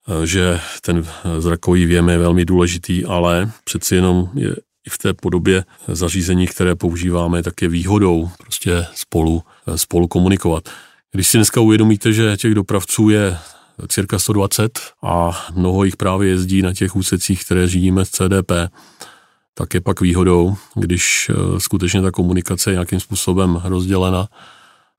eh, 0.08 0.26
že 0.26 0.60
ten 0.80 1.06
zrakový 1.38 1.86
věm 1.86 2.08
je 2.08 2.18
velmi 2.18 2.44
důležitý, 2.44 3.04
ale 3.04 3.50
přeci 3.64 3.94
jenom 3.94 4.30
je 4.34 4.56
i 4.86 4.90
v 4.90 4.98
té 4.98 5.14
podobě 5.14 5.64
zařízení, 5.88 6.46
které 6.46 6.74
používáme, 6.74 7.42
tak 7.42 7.62
je 7.62 7.68
výhodou 7.68 8.30
prostě 8.38 8.86
spolu, 8.94 9.42
spolu 9.76 10.08
komunikovat. 10.08 10.68
Když 11.12 11.28
si 11.28 11.38
dneska 11.38 11.60
uvědomíte, 11.60 12.12
že 12.12 12.36
těch 12.36 12.54
dopravců 12.54 13.08
je 13.08 13.38
cirka 13.88 14.18
120 14.18 14.80
a 15.02 15.44
mnoho 15.54 15.84
jich 15.84 15.96
právě 15.96 16.28
jezdí 16.28 16.62
na 16.62 16.74
těch 16.74 16.96
úsecích, 16.96 17.44
které 17.44 17.68
řídíme 17.68 18.04
z 18.04 18.10
CDP, 18.10 18.52
tak 19.54 19.74
je 19.74 19.80
pak 19.80 20.00
výhodou, 20.00 20.56
když 20.74 21.30
eh, 21.30 21.60
skutečně 21.60 22.02
ta 22.02 22.10
komunikace 22.10 22.70
je 22.70 22.74
nějakým 22.74 23.00
způsobem 23.00 23.60
rozdělena 23.64 24.28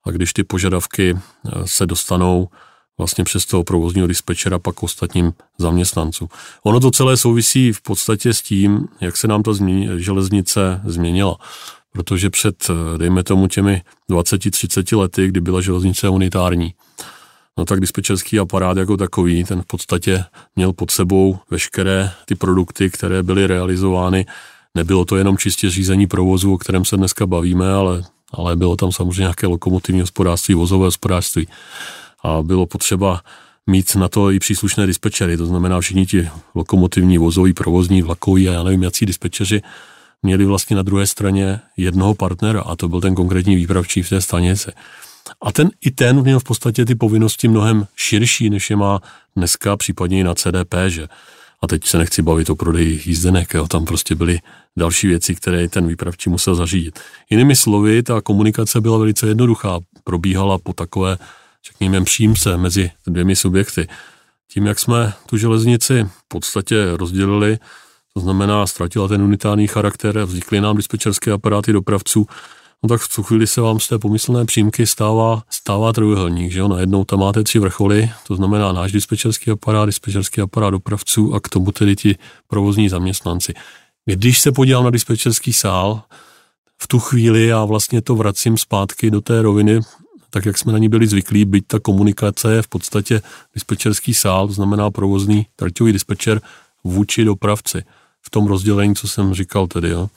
a 0.04 0.12
když 0.12 0.34
ty 0.34 0.43
požadavky 0.43 1.17
eh, 1.17 1.52
se 1.65 1.86
dostanou 1.86 2.50
vlastně 2.98 3.24
přes 3.24 3.46
toho 3.46 3.64
provozního 3.64 4.08
dispečera 4.08 4.60
pak 4.60 4.84
ostatním 4.84 5.34
zaměstnancům. 5.58 6.28
Ono 6.64 6.80
to 6.80 6.92
celé 6.92 7.18
souvisí 7.18 7.74
v 7.74 7.82
podstatě 7.82 8.34
s 8.34 8.42
tím, 8.42 8.88
jak 9.02 9.18
se 9.18 9.28
nám 9.28 9.44
ta 9.44 9.54
změni, 9.54 9.90
železnice 9.98 10.82
změnila. 10.86 11.38
Protože 11.92 12.30
před, 12.30 12.56
eh, 12.70 12.98
dejme 12.98 13.24
tomu, 13.24 13.48
těmi 13.48 13.82
20-30 14.10 14.96
lety, 14.96 15.28
kdy 15.28 15.42
byla 15.42 15.62
železnice 15.62 16.10
unitární, 16.10 16.74
no 17.58 17.66
tak 17.66 17.80
dispečerský 17.80 18.40
aparát 18.40 18.78
jako 18.78 18.98
takový, 18.98 19.44
ten 19.44 19.62
v 19.62 19.66
podstatě 19.66 20.24
měl 20.56 20.74
pod 20.74 20.92
sebou 20.92 21.38
veškeré 21.50 22.12
ty 22.26 22.36
produkty, 22.36 22.90
které 22.90 23.24
byly 23.24 23.48
realizovány. 23.48 24.26
Nebylo 24.76 25.06
to 25.06 25.18
jenom 25.18 25.38
čistě 25.38 25.70
řízení 25.70 26.08
provozu, 26.08 26.54
o 26.54 26.58
kterém 26.58 26.86
se 26.86 26.98
dneska 26.98 27.26
bavíme, 27.26 27.74
ale, 27.74 28.04
ale 28.32 28.56
bylo 28.56 28.76
tam 28.76 28.92
samozřejmě 28.92 29.22
nějaké 29.22 29.48
lokomotivní 29.48 30.02
hospodářství, 30.02 30.54
vozové 30.54 30.86
hospodářství. 30.86 31.48
A 32.26 32.44
bylo 32.44 32.66
potřeba 32.66 33.22
mít 33.68 33.96
na 33.96 34.10
to 34.10 34.32
i 34.32 34.40
příslušné 34.40 34.88
dispečery, 34.88 35.38
to 35.38 35.46
znamená 35.46 35.82
všichni 35.82 36.06
ti 36.06 36.30
lokomotivní, 36.56 37.18
vozový, 37.18 37.54
provozní, 37.54 38.02
vlakový 38.02 38.50
a 38.50 38.54
já 38.54 38.64
nevím, 38.64 38.84
jaký 38.84 39.06
dispečeři 39.06 39.62
měli 40.24 40.46
vlastně 40.46 40.76
na 40.76 40.82
druhé 40.82 41.08
straně 41.08 41.60
jednoho 41.78 42.16
partnera 42.16 42.62
a 42.62 42.76
to 42.76 42.90
byl 42.90 43.02
ten 43.02 43.16
konkrétní 43.16 43.56
výpravčí 43.56 44.02
v 44.02 44.10
té 44.10 44.22
stanici. 44.22 44.72
A 45.42 45.52
ten 45.52 45.70
i 45.82 45.92
ten 45.92 46.22
měl 46.22 46.40
v 46.40 46.44
podstatě 46.44 46.86
ty 46.86 46.96
povinnosti 46.96 47.48
mnohem 47.48 47.88
širší, 47.96 48.50
než 48.50 48.70
je 48.70 48.76
má 48.76 49.02
dneska, 49.36 49.78
případně 49.78 50.20
i 50.20 50.24
na 50.24 50.36
CDP, 50.36 50.74
že 50.88 51.08
a 51.62 51.68
teď 51.68 51.86
se 51.86 51.98
nechci 51.98 52.22
bavit 52.22 52.50
o 52.50 52.56
prodeji 52.56 53.02
jízdenek, 53.06 53.54
jo, 53.54 53.68
tam 53.68 53.86
prostě 53.86 54.16
byly 54.16 54.40
další 54.78 55.08
věci, 55.08 55.36
které 55.36 55.68
ten 55.68 55.88
výpravčí 55.88 56.30
musel 56.30 56.56
zařídit. 56.56 57.00
Jinými 57.30 57.56
slovy, 57.56 58.04
ta 58.04 58.22
komunikace 58.22 58.82
byla 58.82 58.98
velice 58.98 59.28
jednoduchá, 59.28 59.80
probíhala 60.04 60.58
po 60.58 60.74
takové, 60.74 61.18
řekněme, 61.67 62.04
přímce 62.04 62.58
mezi 62.58 62.91
dvěmi 63.08 63.36
subjekty. 63.36 63.88
Tím, 64.51 64.65
jak 64.65 64.80
jsme 64.80 65.13
tu 65.25 65.38
železnici 65.38 66.04
v 66.04 66.28
podstatě 66.28 66.97
rozdělili, 66.97 67.60
to 68.13 68.19
znamená, 68.19 68.67
ztratila 68.67 69.08
ten 69.08 69.21
unitární 69.21 69.67
charakter, 69.67 70.23
vznikly 70.23 70.62
nám 70.62 70.78
dispečerské 70.78 71.32
aparáty 71.32 71.73
dopravců, 71.73 72.28
no 72.84 72.89
tak 72.89 73.01
v 73.01 73.15
tu 73.15 73.23
chvíli 73.23 73.47
se 73.47 73.62
vám 73.62 73.80
z 73.80 73.88
té 73.88 73.99
pomyslné 73.99 74.45
přímky 74.45 74.88
stává, 74.88 75.43
stává 75.49 75.93
trojuhelník, 75.93 76.51
že 76.51 76.60
jo, 76.60 76.67
najednou 76.67 77.06
tam 77.06 77.19
máte 77.19 77.43
tři 77.43 77.60
vrcholy, 77.60 78.12
to 78.28 78.36
znamená 78.36 78.71
náš 78.71 78.91
dispečerský 78.91 79.51
aparát, 79.51 79.86
dispečerský 79.86 80.41
aparát 80.41 80.71
dopravců 80.71 81.34
a 81.34 81.39
k 81.39 81.49
tomu 81.49 81.71
tedy 81.71 81.95
ti 81.95 82.15
provozní 82.47 82.89
zaměstnanci. 82.89 83.54
Když 84.06 84.39
se 84.39 84.51
podívám 84.51 84.84
na 84.84 84.89
dispečerský 84.89 85.54
sál, 85.54 86.01
v 86.82 86.88
tu 86.88 86.99
chvíli 86.99 87.47
já 87.47 87.65
vlastně 87.65 88.01
to 88.01 88.15
vracím 88.15 88.58
zpátky 88.58 89.12
do 89.12 89.21
té 89.21 89.41
roviny, 89.41 89.80
tak 90.36 90.45
jak 90.45 90.58
jsme 90.58 90.74
na 90.74 90.80
ní 90.80 90.89
byli 90.89 91.08
zvyklí, 91.08 91.45
byť 91.45 91.63
ta 91.67 91.80
komunikace 91.80 92.54
je 92.54 92.62
v 92.62 92.67
podstatě 92.67 93.21
dispečerský 93.54 94.13
sál, 94.13 94.48
to 94.48 94.54
znamená 94.54 94.91
provozný 94.91 95.48
traťový 95.56 95.93
dispečer 95.93 96.41
vůči 96.84 97.26
dopravci. 97.26 97.84
V 98.21 98.30
tom 98.30 98.48
rozdělení, 98.48 98.95
co 98.95 99.08
jsem 99.08 99.34
říkal 99.34 99.67
tedy, 99.67 99.89
jo. 99.89 100.10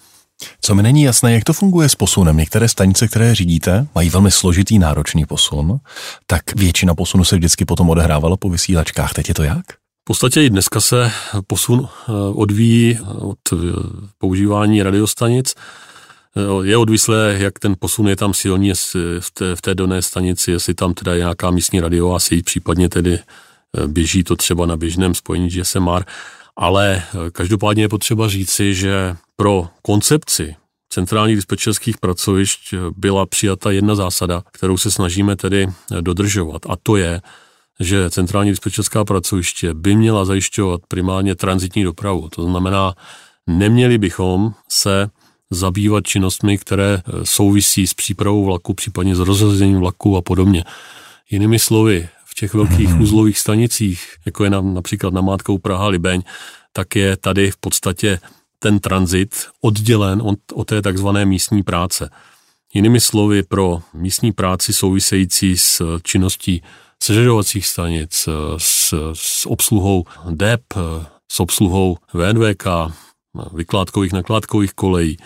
Co 0.61 0.74
mi 0.74 0.83
není 0.83 1.02
jasné, 1.02 1.33
jak 1.33 1.44
to 1.44 1.52
funguje 1.52 1.88
s 1.88 1.94
posunem. 1.94 2.37
Některé 2.37 2.68
stanice, 2.68 3.09
které 3.09 3.35
řídíte, 3.35 3.87
mají 3.94 4.11
velmi 4.11 4.31
složitý 4.31 4.78
náročný 4.78 5.26
posun, 5.26 5.78
tak 6.26 6.42
většina 6.57 6.94
posunu 6.94 7.24
se 7.24 7.37
vždycky 7.37 7.64
potom 7.64 7.90
odehrávala 7.90 8.37
po 8.37 8.50
vysílačkách. 8.50 9.12
Teď 9.12 9.28
je 9.28 9.35
to 9.35 9.42
jak? 9.42 9.66
V 10.02 10.04
podstatě 10.04 10.42
i 10.42 10.50
dneska 10.50 10.81
se 10.81 11.11
posun 11.46 11.88
eh, 11.88 12.12
odvíjí 12.35 12.98
od 13.18 13.38
eh, 13.52 13.57
používání 14.18 14.83
radiostanic. 14.83 15.54
Eh, 16.38 16.66
je 16.66 16.77
odvislé, 16.77 17.37
jak 17.38 17.59
ten 17.59 17.74
posun 17.79 18.09
je 18.09 18.16
tam 18.16 18.35
silný 18.35 18.72
v 19.20 19.31
té, 19.31 19.57
v 19.57 19.62
té 19.62 19.74
dané 19.74 20.03
stanici, 20.03 20.51
jestli 20.51 20.74
tam 20.74 20.94
teda 20.94 21.12
je 21.12 21.18
nějaká 21.18 21.51
místní 21.51 21.81
radiová 21.81 22.18
síť, 22.18 22.44
případně 22.44 22.88
tedy 22.88 23.18
běží 23.87 24.24
to 24.24 24.37
třeba 24.37 24.66
na 24.66 24.77
běžném 24.77 25.14
spojení 25.14 25.48
GSMR. 25.48 26.05
Ale 26.57 27.03
každopádně 27.33 27.83
je 27.83 27.88
potřeba 27.88 28.29
říci, 28.29 28.74
že 28.74 29.16
pro 29.37 29.68
koncepci 29.83 30.57
centrálních 30.88 31.37
dispečerských 31.37 31.98
pracovišť 31.98 32.74
byla 32.96 33.27
přijata 33.27 33.70
jedna 33.70 33.94
zásada, 33.94 34.42
kterou 34.53 34.79
se 34.79 34.90
snažíme 34.90 35.37
tedy 35.37 35.66
dodržovat. 36.01 36.62
A 36.68 36.77
to 36.83 36.96
je, 36.96 37.20
že 37.81 38.11
centrální 38.11 38.51
dispečerská 38.51 39.05
pracoviště 39.05 39.74
by 39.74 39.96
měla 39.96 40.24
zajišťovat 40.24 40.81
primárně 40.88 41.35
transitní 41.35 41.85
dopravu. 41.85 42.29
To 42.29 42.42
znamená, 42.42 42.94
neměli 43.46 43.98
bychom 43.98 44.53
se 44.68 45.11
zabývat 45.50 46.06
činnostmi, 46.06 46.58
které 46.58 47.02
souvisí 47.24 47.87
s 47.87 47.94
přípravou 47.94 48.44
vlaku, 48.44 48.74
případně 48.74 49.16
s 49.16 49.18
rozhozením 49.18 49.78
vlaku 49.78 50.16
a 50.16 50.22
podobně. 50.22 50.64
Jinými 51.30 51.58
slovy, 51.58 52.08
v 52.24 52.34
těch 52.34 52.54
velkých 52.54 52.88
mm-hmm. 52.88 53.02
uzlových 53.02 53.38
stanicích, 53.38 54.14
jako 54.26 54.44
je 54.44 54.50
na, 54.50 54.61
například 54.61 55.14
namátkou 55.14 55.58
Praha-Libeň, 55.58 56.22
tak 56.72 56.96
je 56.96 57.16
tady 57.16 57.50
v 57.50 57.56
podstatě 57.56 58.20
ten 58.58 58.78
tranzit 58.78 59.46
oddělen 59.61 60.22
od, 60.22 60.38
od 60.52 60.64
té 60.64 60.82
takzvané 60.82 61.26
místní 61.26 61.62
práce. 61.62 62.11
Jinými 62.74 63.00
slovy, 63.00 63.42
pro 63.42 63.82
místní 63.94 64.32
práci 64.32 64.72
související 64.72 65.58
s 65.58 65.98
činností 66.02 66.62
seřadovacích 67.02 67.66
stanic, 67.66 68.28
s, 68.56 68.94
s 69.12 69.46
obsluhou 69.46 70.04
DEP, 70.30 70.62
s 71.32 71.40
obsluhou 71.40 71.96
VNVK, 72.14 72.66
vykládkových, 73.53 74.12
nakládkových 74.12 74.72
kolejí, 74.72 75.18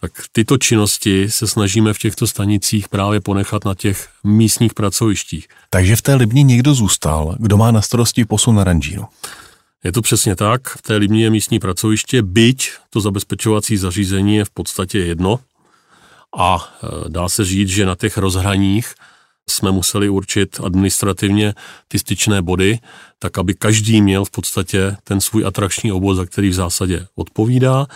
tak 0.00 0.12
tyto 0.32 0.58
činnosti 0.58 1.30
se 1.30 1.46
snažíme 1.46 1.92
v 1.92 1.98
těchto 1.98 2.26
stanicích 2.26 2.88
právě 2.88 3.20
ponechat 3.20 3.64
na 3.64 3.74
těch 3.74 4.08
místních 4.24 4.74
pracovištích. 4.74 5.48
Takže 5.70 5.96
v 5.96 6.02
té 6.02 6.14
Libni 6.14 6.44
někdo 6.44 6.74
zůstal, 6.74 7.36
kdo 7.38 7.56
má 7.56 7.70
na 7.70 7.82
starosti 7.82 8.24
posun 8.24 8.54
na 8.54 8.64
ranžínu. 8.64 9.04
Je 9.84 9.92
to 9.92 10.02
přesně 10.02 10.36
tak. 10.36 10.68
V 10.68 10.82
té 10.82 10.96
Libni 10.96 11.22
je 11.22 11.30
místní 11.30 11.58
pracoviště, 11.58 12.22
byť 12.22 12.70
to 12.90 13.00
zabezpečovací 13.00 13.76
zařízení 13.76 14.36
je 14.36 14.44
v 14.44 14.50
podstatě 14.50 14.98
jedno. 14.98 15.40
A 16.36 16.58
e, 16.82 17.08
dá 17.08 17.28
se 17.28 17.44
říct, 17.44 17.68
že 17.68 17.86
na 17.86 17.96
těch 17.96 18.18
rozhraních 18.18 18.94
jsme 19.50 19.72
museli 19.72 20.08
určit 20.08 20.60
administrativně 20.64 21.54
ty 21.88 21.98
styčné 21.98 22.42
body, 22.42 22.78
tak 23.18 23.38
aby 23.38 23.54
každý 23.54 24.02
měl 24.02 24.24
v 24.24 24.30
podstatě 24.30 24.96
ten 25.04 25.20
svůj 25.20 25.46
atrakční 25.46 25.92
obvod, 25.92 26.16
za 26.16 26.26
který 26.26 26.48
v 26.48 26.54
zásadě 26.54 27.06
odpovídá. 27.14 27.86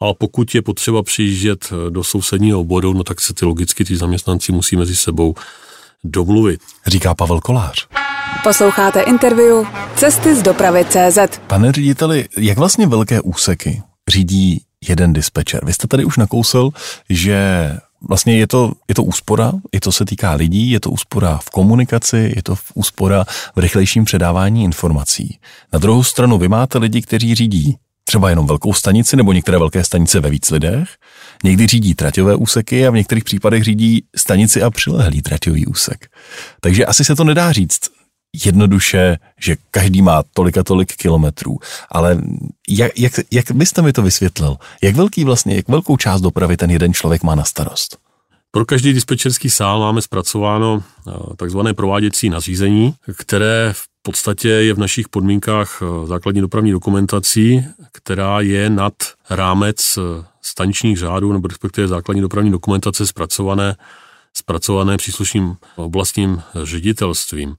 Ale 0.00 0.14
pokud 0.18 0.54
je 0.54 0.62
potřeba 0.62 1.02
přijíždět 1.02 1.72
e, 1.72 1.90
do 1.90 2.04
sousedního 2.04 2.60
obodu, 2.60 2.92
no 2.92 3.04
tak 3.04 3.20
se 3.20 3.34
ty 3.34 3.44
logicky 3.44 3.84
ty 3.84 3.96
zaměstnanci 3.96 4.52
musí 4.52 4.76
mezi 4.76 4.96
sebou 4.96 5.34
domluvit. 6.04 6.60
Říká 6.86 7.14
Pavel 7.14 7.40
Kolář. 7.40 7.86
Posloucháte 8.42 9.00
interview 9.00 9.66
Cesty 9.96 10.36
z 10.36 10.42
dopravy 10.42 10.84
CZ. 10.84 11.18
Pane 11.46 11.72
řediteli, 11.72 12.28
jak 12.36 12.58
vlastně 12.58 12.86
velké 12.86 13.20
úseky 13.20 13.82
řídí 14.08 14.64
jeden 14.88 15.12
dispečer? 15.12 15.64
Vy 15.64 15.72
jste 15.72 15.86
tady 15.86 16.04
už 16.04 16.16
nakousl, 16.16 16.70
že 17.10 17.70
vlastně 18.08 18.38
je 18.38 18.46
to, 18.46 18.72
je 18.88 18.94
to 18.94 19.02
úspora, 19.02 19.52
je 19.72 19.80
to 19.80 19.92
se 19.92 20.04
týká 20.04 20.32
lidí, 20.32 20.70
je 20.70 20.80
to 20.80 20.90
úspora 20.90 21.38
v 21.38 21.50
komunikaci, 21.50 22.32
je 22.36 22.42
to 22.42 22.54
úspora 22.74 23.24
v 23.56 23.58
rychlejším 23.58 24.04
předávání 24.04 24.64
informací. 24.64 25.38
Na 25.72 25.78
druhou 25.78 26.04
stranu 26.04 26.38
vy 26.38 26.48
máte 26.48 26.78
lidi, 26.78 27.02
kteří 27.02 27.34
řídí 27.34 27.76
třeba 28.04 28.30
jenom 28.30 28.46
velkou 28.46 28.74
stanici 28.74 29.16
nebo 29.16 29.32
některé 29.32 29.58
velké 29.58 29.84
stanice 29.84 30.20
ve 30.20 30.30
víc 30.30 30.50
lidech, 30.50 30.88
někdy 31.44 31.66
řídí 31.66 31.94
traťové 31.94 32.34
úseky 32.34 32.86
a 32.86 32.90
v 32.90 32.94
některých 32.94 33.24
případech 33.24 33.64
řídí 33.64 34.04
stanici 34.16 34.62
a 34.62 34.70
přilehlý 34.70 35.22
traťový 35.22 35.66
úsek. 35.66 36.08
Takže 36.60 36.86
asi 36.86 37.04
se 37.04 37.16
to 37.16 37.24
nedá 37.24 37.52
říct 37.52 37.80
jednoduše, 38.44 39.18
že 39.40 39.56
každý 39.70 40.02
má 40.02 40.22
tolik 40.34 40.58
a 40.58 40.62
tolik 40.62 40.96
kilometrů. 40.96 41.58
Ale 41.90 42.18
jak, 42.68 42.98
jak, 42.98 43.12
jak 43.30 43.52
byste 43.52 43.82
mi 43.82 43.92
to 43.92 44.02
vysvětlil? 44.02 44.56
Jak 44.82 44.96
velký 44.96 45.24
vlastně, 45.24 45.56
jak 45.56 45.68
velkou 45.68 45.96
část 45.96 46.20
dopravy 46.20 46.56
ten 46.56 46.70
jeden 46.70 46.94
člověk 46.94 47.22
má 47.22 47.34
na 47.34 47.44
starost? 47.44 47.98
Pro 48.52 48.64
každý 48.64 48.92
dispečerský 48.92 49.50
sál 49.50 49.80
máme 49.80 50.02
zpracováno 50.02 50.82
eh, 51.08 51.12
takzvané 51.36 51.74
prováděcí 51.74 52.30
nařízení, 52.30 52.94
které 53.16 53.72
v 53.72 53.84
podstatě 54.02 54.48
je 54.48 54.74
v 54.74 54.78
našich 54.78 55.08
podmínkách 55.08 55.82
eh, 55.82 56.06
základní 56.06 56.40
dopravní 56.40 56.70
dokumentací, 56.70 57.64
která 57.92 58.40
je 58.40 58.70
nad 58.70 58.92
rámec 59.30 59.98
eh, 59.98 60.24
staničních 60.42 60.98
řádů 60.98 61.32
nebo 61.32 61.48
respektive 61.48 61.88
základní 61.88 62.20
dopravní 62.20 62.50
dokumentace 62.50 63.06
zpracované, 63.06 63.76
zpracované 64.34 64.96
příslušným 64.96 65.56
oblastním 65.76 66.42
ředitelstvím. 66.62 67.56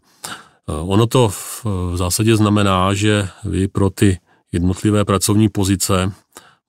Ono 0.82 1.08
to 1.08 1.30
v 1.30 1.66
zásadě 1.96 2.36
znamená, 2.36 2.94
že 2.94 3.30
vy 3.44 3.68
pro 3.68 3.90
ty 3.90 4.20
jednotlivé 4.52 5.06
pracovní 5.06 5.50
pozice 5.50 6.12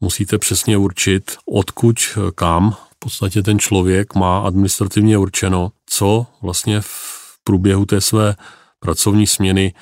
musíte 0.01 0.39
přesně 0.39 0.77
určit, 0.77 1.37
odkud 1.47 1.97
kam 2.35 2.77
podstatě 3.03 3.43
ten 3.43 3.59
člověk 3.59 4.15
má 4.15 4.39
administrativně 4.39 5.19
určeno, 5.19 5.71
co 5.87 6.27
vlastně 6.43 6.81
v 6.81 7.39
průběhu 7.45 7.87
té 7.87 8.01
své 8.01 8.35
pracovní 8.81 9.27
směny 9.27 9.75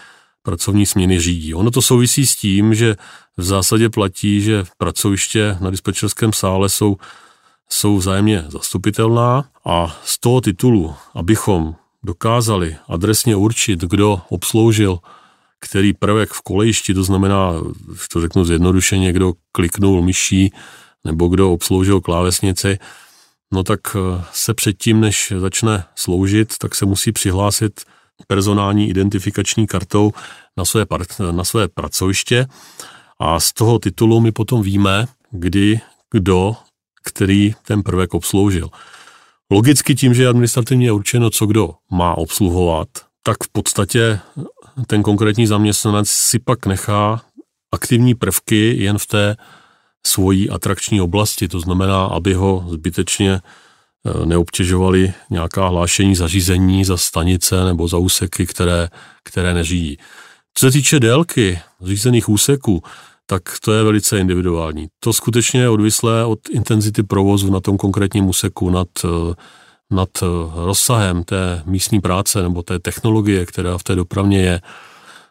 pracovní 0.42 0.87
směny 0.87 1.20
řídí. 1.20 1.54
Ono 1.54 1.70
to 1.70 1.83
souvisí 1.83 2.26
s 2.26 2.37
tím, 2.37 2.74
že 2.74 2.96
v 3.37 3.42
zásadě 3.42 3.88
platí, 3.88 4.40
že 4.40 4.64
pracoviště 4.78 5.56
na 5.61 5.70
dispečerském 5.70 6.33
sále 6.33 6.68
jsou, 6.68 6.96
jsou 7.68 7.96
vzájemně 7.96 8.44
zastupitelná 8.48 9.44
a 9.64 9.96
z 10.04 10.20
toho 10.20 10.40
titulu, 10.40 10.94
abychom 11.14 11.74
dokázali 12.04 12.76
adresně 12.88 13.36
určit, 13.36 13.80
kdo 13.80 14.20
obsloužil 14.28 14.98
který 15.60 15.92
prvek 15.92 16.30
v 16.30 16.42
kolejišti, 16.42 16.94
to 16.94 17.04
znamená, 17.04 17.52
to 18.12 18.20
řeknu 18.20 18.44
zjednodušeně, 18.44 19.12
kdo 19.12 19.32
kliknul 19.52 20.02
myší 20.02 20.52
nebo 21.04 21.28
kdo 21.28 21.52
obsloužil 21.52 22.00
klávesnici, 22.00 22.78
no 23.52 23.62
tak 23.62 23.80
eh, 23.96 24.24
se 24.32 24.54
předtím, 24.54 25.00
než 25.00 25.32
začne 25.38 25.84
sloužit, 25.94 26.58
tak 26.58 26.74
se 26.74 26.86
musí 26.86 27.12
přihlásit 27.12 27.80
personální 28.26 28.88
identifikační 28.88 29.66
kartou 29.66 30.12
na 30.56 30.64
své, 30.64 30.86
na 31.30 31.44
své 31.44 31.68
pracoviště 31.68 32.46
a 33.20 33.40
z 33.40 33.52
toho 33.52 33.78
titulu 33.78 34.20
my 34.20 34.32
potom 34.32 34.62
víme, 34.62 35.06
kdy, 35.30 35.80
kdo, 36.10 36.56
který 37.04 37.54
ten 37.62 37.82
prvek 37.82 38.14
obsloužil. 38.14 38.68
Logicky 39.52 39.94
tím, 39.94 40.14
že 40.14 40.22
je 40.22 40.28
administrativně 40.28 40.92
určeno, 40.92 41.30
co 41.30 41.46
kdo 41.46 41.70
má 41.90 42.18
obsluhovat, 42.18 42.88
tak 43.22 43.44
v 43.44 43.48
podstatě 43.52 44.20
ten 44.86 45.02
konkrétní 45.02 45.46
zaměstnanec 45.46 46.08
si 46.10 46.38
pak 46.38 46.66
nechá 46.66 47.22
aktivní 47.72 48.14
prvky 48.14 48.76
jen 48.82 48.98
v 48.98 49.06
té 49.06 49.36
svojí 50.06 50.50
atrakční 50.50 51.00
oblasti, 51.00 51.48
to 51.48 51.60
znamená, 51.60 52.04
aby 52.04 52.34
ho 52.34 52.66
zbytečně 52.68 53.32
eh, 53.32 54.26
neobtěžovali 54.26 55.12
nějaká 55.30 55.68
hlášení 55.68 56.14
zařízení 56.14 56.84
za 56.84 56.96
stanice 56.96 57.64
nebo 57.64 57.88
za 57.88 57.98
úseky, 57.98 58.46
které, 58.46 58.88
které 59.24 59.54
neřídí. 59.54 59.98
Co 60.54 60.66
se 60.66 60.72
týče 60.72 61.00
délky 61.00 61.60
řízených 61.82 62.28
úseků, 62.28 62.82
tak 63.30 63.42
to 63.64 63.72
je 63.72 63.82
velice 63.82 64.20
individuální. 64.20 64.88
To 65.00 65.12
skutečně 65.12 65.60
je 65.60 65.68
odvislé 65.68 66.24
od 66.24 66.38
intenzity 66.50 67.02
provozu 67.02 67.50
na 67.50 67.60
tom 67.60 67.76
konkrétním 67.76 68.28
úseku, 68.28 68.70
nad, 68.70 68.88
eh, 69.04 69.34
nad 69.90 70.08
eh, 70.22 70.26
rozsahem 70.54 71.24
té 71.24 71.62
místní 71.66 72.00
práce 72.00 72.42
nebo 72.42 72.62
té 72.62 72.78
technologie, 72.78 73.46
která 73.46 73.78
v 73.78 73.82
té 73.82 73.94
dopravně 73.94 74.38
je. 74.38 74.60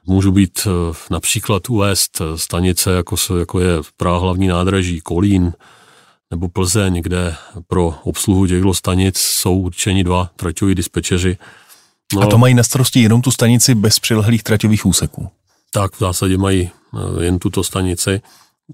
Můžu 0.06 0.32
být 0.32 0.68
eh, 0.68 0.96
například 1.12 1.70
uvést 1.70 2.22
stanice, 2.36 2.92
jako, 2.92 3.16
jako 3.40 3.60
je 3.60 3.74
Praha 3.98 4.18
hlavní 4.18 4.48
nádraží, 4.48 5.02
Kolín 5.02 5.54
nebo 6.32 6.50
Plzeň, 6.50 7.02
kde 7.02 7.36
pro 7.68 7.96
obsluhu 8.04 8.48
těchto 8.48 8.74
stanic 8.74 9.18
jsou 9.18 9.60
určeni 9.60 10.04
dva 10.04 10.30
traťoví 10.36 10.76
dispečeři. 10.76 11.38
No, 12.16 12.22
a 12.22 12.28
to 12.28 12.38
mají 12.38 12.54
na 12.54 12.64
starosti 12.64 13.00
jenom 13.02 13.22
tu 13.22 13.32
stanici 13.32 13.76
bez 13.76 14.00
přilehlých 14.00 14.44
traťových 14.44 14.86
úseků? 14.86 15.30
Tak 15.72 15.96
v 15.96 16.00
zásadě 16.00 16.38
mají 16.38 16.70
eh, 16.70 17.24
jen 17.24 17.40
tuto 17.40 17.64
stanici 17.64 18.22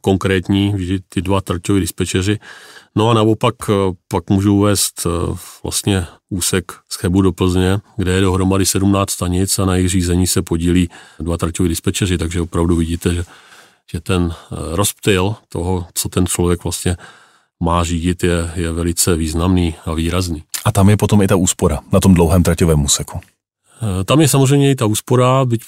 konkrétní, 0.01 0.73
vždy 0.73 0.99
ty 1.10 1.21
dva 1.21 1.41
traťoví 1.41 1.79
dispečeři. 1.79 2.39
No 2.95 3.10
a 3.10 3.13
naopak 3.13 3.55
pak 4.08 4.29
můžu 4.29 4.55
uvést 4.55 5.08
vlastně 5.63 6.08
úsek 6.29 6.71
z 6.89 6.95
Chebu 6.95 7.21
do 7.21 7.31
Plzně, 7.31 7.79
kde 7.97 8.12
je 8.12 8.21
dohromady 8.21 8.65
17 8.65 9.12
stanic 9.12 9.60
a 9.60 9.65
na 9.65 9.75
jejich 9.75 9.89
řízení 9.89 10.27
se 10.27 10.41
podílí 10.41 10.89
dva 11.19 11.38
traťoví 11.38 11.69
dispečeři, 11.69 12.17
takže 12.17 12.41
opravdu 12.41 12.75
vidíte, 12.75 13.13
že, 13.13 13.23
že 13.91 14.01
ten 14.01 14.34
eh, 14.34 14.55
rozptyl 14.75 15.36
toho, 15.49 15.88
co 15.93 16.10
ten 16.10 16.25
člověk 16.25 16.63
vlastně 16.63 16.97
má 17.60 17.84
řídit, 17.84 18.23
je, 18.23 18.51
je 18.55 18.71
velice 18.71 19.15
významný 19.15 19.75
a 19.86 19.93
výrazný. 19.93 20.43
A 20.65 20.71
tam 20.71 20.89
je 20.89 20.97
potom 20.97 21.21
i 21.21 21.27
ta 21.27 21.36
úspora 21.36 21.79
na 21.91 21.99
tom 21.99 22.13
dlouhém 22.13 22.43
traťovém 22.43 22.84
úseku. 22.84 23.19
Eh, 23.81 24.03
tam 24.03 24.21
je 24.21 24.27
samozřejmě 24.27 24.71
i 24.71 24.75
ta 24.75 24.85
úspora, 24.85 25.45
byť 25.45 25.61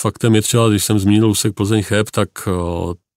faktem 0.00 0.34
je 0.34 0.42
třeba, 0.42 0.68
když 0.68 0.84
jsem 0.84 0.98
zmínil 0.98 1.30
úsek 1.30 1.54
Plzeň 1.54 1.82
Cheb, 1.82 2.10
tak 2.10 2.28
eh, 2.46 2.50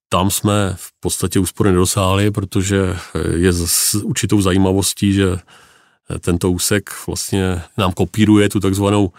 tam 0.09 0.31
jsme 0.31 0.73
v 0.77 0.91
podstatě 0.99 1.39
úspory 1.39 1.69
nedosáhli, 1.69 2.31
protože 2.31 2.97
je 3.35 3.53
s 3.53 3.95
určitou 3.95 4.41
zajímavostí, 4.41 5.13
že 5.13 5.37
tento 6.19 6.51
úsek 6.51 6.89
vlastně 7.07 7.61
nám 7.77 7.91
kopíruje 7.91 8.49
tu 8.49 8.59
takzvanou 8.59 9.11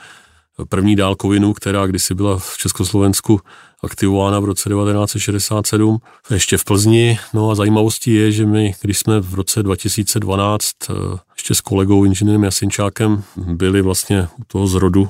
první 0.69 0.97
dálkovinu, 0.97 1.53
která 1.53 1.87
kdysi 1.87 2.15
byla 2.15 2.39
v 2.39 2.57
Československu 2.59 3.41
aktivována 3.83 4.41
v 4.41 4.45
roce 4.45 4.69
1967, 4.69 5.99
ještě 6.31 6.59
v 6.59 6.65
Plzni. 6.65 7.19
No 7.35 7.51
a 7.51 7.55
zajímavostí 7.55 8.15
je, 8.15 8.33
že 8.33 8.47
my, 8.47 8.75
když 8.83 8.99
jsme 8.99 9.21
v 9.21 9.35
roce 9.35 9.63
2012 9.63 10.71
eh, 10.91 10.95
ještě 11.37 11.55
s 11.55 11.61
kolegou 11.61 12.05
inženýrem 12.05 12.45
Jasinčákem 12.45 13.23
byli 13.37 13.83
vlastně 13.83 14.29
u 14.39 14.45
toho 14.47 14.67
zrodu 14.67 15.09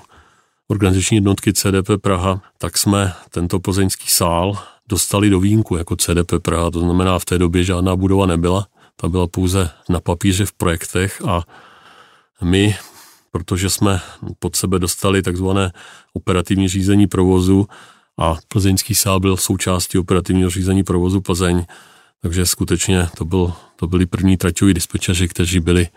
organizační 0.69 1.17
jednotky 1.17 1.53
CDP 1.53 1.91
Praha, 2.01 2.43
tak 2.59 2.79
jsme 2.79 3.13
tento 3.31 3.61
plzeňský 3.61 4.09
sál 4.09 4.59
dostali 4.89 5.31
do 5.31 5.41
výjimku 5.41 5.77
jako 5.77 5.97
CDP 5.97 6.33
Praha, 6.43 6.71
to 6.71 6.81
znamená 6.81 7.19
v 7.19 7.25
té 7.25 7.39
době 7.39 7.65
žádná 7.65 7.97
budova 7.97 8.27
nebyla, 8.27 8.67
ta 8.97 9.09
byla 9.09 9.27
pouze 9.27 9.71
na 9.89 10.01
papíře 10.01 10.47
v 10.47 10.53
projektech 10.53 11.23
a 11.27 11.45
my, 12.43 12.77
protože 13.31 13.71
jsme 13.71 14.01
pod 14.39 14.57
sebe 14.57 14.79
dostali 14.79 15.23
takzvané 15.23 15.73
operativní 16.13 16.69
řízení 16.69 17.07
provozu 17.07 17.67
a 18.19 18.37
plzeňský 18.49 18.95
sál 18.95 19.21
byl 19.21 19.37
součástí 19.37 19.99
operativního 19.99 20.51
řízení 20.51 20.83
provozu 20.83 21.21
Plzeň, 21.21 21.65
takže 22.23 22.47
skutečně 22.47 23.09
to, 23.17 23.25
byl, 23.25 23.53
to 23.77 23.87
byli 23.87 24.07
první 24.07 24.37
traťoví 24.37 24.75
dispečeři, 24.75 25.29
kteří 25.29 25.61
byli 25.61 25.89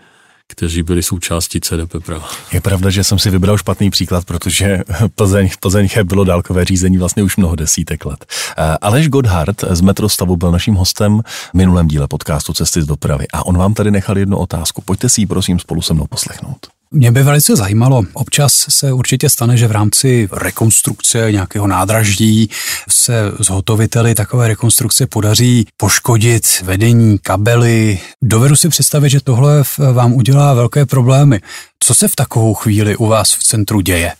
kteří 0.47 0.83
byli 0.83 1.03
součástí 1.03 1.61
CDP 1.61 2.05
Praha. 2.05 2.29
Je 2.53 2.61
pravda, 2.61 2.89
že 2.89 3.03
jsem 3.03 3.19
si 3.19 3.29
vybral 3.29 3.57
špatný 3.57 3.89
příklad, 3.89 4.25
protože 4.25 4.79
Plzeň, 5.15 5.49
Plzeň 5.59 5.87
bylo 6.03 6.23
dálkové 6.23 6.65
řízení 6.65 6.97
vlastně 6.97 7.23
už 7.23 7.37
mnoho 7.37 7.55
desítek 7.55 8.05
let. 8.05 8.25
Eh, 8.57 8.77
Aleš 8.81 9.07
Godhard 9.07 9.63
z 9.69 9.81
Metrostavu 9.81 10.37
byl 10.37 10.51
naším 10.51 10.75
hostem 10.75 11.21
v 11.25 11.53
minulém 11.53 11.87
díle 11.87 12.07
podcastu 12.07 12.53
Cesty 12.53 12.81
z 12.81 12.85
dopravy 12.85 13.25
a 13.33 13.45
on 13.45 13.57
vám 13.57 13.73
tady 13.73 13.91
nechal 13.91 14.17
jednu 14.17 14.37
otázku. 14.37 14.81
Pojďte 14.81 15.09
si 15.09 15.21
ji 15.21 15.25
prosím 15.25 15.59
spolu 15.59 15.81
se 15.81 15.93
mnou 15.93 16.07
poslechnout. 16.07 16.67
Mě 16.95 17.11
by 17.11 17.23
velice 17.23 17.55
zajímalo, 17.55 18.03
občas 18.13 18.53
se 18.69 18.93
určitě 18.93 19.29
stane, 19.29 19.57
že 19.57 19.67
v 19.67 19.71
rámci 19.71 20.29
rekonstrukce 20.31 21.31
nějakého 21.31 21.67
nádraždí 21.67 22.49
se 22.89 23.31
zhotoviteli 23.39 24.15
takové 24.15 24.47
rekonstrukce 24.47 25.07
podaří 25.07 25.65
poškodit 25.77 26.61
vedení, 26.63 27.17
kabely. 27.21 27.99
Dovedu 28.21 28.55
si 28.55 28.69
představit, 28.69 29.09
že 29.09 29.21
tohle 29.21 29.63
vám 29.93 30.13
udělá 30.13 30.53
velké 30.53 30.85
problémy. 30.85 31.41
Co 31.79 31.93
se 31.93 32.07
v 32.07 32.15
takovou 32.15 32.53
chvíli 32.53 32.97
u 32.97 33.07
vás 33.07 33.33
v 33.35 33.43
centru 33.43 33.81
děje? 33.81 34.11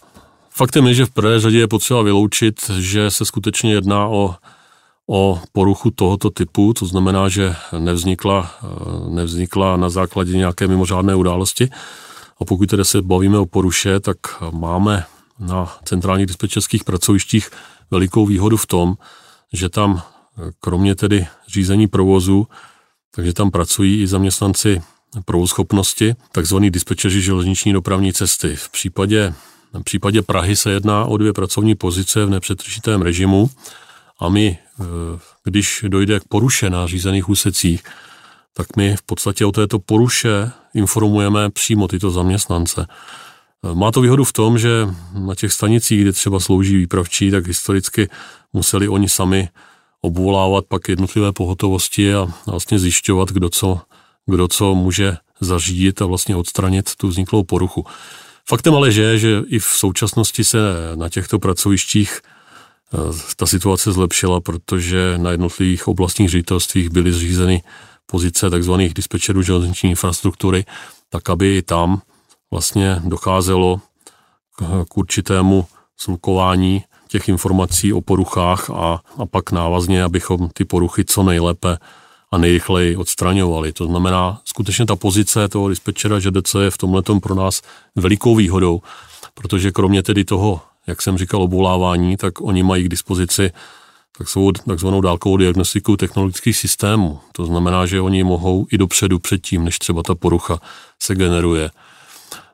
Faktem 0.50 0.88
je, 0.88 0.94
že 0.94 1.06
v 1.06 1.12
prvé 1.12 1.40
řadě 1.40 1.60
je 1.60 1.68
potřeba 1.68 2.02
vyloučit, 2.02 2.56
že 2.80 3.12
se 3.12 3.26
skutečně 3.26 3.74
jedná 3.74 4.08
o 4.08 4.36
o 5.08 5.40
poruchu 5.52 5.92
tohoto 5.92 6.30
typu, 6.30 6.74
to 6.74 6.86
znamená, 6.86 7.30
že 7.30 7.56
nevznikla, 7.80 8.52
nevznikla 9.10 9.78
na 9.78 9.90
základě 9.90 10.38
nějaké 10.38 10.68
mimořádné 10.68 11.16
události, 11.16 11.70
a 12.40 12.46
pokud 12.46 12.70
tedy 12.70 12.86
se 12.86 13.02
bavíme 13.02 13.38
o 13.38 13.46
poruše, 13.46 14.00
tak 14.00 14.18
máme 14.52 15.06
na 15.40 15.78
centrálních 15.84 16.26
dispečerských 16.28 16.84
pracovištích 16.84 17.50
velikou 17.92 18.26
výhodu 18.26 18.58
v 18.58 18.66
tom, 18.66 18.98
že 19.54 19.70
tam 19.70 20.02
kromě 20.60 20.96
tedy 20.96 21.28
řízení 21.48 21.88
provozu, 21.88 22.48
takže 23.16 23.34
tam 23.34 23.52
pracují 23.52 24.02
i 24.02 24.08
zaměstnanci 24.08 24.82
provoschopnosti, 25.26 26.16
takzvaný 26.32 26.72
dispečeři 26.72 27.22
železniční 27.22 27.74
dopravní 27.74 28.14
cesty. 28.14 28.56
V 28.56 28.70
případě, 28.70 29.34
v 29.74 29.84
případě 29.84 30.22
Prahy 30.22 30.56
se 30.56 30.72
jedná 30.72 31.06
o 31.06 31.18
dvě 31.18 31.34
pracovní 31.34 31.76
pozice 31.76 32.26
v 32.26 32.30
nepřetržitém 32.30 33.02
režimu 33.02 33.50
a 34.20 34.30
my, 34.30 34.58
eh, 34.80 34.84
když 35.44 35.86
dojde 35.88 36.20
k 36.20 36.24
poruše 36.24 36.70
na 36.70 36.88
řízených 36.88 37.30
úsecích, 37.30 37.84
tak 38.54 38.68
my 38.78 38.96
v 38.96 39.02
podstatě 39.02 39.46
o 39.46 39.52
této 39.52 39.80
poruše 39.80 40.52
informujeme 40.74 41.50
přímo 41.50 41.88
tyto 41.88 42.12
zaměstnance. 42.12 42.88
Má 43.74 43.92
to 43.92 44.02
výhodu 44.02 44.24
v 44.24 44.34
tom, 44.34 44.58
že 44.58 44.88
na 45.20 45.36
těch 45.36 45.54
stanicích, 45.54 46.02
kde 46.02 46.12
třeba 46.12 46.40
slouží 46.40 46.76
výpravčí, 46.76 47.32
tak 47.32 47.48
historicky 47.48 48.10
museli 48.54 48.88
oni 48.88 49.10
sami 49.10 49.50
obvolávat 50.02 50.66
pak 50.66 50.90
jednotlivé 50.90 51.32
pohotovosti 51.32 52.14
a 52.14 52.28
vlastně 52.46 52.80
zjišťovat, 52.80 53.30
kdo 53.30 53.50
co, 53.50 53.82
kdo 54.26 54.48
co 54.48 54.76
může 54.76 55.18
zařídit 55.42 56.02
a 56.02 56.06
vlastně 56.06 56.36
odstranit 56.36 56.96
tu 56.96 57.08
vzniklou 57.08 57.44
poruchu. 57.44 57.86
Faktem 58.50 58.76
ale 58.76 58.92
je, 58.92 59.18
že 59.18 59.42
i 59.48 59.60
v 59.60 59.66
současnosti 59.66 60.44
se 60.44 60.60
na 60.96 61.10
těchto 61.10 61.40
pracovištích 61.40 62.20
eh, 62.94 62.98
ta 63.36 63.46
situace 63.46 63.92
zlepšila, 63.92 64.42
protože 64.42 65.14
na 65.18 65.32
jednotlivých 65.32 65.88
oblastních 65.88 66.30
ředitelstvích 66.30 66.90
byly 66.90 67.12
zřízeny 67.12 67.64
pozice 68.06 68.50
tzv. 68.50 68.74
dispečerů 68.74 69.42
železniční 69.42 69.90
infrastruktury, 69.90 70.66
tak 71.10 71.30
aby 71.30 71.62
tam 71.62 72.02
vlastně 72.52 73.02
docházelo 73.04 73.82
k 74.90 74.98
určitému 74.98 75.66
slukování 75.98 76.84
těch 77.08 77.30
informací 77.30 77.94
o 77.94 78.02
poruchách 78.02 78.70
a, 78.70 79.02
a 79.18 79.26
pak 79.26 79.52
návazně, 79.52 80.04
abychom 80.04 80.50
ty 80.54 80.66
poruchy 80.66 81.06
co 81.06 81.24
nejlépe 81.24 81.78
a 82.32 82.38
nejrychleji 82.38 82.96
odstraňovali. 82.96 83.74
To 83.74 83.86
znamená, 83.86 84.42
skutečně 84.46 84.86
ta 84.86 84.96
pozice 84.96 85.48
toho 85.48 85.70
dispečera 85.70 86.20
ŽDC 86.20 86.56
je 86.64 86.72
v 86.72 86.78
tomhle 86.78 87.02
pro 87.22 87.36
nás 87.36 87.62
velikou 87.96 88.36
výhodou, 88.36 88.82
protože 89.34 89.72
kromě 89.72 90.04
tedy 90.04 90.26
toho, 90.26 90.62
jak 90.88 91.02
jsem 91.02 91.18
říkal, 91.18 91.42
obvolávání, 91.42 92.18
tak 92.18 92.42
oni 92.42 92.64
mají 92.64 92.84
k 92.84 92.90
dispozici 92.90 93.52
takzvanou 94.68 95.02
dálkovou 95.02 95.38
diagnostiku 95.38 95.98
technologických 95.98 96.58
systémů. 96.58 97.20
To 97.32 97.46
znamená, 97.46 97.86
že 97.86 98.02
oni 98.02 98.24
mohou 98.24 98.66
i 98.72 98.78
dopředu 98.78 99.20
předtím, 99.20 99.66
než 99.66 99.80
třeba 99.80 100.04
ta 100.04 100.16
porucha 100.16 100.60
se 101.02 101.16
generuje, 101.16 101.70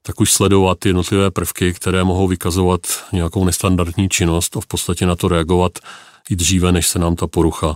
tak 0.01 0.21
už 0.21 0.33
sledovat 0.33 0.85
jednotlivé 0.85 1.31
prvky, 1.31 1.73
které 1.73 2.03
mohou 2.03 2.27
vykazovat 2.27 2.81
nějakou 3.11 3.45
nestandardní 3.45 4.09
činnost 4.09 4.57
a 4.57 4.61
v 4.61 4.67
podstatě 4.67 5.05
na 5.05 5.15
to 5.15 5.27
reagovat 5.27 5.71
i 6.29 6.35
dříve, 6.35 6.71
než 6.71 6.87
se 6.87 6.99
nám 6.99 7.15
ta 7.15 7.27
porucha, 7.27 7.75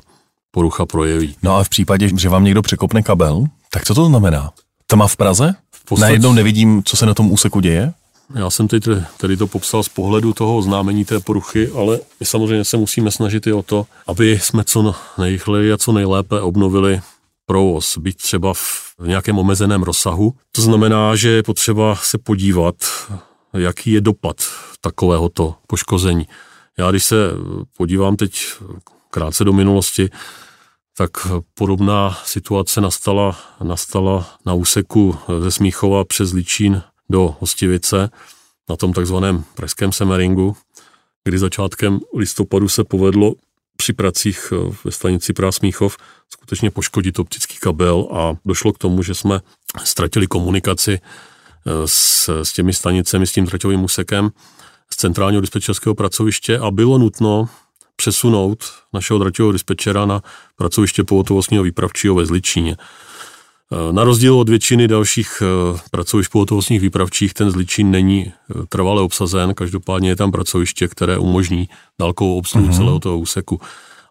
porucha 0.52 0.86
projeví. 0.86 1.36
No 1.44 1.58
a 1.58 1.64
v 1.64 1.70
případě, 1.70 2.10
že 2.18 2.30
vám 2.30 2.44
někdo 2.44 2.62
překopne 2.62 3.04
kabel, 3.04 3.44
tak 3.72 3.86
co 3.86 3.96
to 3.96 4.06
znamená? 4.06 4.52
Tma 4.88 5.08
v 5.08 5.16
Praze? 5.16 5.56
V 5.72 5.86
podstatě... 5.86 6.06
Najednou 6.06 6.34
nevidím, 6.34 6.82
co 6.86 6.98
se 6.98 7.06
na 7.06 7.14
tom 7.14 7.32
úseku 7.32 7.60
děje? 7.60 7.94
Já 8.36 8.50
jsem 8.50 8.68
teď 8.68 8.84
tedy 9.18 9.38
to 9.38 9.48
popsal 9.48 9.84
z 9.84 9.90
pohledu 9.90 10.34
toho 10.34 10.58
oznámení 10.58 11.06
té 11.06 11.20
poruchy, 11.20 11.72
ale 11.76 12.00
my 12.20 12.26
samozřejmě 12.26 12.66
se 12.66 12.78
musíme 12.78 13.12
snažit 13.12 13.48
i 13.48 13.54
o 13.54 13.64
to, 13.64 13.86
aby 14.08 14.40
jsme 14.40 14.64
co 14.64 14.96
nejrychleji 15.18 15.74
a 15.74 15.78
co 15.78 15.92
nejlépe 15.92 16.42
obnovili 16.42 17.02
provoz, 17.46 17.98
být 17.98 18.18
třeba 18.18 18.54
v 18.54 18.96
nějakém 19.06 19.40
omezeném 19.40 19.84
rozsahu. 19.84 20.34
To 20.52 20.62
znamená, 20.62 21.16
že 21.16 21.30
je 21.30 21.44
potřeba 21.44 21.96
se 21.96 22.18
podívat, 22.18 22.76
jaký 23.54 23.92
je 23.92 24.02
dopad 24.02 24.36
takovéhoto 24.82 25.56
poškození. 25.68 26.28
Já 26.78 26.92
když 26.92 27.04
se 27.04 27.16
podívám 27.78 28.16
teď 28.16 28.46
krátce 29.10 29.44
do 29.44 29.54
minulosti, 29.54 30.10
tak 30.98 31.12
podobná 31.54 32.18
situace 32.26 32.82
nastala, 32.82 33.38
nastala 33.64 34.30
na 34.46 34.54
úseku 34.54 35.18
ze 35.40 35.52
Smíchova 35.52 36.04
přes 36.06 36.34
Ličín 36.34 36.82
do 37.14 37.36
Hostivice 37.40 38.10
na 38.70 38.76
tom 38.76 38.94
takzvaném 38.94 39.44
pražském 39.56 39.92
semeringu, 39.92 40.58
kdy 41.24 41.40
začátkem 41.40 42.00
listopadu 42.18 42.70
se 42.70 42.84
povedlo 42.84 43.34
při 43.78 43.94
pracích 43.94 44.54
eh, 44.54 44.76
ve 44.84 44.92
stanici 44.92 45.34
Prásmíchov 45.34 45.98
skutečně 46.30 46.72
poškodit 46.72 47.20
optický 47.20 47.58
kabel 47.58 48.08
a 48.12 48.34
došlo 48.46 48.74
k 48.74 48.78
tomu, 48.78 49.04
že 49.04 49.14
jsme 49.14 49.42
ztratili 49.84 50.28
komunikaci 50.28 51.00
eh, 51.00 51.72
s, 51.86 52.30
s 52.44 52.54
těmi 52.54 52.74
stanicemi, 52.74 53.28
s 53.28 53.32
tím 53.32 53.46
traťovým 53.46 53.84
úsekem 53.84 54.32
z 54.94 54.96
centrálního 54.96 55.42
dispečerského 55.42 55.96
pracoviště 55.96 56.60
a 56.60 56.72
bylo 56.72 56.98
nutno 56.98 57.50
přesunout 57.96 58.66
našeho 58.94 59.20
draťového 59.20 59.52
dispečera 59.52 60.06
na 60.06 60.22
pracoviště 60.56 61.04
pohotovostního 61.04 61.64
výpravčího 61.64 62.16
ve 62.16 62.26
Zličíně. 62.26 62.78
Eh, 63.72 63.94
na 63.94 64.04
rozdíl 64.04 64.40
od 64.40 64.50
většiny 64.50 64.88
dalších 64.88 65.44
pracovišť 65.92 66.32
pohotovostních 66.32 66.82
výpravčích, 66.82 67.34
ten 67.34 67.52
Zličín 67.52 67.92
není 67.92 68.34
trvale 68.70 69.02
obsazen, 69.02 69.54
každopádně 69.54 70.10
je 70.10 70.16
tam 70.16 70.32
pracoviště, 70.32 70.88
které 70.88 71.18
umožní 71.18 71.70
dálkovou 72.00 72.38
obsluhu 72.38 72.68
uh-huh. 72.68 72.78
celého 72.78 73.00
toho 73.00 73.18
úseku. 73.18 73.62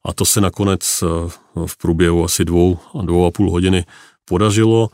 A 0.05 0.13
to 0.13 0.25
se 0.25 0.41
nakonec 0.41 1.03
eh, 1.03 1.31
v 1.67 1.77
průběhu 1.77 2.25
asi 2.25 2.45
dvou, 2.45 2.79
dvou 3.03 3.27
a 3.27 3.31
půl 3.31 3.51
hodiny 3.51 3.85
podařilo, 4.25 4.89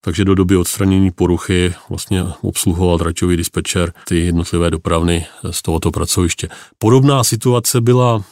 takže 0.00 0.24
do 0.24 0.34
doby 0.34 0.56
odstranění 0.56 1.10
poruchy 1.10 1.74
vlastně 1.88 2.24
obsluhoval 2.42 2.98
traťový 2.98 3.36
dispečer 3.36 3.92
ty 4.08 4.18
jednotlivé 4.18 4.70
dopravny 4.70 5.26
z 5.50 5.62
tohoto 5.62 5.90
pracoviště. 5.90 6.48
Podobná 6.78 7.24
situace 7.24 7.80
byla 7.80 8.22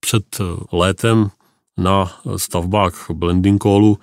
před 0.00 0.24
eh, 0.40 0.44
létem 0.72 1.30
na 1.76 2.12
stavbách 2.36 3.06
blending 3.10 3.62
callu, 3.62 3.98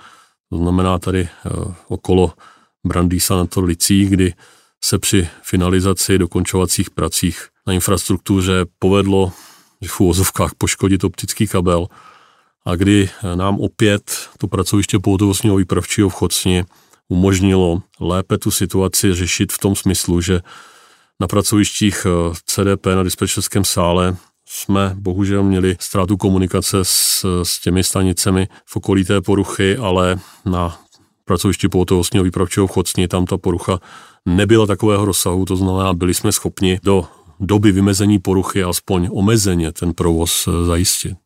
to 0.50 0.58
znamená 0.58 1.00
tady 1.00 1.22
eh, 1.22 1.50
okolo 1.88 2.34
Brandýsa 2.86 3.36
na 3.36 3.46
Torlicích, 3.46 4.10
kdy 4.10 4.34
se 4.84 5.00
při 5.00 5.30
finalizaci 5.44 6.18
dokončovacích 6.18 6.90
pracích 6.90 7.48
na 7.68 7.74
infrastruktuře 7.74 8.66
povedlo 8.80 9.32
v 9.88 10.00
úvozovkách 10.00 10.56
poškodit 10.58 11.04
optický 11.04 11.48
kabel 11.48 11.88
a 12.66 12.76
kdy 12.76 13.10
nám 13.36 13.60
opět 13.60 14.30
to 14.38 14.48
pracoviště 14.48 15.00
pohotovostního 15.00 15.56
výpravčího 15.56 16.10
v 16.10 16.14
Chocni 16.14 16.66
umožnilo 17.10 17.82
lépe 18.00 18.38
tu 18.38 18.52
situaci 18.52 19.14
řešit 19.14 19.54
v 19.54 19.58
tom 19.58 19.76
smyslu, 19.76 20.22
že 20.22 20.42
na 21.20 21.28
pracovištích 21.28 22.06
eh, 22.06 22.36
CDP 22.46 22.86
na 22.86 23.04
dispečerském 23.04 23.66
sále 23.66 24.18
jsme 24.46 24.92
bohužel 24.96 25.44
měli 25.44 25.76
ztrátu 25.80 26.18
komunikace 26.18 26.78
s, 26.82 27.26
s 27.44 27.60
těmi 27.60 27.84
stanicemi 27.84 28.48
v 28.66 28.76
okolí 28.76 29.06
té 29.06 29.22
poruchy, 29.22 29.78
ale 29.78 30.20
na 30.46 30.78
pracovišti 31.26 31.70
pohotovostního 31.70 32.24
výpravčího 32.24 32.68
v 32.68 32.72
Chocni 32.72 33.08
tam 33.08 33.26
ta 33.26 33.38
porucha 33.38 33.80
nebyla 34.26 34.66
takového 34.66 35.06
rozsahu, 35.06 35.46
to 35.46 35.56
znamená, 35.56 35.94
byli 35.94 36.14
jsme 36.14 36.32
schopni 36.32 36.80
do 36.84 37.06
doby 37.40 37.72
vymezení 37.72 38.20
poruchy 38.20 38.64
aspoň 38.64 39.10
omezeně 39.12 39.72
ten 39.72 39.94
provoz 39.94 40.48
eh, 40.48 40.66
zajistit. 40.66 41.18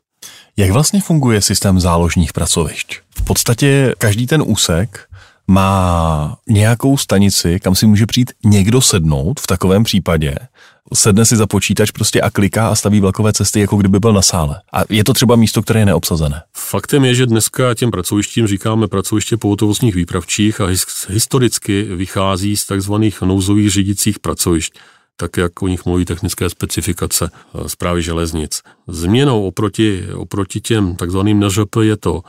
Jak 0.58 0.72
vlastně 0.72 1.02
funguje 1.02 1.42
systém 1.42 1.80
záložních 1.80 2.34
pracovišť? 2.34 3.00
V 3.16 3.24
podstatě 3.24 3.94
každý 3.98 4.28
ten 4.28 4.44
úsek 4.48 5.08
má 5.50 6.38
nějakou 6.50 6.98
stanici, 6.98 7.60
kam 7.60 7.76
si 7.76 7.86
může 7.86 8.06
přijít 8.06 8.32
někdo 8.46 8.82
sednout 8.82 9.40
v 9.40 9.48
takovém 9.48 9.84
případě. 9.84 10.36
Sedne 10.94 11.26
si 11.26 11.36
za 11.36 11.48
počítač 11.48 11.92
prostě 11.92 12.22
a 12.22 12.30
kliká 12.30 12.68
a 12.68 12.76
staví 12.76 13.00
vlakové 13.00 13.34
cesty, 13.34 13.60
jako 13.60 13.78
kdyby 13.78 14.00
byl 14.00 14.14
na 14.14 14.22
sále. 14.22 14.62
A 14.74 14.82
je 14.90 15.04
to 15.04 15.14
třeba 15.14 15.36
místo, 15.36 15.62
které 15.62 15.80
je 15.80 15.86
neobsazené. 15.86 16.42
Faktem 16.58 17.06
je, 17.06 17.16
že 17.16 17.26
dneska 17.26 17.74
těm 17.74 17.92
pracovištím 17.92 18.48
říkáme 18.48 18.88
pracoviště 18.88 19.38
pohotovostních 19.38 19.96
výpravčích 19.96 20.62
a 20.62 20.68
historicky 21.10 21.84
vychází 21.84 22.58
z 22.58 22.66
takzvaných 22.66 23.22
nouzových 23.22 23.72
řídicích 23.72 24.20
pracovišť 24.20 24.80
tak 25.22 25.38
jak 25.38 25.62
o 25.62 25.68
nich 25.68 25.86
mluví 25.86 26.06
technické 26.06 26.50
specifikace 26.50 27.32
zprávy 27.68 28.02
železnic. 28.02 28.62
Změnou 28.88 29.48
oproti, 29.48 30.08
oproti 30.14 30.62
těm 30.62 30.96
takzvaným 30.96 31.40
NŽP 31.40 31.76
je 31.82 31.98
to, 31.98 32.22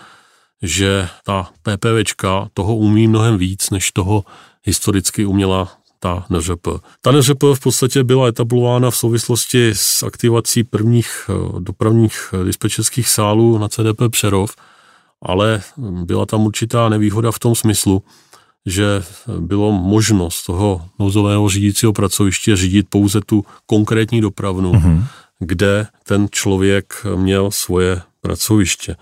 že 0.62 1.08
ta 1.24 1.48
PPVčka 1.62 2.48
toho 2.54 2.76
umí 2.76 3.08
mnohem 3.08 3.38
víc, 3.38 3.70
než 3.70 3.90
toho 3.90 4.24
historicky 4.64 5.26
uměla 5.26 5.80
ta 6.00 6.26
NŽP. 6.30 6.66
Ta 7.00 7.12
NŽP 7.12 7.42
v 7.54 7.60
podstatě 7.60 8.04
byla 8.04 8.28
etablována 8.28 8.90
v 8.90 8.96
souvislosti 8.96 9.70
s 9.74 10.02
aktivací 10.02 10.64
prvních 10.64 11.30
eh, 11.30 11.60
dopravních 11.60 12.34
eh, 12.34 12.44
dispečerských 12.44 13.08
sálů 13.08 13.58
na 13.58 13.68
CDP 13.68 14.02
Přerov, 14.10 14.56
ale 15.22 15.62
byla 15.78 16.26
tam 16.26 16.46
určitá 16.46 16.88
nevýhoda 16.88 17.32
v 17.32 17.38
tom 17.38 17.54
smyslu, 17.54 18.02
že 18.66 19.02
bylo 19.38 19.72
možno 19.72 20.30
z 20.30 20.44
toho 20.44 20.86
nouzového 20.98 21.48
řídícího 21.48 21.92
pracoviště 21.92 22.56
řídit 22.56 22.86
pouze 22.88 23.20
tu 23.20 23.44
konkrétní 23.66 24.20
dopravnu, 24.20 24.72
mm-hmm. 24.72 25.04
kde 25.38 25.86
ten 26.04 26.28
člověk 26.30 27.06
měl 27.16 27.50
svoje 27.50 28.02
pracoviště. 28.20 28.96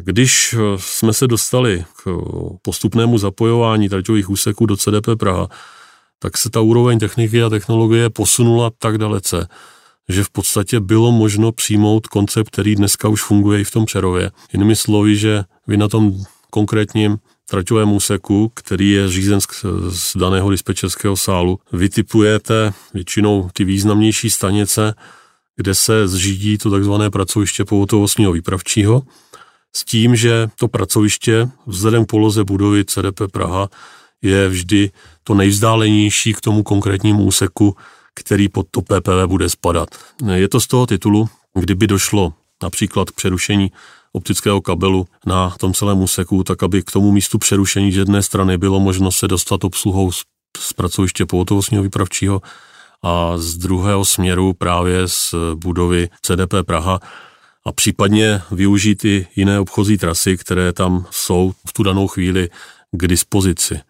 Když 0.00 0.54
jsme 0.76 1.12
se 1.12 1.26
dostali 1.26 1.84
k 2.04 2.18
postupnému 2.62 3.18
zapojování 3.18 3.88
traťových 3.88 4.30
úseků 4.30 4.66
do 4.66 4.76
CDP 4.76 5.06
Praha, 5.18 5.48
tak 6.18 6.36
se 6.36 6.50
ta 6.50 6.60
úroveň 6.60 6.98
techniky 6.98 7.42
a 7.42 7.48
technologie 7.48 8.10
posunula 8.10 8.70
tak 8.78 8.98
dalece, 8.98 9.48
že 10.08 10.24
v 10.24 10.30
podstatě 10.30 10.80
bylo 10.80 11.12
možno 11.12 11.52
přijmout 11.52 12.06
koncept, 12.06 12.50
který 12.50 12.74
dneska 12.76 13.08
už 13.08 13.22
funguje 13.22 13.60
i 13.60 13.64
v 13.64 13.70
tom 13.70 13.84
Přerově. 13.84 14.30
Jinými 14.52 14.76
slovy, 14.76 15.16
že 15.16 15.44
vy 15.66 15.76
na 15.76 15.88
tom 15.88 16.24
konkrétním 16.50 17.18
traťovém 17.50 17.92
úseku, 17.92 18.52
který 18.54 18.90
je 18.90 19.08
řízen 19.08 19.40
z, 19.40 19.46
z 19.88 20.16
daného 20.16 20.50
dispečerského 20.50 21.16
sálu, 21.16 21.58
vytipujete 21.72 22.72
většinou 22.94 23.50
ty 23.52 23.64
významnější 23.64 24.30
stanice, 24.30 24.94
kde 25.56 25.74
se 25.74 26.08
zřídí 26.08 26.58
to 26.58 26.70
takzvané 26.70 27.10
pracoviště 27.10 27.64
pohotovostního 27.64 28.32
výpravčího, 28.32 29.02
s 29.76 29.84
tím, 29.84 30.16
že 30.16 30.48
to 30.58 30.68
pracoviště 30.68 31.48
vzhledem 31.66 32.04
k 32.04 32.08
poloze 32.08 32.44
budovy 32.44 32.84
CDP 32.84 33.20
Praha 33.32 33.68
je 34.22 34.48
vždy 34.48 34.90
to 35.24 35.34
nejvzdálenější 35.34 36.34
k 36.34 36.40
tomu 36.40 36.62
konkrétnímu 36.62 37.24
úseku, 37.24 37.76
který 38.14 38.48
pod 38.48 38.66
to 38.70 38.82
PPV 38.82 39.26
bude 39.26 39.48
spadat. 39.48 39.88
Je 40.34 40.48
to 40.48 40.60
z 40.60 40.66
toho 40.66 40.86
titulu, 40.86 41.28
kdyby 41.54 41.86
došlo 41.86 42.32
například 42.62 43.10
k 43.10 43.14
přerušení 43.14 43.72
optického 44.12 44.60
kabelu 44.60 45.06
na 45.26 45.50
tom 45.50 45.74
celém 45.74 45.98
úseku, 45.98 46.44
tak 46.44 46.62
aby 46.62 46.82
k 46.82 46.90
tomu 46.90 47.12
místu 47.12 47.38
přerušení 47.38 47.92
z 47.92 47.96
jedné 47.96 48.22
strany 48.22 48.58
bylo 48.58 48.80
možno 48.80 49.12
se 49.12 49.28
dostat 49.28 49.64
obsluhou 49.64 50.12
z, 50.12 50.22
z 50.58 50.72
pracoviště 50.72 51.26
pohotovostního 51.26 51.82
výpravčího 51.82 52.42
a 53.04 53.32
z 53.36 53.56
druhého 53.56 54.04
směru 54.04 54.52
právě 54.52 55.08
z 55.08 55.34
budovy 55.54 56.08
CDP 56.22 56.54
Praha 56.66 57.00
a 57.64 57.72
případně 57.72 58.42
využít 58.50 59.04
i 59.04 59.26
jiné 59.36 59.60
obchozí 59.60 59.98
trasy, 59.98 60.36
které 60.36 60.72
tam 60.72 61.06
jsou 61.10 61.52
v 61.66 61.72
tu 61.72 61.82
danou 61.82 62.08
chvíli 62.08 62.48
k 62.92 63.08
dispozici. 63.08 63.80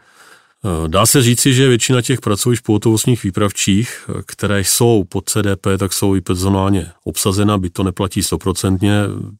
Eh, 0.64 0.88
dá 0.88 1.06
se 1.06 1.22
říci, 1.22 1.54
že 1.54 1.68
většina 1.68 2.02
těch 2.02 2.20
pracovišť 2.20 2.62
pohotovostních 2.62 3.22
výpravčích, 3.22 4.04
eh, 4.08 4.22
které 4.26 4.60
jsou 4.60 5.04
pod 5.08 5.30
CDP, 5.30 5.78
tak 5.78 5.92
jsou 5.92 6.14
i 6.14 6.20
personálně 6.20 6.86
obsazena, 7.04 7.58
by 7.58 7.70
to 7.70 7.82
neplatí 7.82 8.22
stoprocentně. 8.22 8.92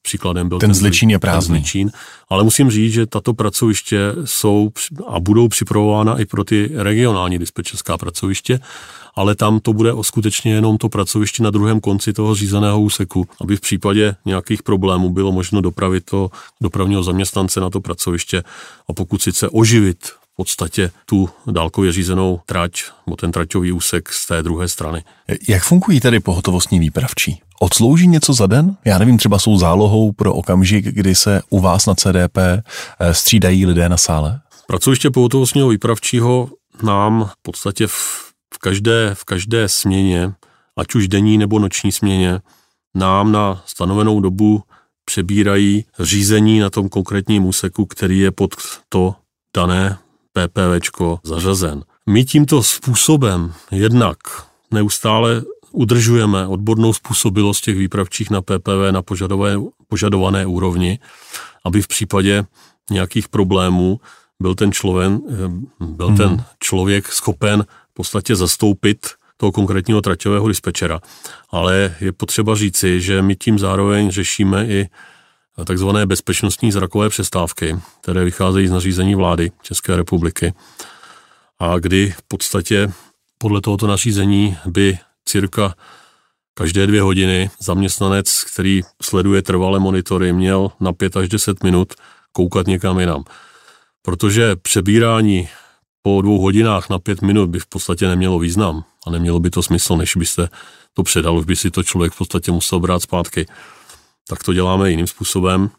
Příkladem 0.02 0.48
byl 0.48 0.58
ten, 0.58 0.70
ten 0.70 0.74
Zličín 0.74 1.10
je 1.10 1.18
prázdný. 1.18 1.58
Zličín. 1.58 1.90
Ale 2.28 2.44
musím 2.44 2.70
říct, 2.70 2.92
že 2.92 3.06
tato 3.06 3.34
pracoviště 3.34 3.98
jsou 4.24 4.70
a 5.08 5.20
budou 5.20 5.48
připravována 5.48 6.20
i 6.20 6.24
pro 6.24 6.44
ty 6.44 6.70
regionální 6.74 7.38
dispečerská 7.38 7.98
pracoviště, 7.98 8.60
ale 9.16 9.34
tam 9.34 9.60
to 9.60 9.72
bude 9.72 9.92
skutečně 10.02 10.54
jenom 10.54 10.78
to 10.78 10.88
pracoviště 10.88 11.42
na 11.42 11.50
druhém 11.50 11.80
konci 11.80 12.12
toho 12.12 12.34
řízeného 12.34 12.80
úseku, 12.80 13.26
aby 13.40 13.56
v 13.56 13.60
případě 13.60 14.16
nějakých 14.24 14.62
problémů 14.62 15.10
bylo 15.10 15.32
možno 15.32 15.60
dopravit 15.60 16.04
to 16.04 16.30
dopravního 16.60 17.02
zaměstnance 17.02 17.60
na 17.60 17.70
to 17.70 17.80
pracoviště 17.80 18.42
a 18.88 18.92
pokud 18.92 19.22
sice 19.22 19.48
oživit 19.48 20.06
v 20.06 20.36
podstatě 20.36 20.90
tu 21.06 21.28
dálkově 21.46 21.92
řízenou 21.92 22.40
trať, 22.46 22.82
nebo 23.06 23.16
ten 23.16 23.32
traťový 23.32 23.72
úsek 23.72 24.08
z 24.08 24.26
té 24.26 24.42
druhé 24.42 24.68
strany. 24.68 25.04
Jak 25.48 25.62
fungují 25.62 26.00
tedy 26.00 26.20
pohotovostní 26.20 26.78
výpravčí? 26.78 27.40
Odslouží 27.60 28.06
něco 28.06 28.32
za 28.32 28.46
den? 28.46 28.76
Já 28.84 28.98
nevím, 28.98 29.18
třeba 29.18 29.38
jsou 29.38 29.58
zálohou 29.58 30.12
pro 30.12 30.34
okamžik, 30.34 30.84
kdy 30.84 31.14
se 31.14 31.42
u 31.50 31.60
vás 31.60 31.86
na 31.86 31.94
CDP 31.94 32.38
eh, 32.38 32.62
střídají 33.14 33.66
lidé 33.66 33.88
na 33.88 33.96
sále? 33.96 34.40
Pracoviště 34.66 35.10
pohotovostního 35.10 35.68
výpravčího 35.68 36.48
nám 36.82 37.24
v 37.24 37.42
podstatě 37.42 37.86
v, 37.86 38.23
v, 38.54 38.58
každé, 38.58 39.10
v 39.14 39.24
každé 39.24 39.68
směně, 39.68 40.32
ať 40.76 40.94
už 40.94 41.08
denní 41.08 41.38
nebo 41.38 41.58
noční 41.58 41.92
směně, 41.92 42.40
nám 42.94 43.32
na 43.32 43.62
stanovenou 43.66 44.20
dobu 44.20 44.62
přebírají 45.04 45.84
řízení 46.00 46.58
na 46.60 46.70
tom 46.70 46.88
konkrétním 46.88 47.46
úseku, 47.46 47.86
který 47.86 48.18
je 48.18 48.30
pod 48.30 48.54
to 48.88 49.14
dané 49.56 49.98
PPVčko 50.32 51.18
zařazen. 51.24 51.84
My 52.08 52.24
tímto 52.24 52.62
způsobem 52.62 53.52
jednak 53.70 54.16
neustále 54.70 55.42
udržujeme 55.72 56.46
odbornou 56.46 56.92
způsobilost 56.92 57.64
těch 57.64 57.76
výpravčích 57.76 58.30
na 58.30 58.42
PPV 58.42 58.90
na 58.90 59.02
požadované, 59.02 59.56
požadované 59.88 60.46
úrovni, 60.46 60.98
aby 61.64 61.82
v 61.82 61.88
případě 61.88 62.44
nějakých 62.90 63.28
problémů 63.28 64.00
byl 64.42 64.54
ten, 64.54 64.72
člověk, 64.72 65.12
byl 65.80 66.06
hmm. 66.06 66.16
ten 66.16 66.44
člověk 66.60 67.12
schopen 67.12 67.64
podstatě 67.94 68.36
zastoupit 68.36 69.06
toho 69.36 69.52
konkrétního 69.52 70.00
traťového 70.00 70.48
dispečera. 70.48 71.00
Ale 71.50 71.96
je 72.00 72.12
potřeba 72.12 72.54
říci, 72.54 73.00
že 73.00 73.22
my 73.22 73.36
tím 73.36 73.58
zároveň 73.58 74.10
řešíme 74.10 74.66
i 74.66 74.88
takzvané 75.64 76.06
bezpečnostní 76.06 76.72
zrakové 76.72 77.08
přestávky, 77.08 77.76
které 78.00 78.24
vycházejí 78.24 78.66
z 78.66 78.70
nařízení 78.70 79.14
vlády 79.14 79.50
České 79.62 79.96
republiky 79.96 80.52
a 81.58 81.78
kdy 81.78 82.10
v 82.10 82.22
podstatě 82.28 82.92
podle 83.38 83.60
tohoto 83.60 83.86
nařízení 83.86 84.56
by 84.66 84.98
cirka 85.24 85.74
každé 86.54 86.86
dvě 86.86 87.02
hodiny 87.02 87.50
zaměstnanec, 87.60 88.44
který 88.44 88.82
sleduje 89.02 89.42
trvalé 89.42 89.78
monitory, 89.78 90.32
měl 90.32 90.70
na 90.80 90.92
5 90.92 91.16
až 91.16 91.28
10 91.28 91.62
minut 91.62 91.94
koukat 92.32 92.66
někam 92.66 93.00
jinam. 93.00 93.24
Protože 94.02 94.56
přebírání 94.56 95.48
po 96.06 96.22
dvou 96.22 96.40
hodinách 96.40 96.90
na 96.90 96.98
pět 96.98 97.22
minut 97.22 97.50
by 97.50 97.58
v 97.58 97.66
podstatě 97.66 98.08
nemělo 98.08 98.38
význam 98.38 98.84
a 99.06 99.10
nemělo 99.10 99.40
by 99.40 99.50
to 99.50 99.62
smysl, 99.62 99.96
než 99.96 100.16
byste 100.16 100.48
to 100.92 101.02
předal, 101.02 101.38
už 101.38 101.44
by 101.44 101.56
si 101.56 101.70
to 101.70 101.82
člověk 101.82 102.12
v 102.12 102.18
podstatě 102.18 102.52
musel 102.52 102.80
brát 102.80 103.02
zpátky 103.02 103.46
tak 104.28 104.42
to 104.42 104.52
děláme 104.52 104.90
jiným 104.90 105.06
způsobem, 105.06 105.70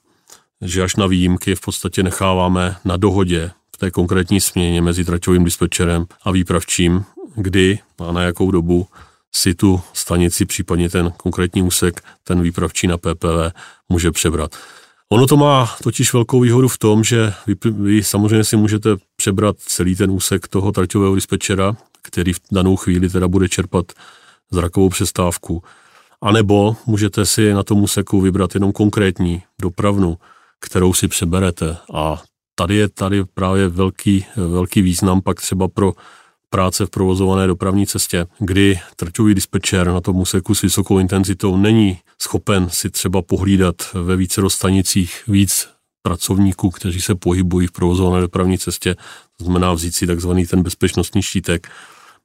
že 0.62 0.84
až 0.84 0.96
na 0.96 1.08
výjimky 1.08 1.56
v 1.56 1.62
podstatě 1.62 2.04
necháváme 2.04 2.76
na 2.86 2.98
dohodě 2.98 3.52
v 3.76 3.78
té 3.78 3.92
konkrétní 3.92 4.42
směně 4.42 4.82
mezi 4.82 5.06
traťovým 5.06 5.44
dispečerem 5.44 6.06
a 6.24 6.32
výpravčím, 6.32 7.06
kdy 7.36 7.80
a 7.98 8.12
na 8.12 8.22
jakou 8.22 8.52
dobu 8.52 8.88
si 9.32 9.54
tu 9.54 9.82
stanici, 9.94 10.46
případně 10.46 10.90
ten 10.90 11.12
konkrétní 11.18 11.64
úsek, 11.64 12.04
ten 12.24 12.42
výpravčí 12.42 12.88
na 12.88 12.98
PPV 12.98 13.54
může 13.90 14.12
přebrat. 14.12 14.56
Ono 15.12 15.28
to 15.28 15.38
má 15.38 15.76
totiž 15.84 16.14
velkou 16.14 16.40
výhodu 16.40 16.68
v 16.68 16.78
tom, 16.78 17.04
že 17.04 17.34
vy, 17.48 17.56
vy 17.72 18.04
samozřejmě 18.04 18.44
si 18.44 18.58
můžete 18.58 18.90
přebrat 19.16 19.56
celý 19.60 19.96
ten 19.96 20.12
úsek 20.12 20.48
toho 20.48 20.72
traťového 20.72 21.16
dispečera, 21.16 21.76
který 22.02 22.34
v 22.34 22.40
danou 22.52 22.76
chvíli 22.76 23.10
teda 23.10 23.28
bude 23.28 23.50
čerpat 23.50 23.86
zrakovou 24.52 24.90
přestávku 24.90 25.64
a 26.22 26.32
nebo 26.32 26.76
můžete 26.86 27.26
si 27.26 27.54
na 27.54 27.64
tom 27.64 27.84
úseku 27.84 28.22
vybrat 28.22 28.54
jenom 28.54 28.72
konkrétní 28.72 29.44
dopravnu, 29.62 30.18
kterou 30.60 30.94
si 30.94 31.08
přeberete. 31.08 31.78
A 31.94 32.22
tady 32.56 32.76
je 32.76 32.90
tady 32.90 33.24
právě 33.34 33.70
velký, 33.70 34.26
velký 34.36 34.82
význam 34.82 35.22
pak 35.22 35.42
třeba 35.42 35.68
pro 35.68 35.94
práce 36.56 36.86
v 36.86 36.90
provozované 36.90 37.48
dopravní 37.48 37.88
cestě, 37.88 38.28
kdy 38.40 38.80
trťový 38.96 39.36
dispečer 39.36 39.88
na 39.88 40.02
tom 40.02 40.16
úseku 40.16 40.56
s 40.56 40.62
vysokou 40.62 41.00
intenzitou 41.00 41.58
není 41.58 41.98
schopen 42.22 42.70
si 42.70 42.90
třeba 42.90 43.22
pohlídat 43.22 43.76
ve 43.94 44.16
více 44.16 44.42
stanicích 44.48 45.24
víc 45.28 45.68
pracovníků, 46.02 46.70
kteří 46.70 47.02
se 47.02 47.16
pohybují 47.16 47.68
v 47.68 47.72
provozované 47.72 48.22
dopravní 48.22 48.58
cestě, 48.58 48.96
to 49.38 49.44
znamená 49.44 49.74
vzít 49.74 49.96
si 49.96 50.08
takzvaný 50.08 50.46
ten 50.46 50.64
bezpečnostní 50.64 51.22
štítek. 51.22 51.68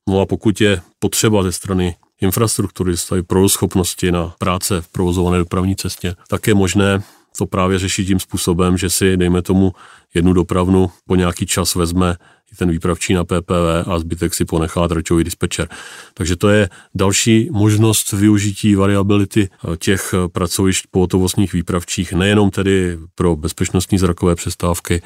No 0.08 0.20
a 0.20 0.26
pokud 0.26 0.60
je 0.60 0.80
potřeba 0.98 1.42
ze 1.42 1.52
strany 1.52 1.96
infrastruktury, 2.20 2.96
stavy 2.96 3.22
schopnosti 3.46 4.12
na 4.12 4.34
práce 4.38 4.80
v 4.80 4.88
provozované 4.88 5.38
dopravní 5.38 5.76
cestě, 5.76 6.14
tak 6.28 6.46
je 6.46 6.54
možné 6.54 7.02
to 7.38 7.46
právě 7.46 7.78
řešit 7.78 8.04
tím 8.04 8.20
způsobem, 8.20 8.78
že 8.78 8.90
si, 8.90 9.16
dejme 9.16 9.42
tomu, 9.42 9.72
jednu 10.14 10.32
dopravnu 10.32 10.90
po 11.06 11.16
nějaký 11.16 11.46
čas 11.46 11.74
vezme 11.74 12.16
i 12.52 12.56
ten 12.56 12.70
výpravčí 12.70 13.14
na 13.14 13.24
PPV 13.24 13.86
a 13.86 13.98
zbytek 13.98 14.34
si 14.34 14.44
ponechá 14.44 14.88
tračový 14.88 15.24
dispečer. 15.24 15.68
Takže 16.14 16.36
to 16.36 16.48
je 16.48 16.68
další 16.94 17.48
možnost 17.52 18.12
využití 18.12 18.74
variability 18.74 19.48
eh, 19.50 19.76
těch 19.76 20.14
eh, 20.14 20.28
pracovišť 20.28 20.84
pohotovostních 20.90 21.52
výpravčích, 21.52 22.12
nejenom 22.12 22.50
tedy 22.50 22.98
pro 23.14 23.36
bezpečnostní 23.36 23.98
zrakové 23.98 24.34
přestávky, 24.34 25.02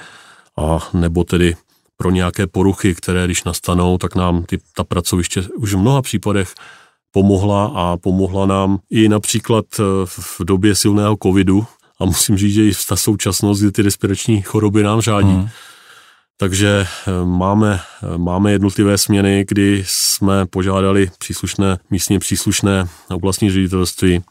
a 0.56 0.78
nebo 0.92 1.24
tedy 1.24 1.56
pro 1.96 2.10
nějaké 2.10 2.46
poruchy, 2.46 2.94
které 2.94 3.24
když 3.24 3.44
nastanou, 3.44 3.98
tak 3.98 4.14
nám 4.14 4.44
ty, 4.44 4.58
ta 4.76 4.84
pracoviště 4.84 5.42
už 5.56 5.74
v 5.74 5.78
mnoha 5.78 6.02
případech 6.02 6.54
pomohla 7.10 7.72
a 7.74 7.96
pomohla 7.96 8.46
nám 8.46 8.78
i 8.90 9.08
například 9.08 9.64
eh, 9.78 9.82
v 10.06 10.40
době 10.44 10.74
silného 10.74 11.16
covidu 11.22 11.66
a 12.00 12.04
musím 12.04 12.36
říct, 12.36 12.54
že 12.54 12.64
i 12.64 12.72
v 12.72 12.86
ta 12.86 12.96
současnost, 12.96 13.60
kdy 13.60 13.72
ty 13.72 13.82
respirační 13.82 14.42
choroby 14.42 14.82
nám 14.82 15.00
řádí. 15.00 15.32
Mm. 15.32 15.48
Takže 16.36 16.86
eh, 17.06 17.10
máme, 17.24 17.80
eh, 18.02 18.18
máme 18.18 18.52
jednotlivé 18.52 18.98
směny, 18.98 19.44
kdy 19.48 19.84
jsme 19.86 20.46
požádali 20.46 21.10
příslušné, 21.18 21.78
místně 21.90 22.18
příslušné 22.18 22.88
oblastní 23.10 23.50
ředitelství, 23.50 24.22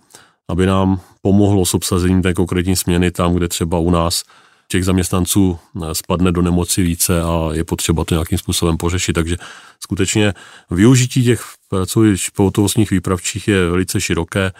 aby 0.49 0.65
nám 0.65 0.99
pomohlo 1.21 1.65
s 1.65 1.73
obsazením 1.73 2.21
té 2.21 2.33
konkrétní 2.33 2.75
směny 2.75 3.11
tam, 3.11 3.33
kde 3.33 3.47
třeba 3.47 3.79
u 3.79 3.89
nás 3.89 4.23
těch 4.67 4.85
zaměstnanců 4.85 5.59
spadne 5.93 6.31
do 6.31 6.41
nemoci 6.41 6.83
více 6.83 7.21
a 7.21 7.49
je 7.53 7.63
potřeba 7.63 8.03
to 8.03 8.15
nějakým 8.15 8.37
způsobem 8.37 8.77
pořešit. 8.77 9.13
Takže 9.13 9.37
skutečně 9.79 10.33
využití 10.71 11.23
těch 11.23 11.43
pracovišť 11.69 12.31
pohotovostních 12.35 12.91
výpravčích 12.91 13.47
je 13.47 13.69
velice 13.69 14.01
široké 14.01 14.51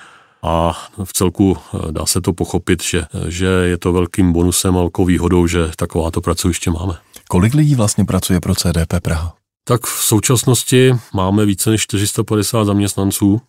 a 0.43 0.87
v 1.03 1.13
celku 1.13 1.57
eh, 1.57 1.91
dá 1.91 2.05
se 2.05 2.21
to 2.21 2.33
pochopit, 2.33 2.83
že, 2.83 3.05
že 3.27 3.45
je 3.45 3.77
to 3.77 3.93
velkým 3.93 4.33
bonusem 4.33 4.77
a 4.77 4.79
velkou 4.79 5.05
výhodou, 5.05 5.47
že 5.47 5.71
takováto 5.75 6.21
pracoviště 6.21 6.71
máme. 6.71 6.97
Kolik 7.29 7.53
lidí 7.53 7.75
vlastně 7.75 8.05
pracuje 8.05 8.39
pro 8.39 8.55
CDP 8.55 8.93
Praha? 9.01 9.33
Tak 9.63 9.85
v 9.85 10.03
současnosti 10.03 10.95
máme 11.13 11.45
více 11.45 11.69
než 11.69 11.81
450 11.81 12.65
zaměstnanců 12.65 13.41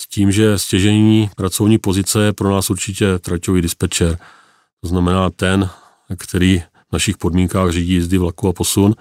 s 0.00 0.08
tím, 0.08 0.32
že 0.32 0.58
stěžení 0.58 1.30
pracovní 1.36 1.78
pozice 1.78 2.24
je 2.24 2.32
pro 2.32 2.50
nás 2.50 2.70
určitě 2.70 3.18
traťový 3.18 3.62
dispečer. 3.62 4.18
To 4.80 4.88
znamená 4.88 5.30
ten, 5.30 5.70
který 6.16 6.62
našich 6.92 7.16
podmínkách 7.16 7.70
řídí 7.70 7.92
jízdy 7.92 8.18
vlaku 8.18 8.48
a 8.48 8.52
posun. 8.52 8.94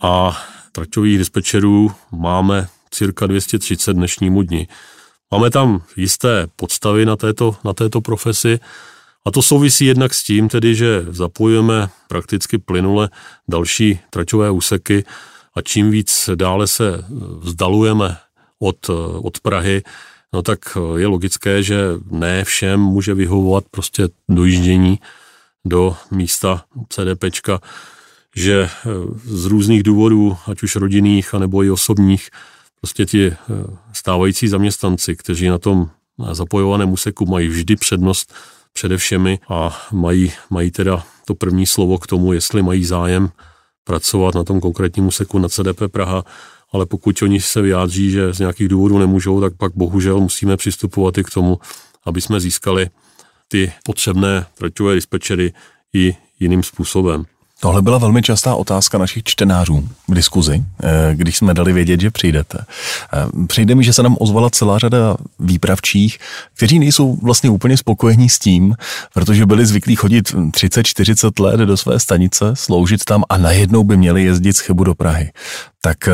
A 0.00 0.42
traťových 0.72 1.18
dispečerů 1.18 1.92
máme 2.10 2.68
cirka 2.90 3.26
230 3.26 3.92
dnešnímu 3.92 4.42
dni. 4.42 4.68
Máme 5.32 5.50
tam 5.50 5.82
jisté 5.96 6.46
podstavy 6.56 7.06
na 7.06 7.16
této, 7.16 7.56
na 7.64 7.72
této 7.72 8.00
profesi 8.00 8.60
a 9.24 9.30
to 9.30 9.42
souvisí 9.42 9.84
jednak 9.84 10.14
s 10.14 10.24
tím, 10.24 10.48
tedy, 10.48 10.74
že 10.74 11.06
zapojujeme 11.08 11.88
prakticky 12.08 12.58
plynule 12.58 13.08
další 13.48 13.98
traťové 14.10 14.50
úseky 14.50 15.04
a 15.54 15.62
čím 15.62 15.90
víc 15.90 16.30
dále 16.34 16.66
se 16.66 17.04
vzdalujeme 17.38 18.16
od, 18.58 18.90
od 19.22 19.40
Prahy, 19.40 19.82
no 20.32 20.42
tak 20.42 20.78
je 20.96 21.06
logické, 21.06 21.62
že 21.62 21.78
ne 22.10 22.44
všem 22.44 22.80
může 22.80 23.14
vyhovovat 23.14 23.64
prostě 23.70 24.08
dojíždění 24.28 24.98
do 25.64 25.96
místa 26.10 26.64
CDPčka, 26.88 27.60
že 28.36 28.70
z 29.24 29.44
různých 29.44 29.82
důvodů, 29.82 30.36
ať 30.46 30.62
už 30.62 30.76
rodinných, 30.76 31.34
anebo 31.34 31.62
i 31.62 31.70
osobních, 31.70 32.30
prostě 32.80 33.06
ti 33.06 33.32
stávající 33.92 34.48
zaměstnanci, 34.48 35.16
kteří 35.16 35.48
na 35.48 35.58
tom 35.58 35.90
zapojovaném 36.32 36.92
úseku 36.92 37.26
mají 37.26 37.48
vždy 37.48 37.76
přednost 37.76 38.34
přede 38.72 38.96
všemi 38.96 39.38
a 39.48 39.88
mají, 39.92 40.32
mají 40.50 40.70
teda 40.70 41.04
to 41.24 41.34
první 41.34 41.66
slovo 41.66 41.98
k 41.98 42.06
tomu, 42.06 42.32
jestli 42.32 42.62
mají 42.62 42.84
zájem 42.84 43.30
pracovat 43.84 44.34
na 44.34 44.44
tom 44.44 44.60
konkrétním 44.60 45.06
úseku 45.06 45.38
na 45.38 45.48
CDP 45.48 45.82
Praha, 45.88 46.24
ale 46.72 46.86
pokud 46.86 47.22
oni 47.22 47.40
se 47.40 47.62
vyjádří, 47.62 48.10
že 48.10 48.32
z 48.32 48.38
nějakých 48.38 48.68
důvodů 48.68 48.98
nemůžou, 48.98 49.40
tak 49.40 49.56
pak 49.56 49.72
bohužel 49.74 50.20
musíme 50.20 50.56
přistupovat 50.56 51.18
i 51.18 51.24
k 51.24 51.30
tomu, 51.30 51.58
aby 52.04 52.20
jsme 52.20 52.40
získali 52.40 52.90
ty 53.48 53.72
potřebné 53.84 54.46
traťové 54.54 54.94
dispečery 54.94 55.52
i 55.94 56.16
jiným 56.40 56.62
způsobem. 56.62 57.24
Tohle 57.60 57.82
byla 57.82 57.98
velmi 57.98 58.22
častá 58.22 58.54
otázka 58.54 58.98
našich 58.98 59.22
čtenářů 59.22 59.88
v 60.08 60.14
diskuzi, 60.14 60.64
eh, 60.82 61.10
když 61.14 61.36
jsme 61.36 61.54
dali 61.54 61.72
vědět, 61.72 62.00
že 62.00 62.10
přijdete. 62.10 62.58
Eh, 63.12 63.46
přijde 63.46 63.74
mi, 63.74 63.84
že 63.84 63.92
se 63.92 64.02
nám 64.02 64.16
ozvala 64.20 64.50
celá 64.50 64.78
řada 64.78 65.16
výpravčích, 65.38 66.18
kteří 66.56 66.78
nejsou 66.78 67.16
vlastně 67.22 67.50
úplně 67.50 67.76
spokojení 67.76 68.28
s 68.28 68.38
tím, 68.38 68.74
protože 69.14 69.46
byli 69.46 69.66
zvyklí 69.66 69.96
chodit 69.96 70.34
30-40 70.50 71.40
let 71.40 71.60
do 71.60 71.76
své 71.76 72.00
stanice, 72.00 72.44
sloužit 72.54 73.04
tam 73.04 73.24
a 73.28 73.36
najednou 73.36 73.84
by 73.84 73.96
měli 73.96 74.24
jezdit 74.24 74.56
z 74.56 74.60
Chebu 74.60 74.84
do 74.84 74.94
Prahy. 74.94 75.30
Tak 75.82 76.08
eh, 76.08 76.12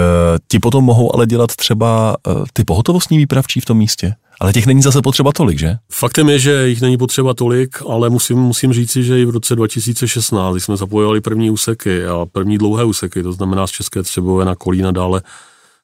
ti 0.49 0.59
potom 0.59 0.85
mohou 0.85 1.15
ale 1.15 1.27
dělat 1.27 1.57
třeba 1.57 2.17
ty 2.53 2.65
pohotovostní 2.65 3.19
výpravčí 3.19 3.61
v 3.61 3.65
tom 3.65 3.79
místě? 3.79 4.15
Ale 4.41 4.53
těch 4.53 4.67
není 4.67 4.83
zase 4.83 5.03
potřeba 5.03 5.33
tolik, 5.33 5.59
že? 5.59 5.77
Faktem 5.93 6.29
je, 6.29 6.39
že 6.39 6.69
jich 6.69 6.81
není 6.81 6.97
potřeba 6.97 7.35
tolik, 7.35 7.83
ale 7.89 8.11
musím, 8.11 8.39
musím 8.39 8.73
říci, 8.73 9.03
že 9.03 9.21
i 9.21 9.25
v 9.25 9.31
roce 9.31 9.57
2016, 9.57 10.55
když 10.55 10.65
jsme 10.65 10.77
zapojovali 10.77 11.21
první 11.21 11.51
úseky 11.51 12.07
a 12.07 12.27
první 12.33 12.59
dlouhé 12.59 12.85
úseky, 12.85 13.23
to 13.23 13.33
znamená 13.33 13.67
z 13.67 13.71
České 13.71 14.03
Třebové 14.03 14.45
na 14.45 14.55
Kolína 14.55 14.91
dále, 14.91 15.23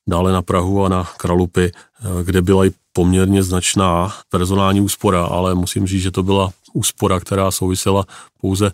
dále 0.09 0.33
na 0.33 0.43
Prahu 0.43 0.85
a 0.85 0.89
na 0.89 1.05
Kralupy, 1.17 1.65
eh, 1.65 2.25
kde 2.25 2.43
byla 2.43 2.67
i 2.67 2.71
poměrně 2.93 3.43
značná 3.43 4.15
personální 4.29 4.81
úspora, 4.81 5.25
ale 5.25 5.55
musím 5.55 5.87
říct, 5.87 6.03
že 6.03 6.11
to 6.11 6.23
byla 6.23 6.51
úspora, 6.73 7.21
která 7.21 7.51
souvisela 7.51 8.05
pouze 8.41 8.73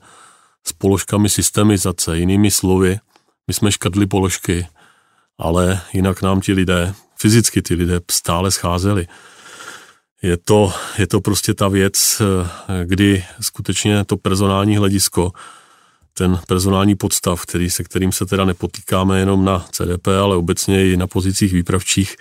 s 0.65 0.73
položkami 0.73 1.29
systemizace. 1.29 2.19
Jinými 2.19 2.51
slovy, 2.51 2.99
my 3.49 3.55
jsme 3.55 3.73
škrtli 3.73 4.07
položky, 4.07 4.67
ale 5.39 5.81
jinak 5.93 6.23
nám 6.23 6.41
ti 6.41 6.53
lidé, 6.53 6.95
fyzicky 7.17 7.63
ty 7.63 7.75
lidé 7.75 8.01
stále 8.11 8.51
scházeli 8.51 9.07
je 10.27 10.37
to, 10.37 10.73
je 10.99 11.07
to 11.07 11.21
prostě 11.21 11.55
ta 11.55 11.69
věc, 11.69 12.23
eh, 12.23 12.85
kdy 12.85 13.25
skutečně 13.41 14.05
to 14.05 14.17
personální 14.17 14.77
hledisko, 14.77 15.33
ten 16.15 16.41
personální 16.49 16.95
podstav, 16.95 17.43
který, 17.43 17.71
se 17.71 17.85
kterým 17.85 18.13
se 18.13 18.27
teda 18.27 18.45
nepotýkáme 18.45 19.19
jenom 19.19 19.45
na 19.45 19.67
CDP, 19.71 20.09
ale 20.09 20.37
obecně 20.37 20.93
i 20.93 20.97
na 20.97 21.07
pozicích 21.07 21.53
výpravčích, 21.53 22.17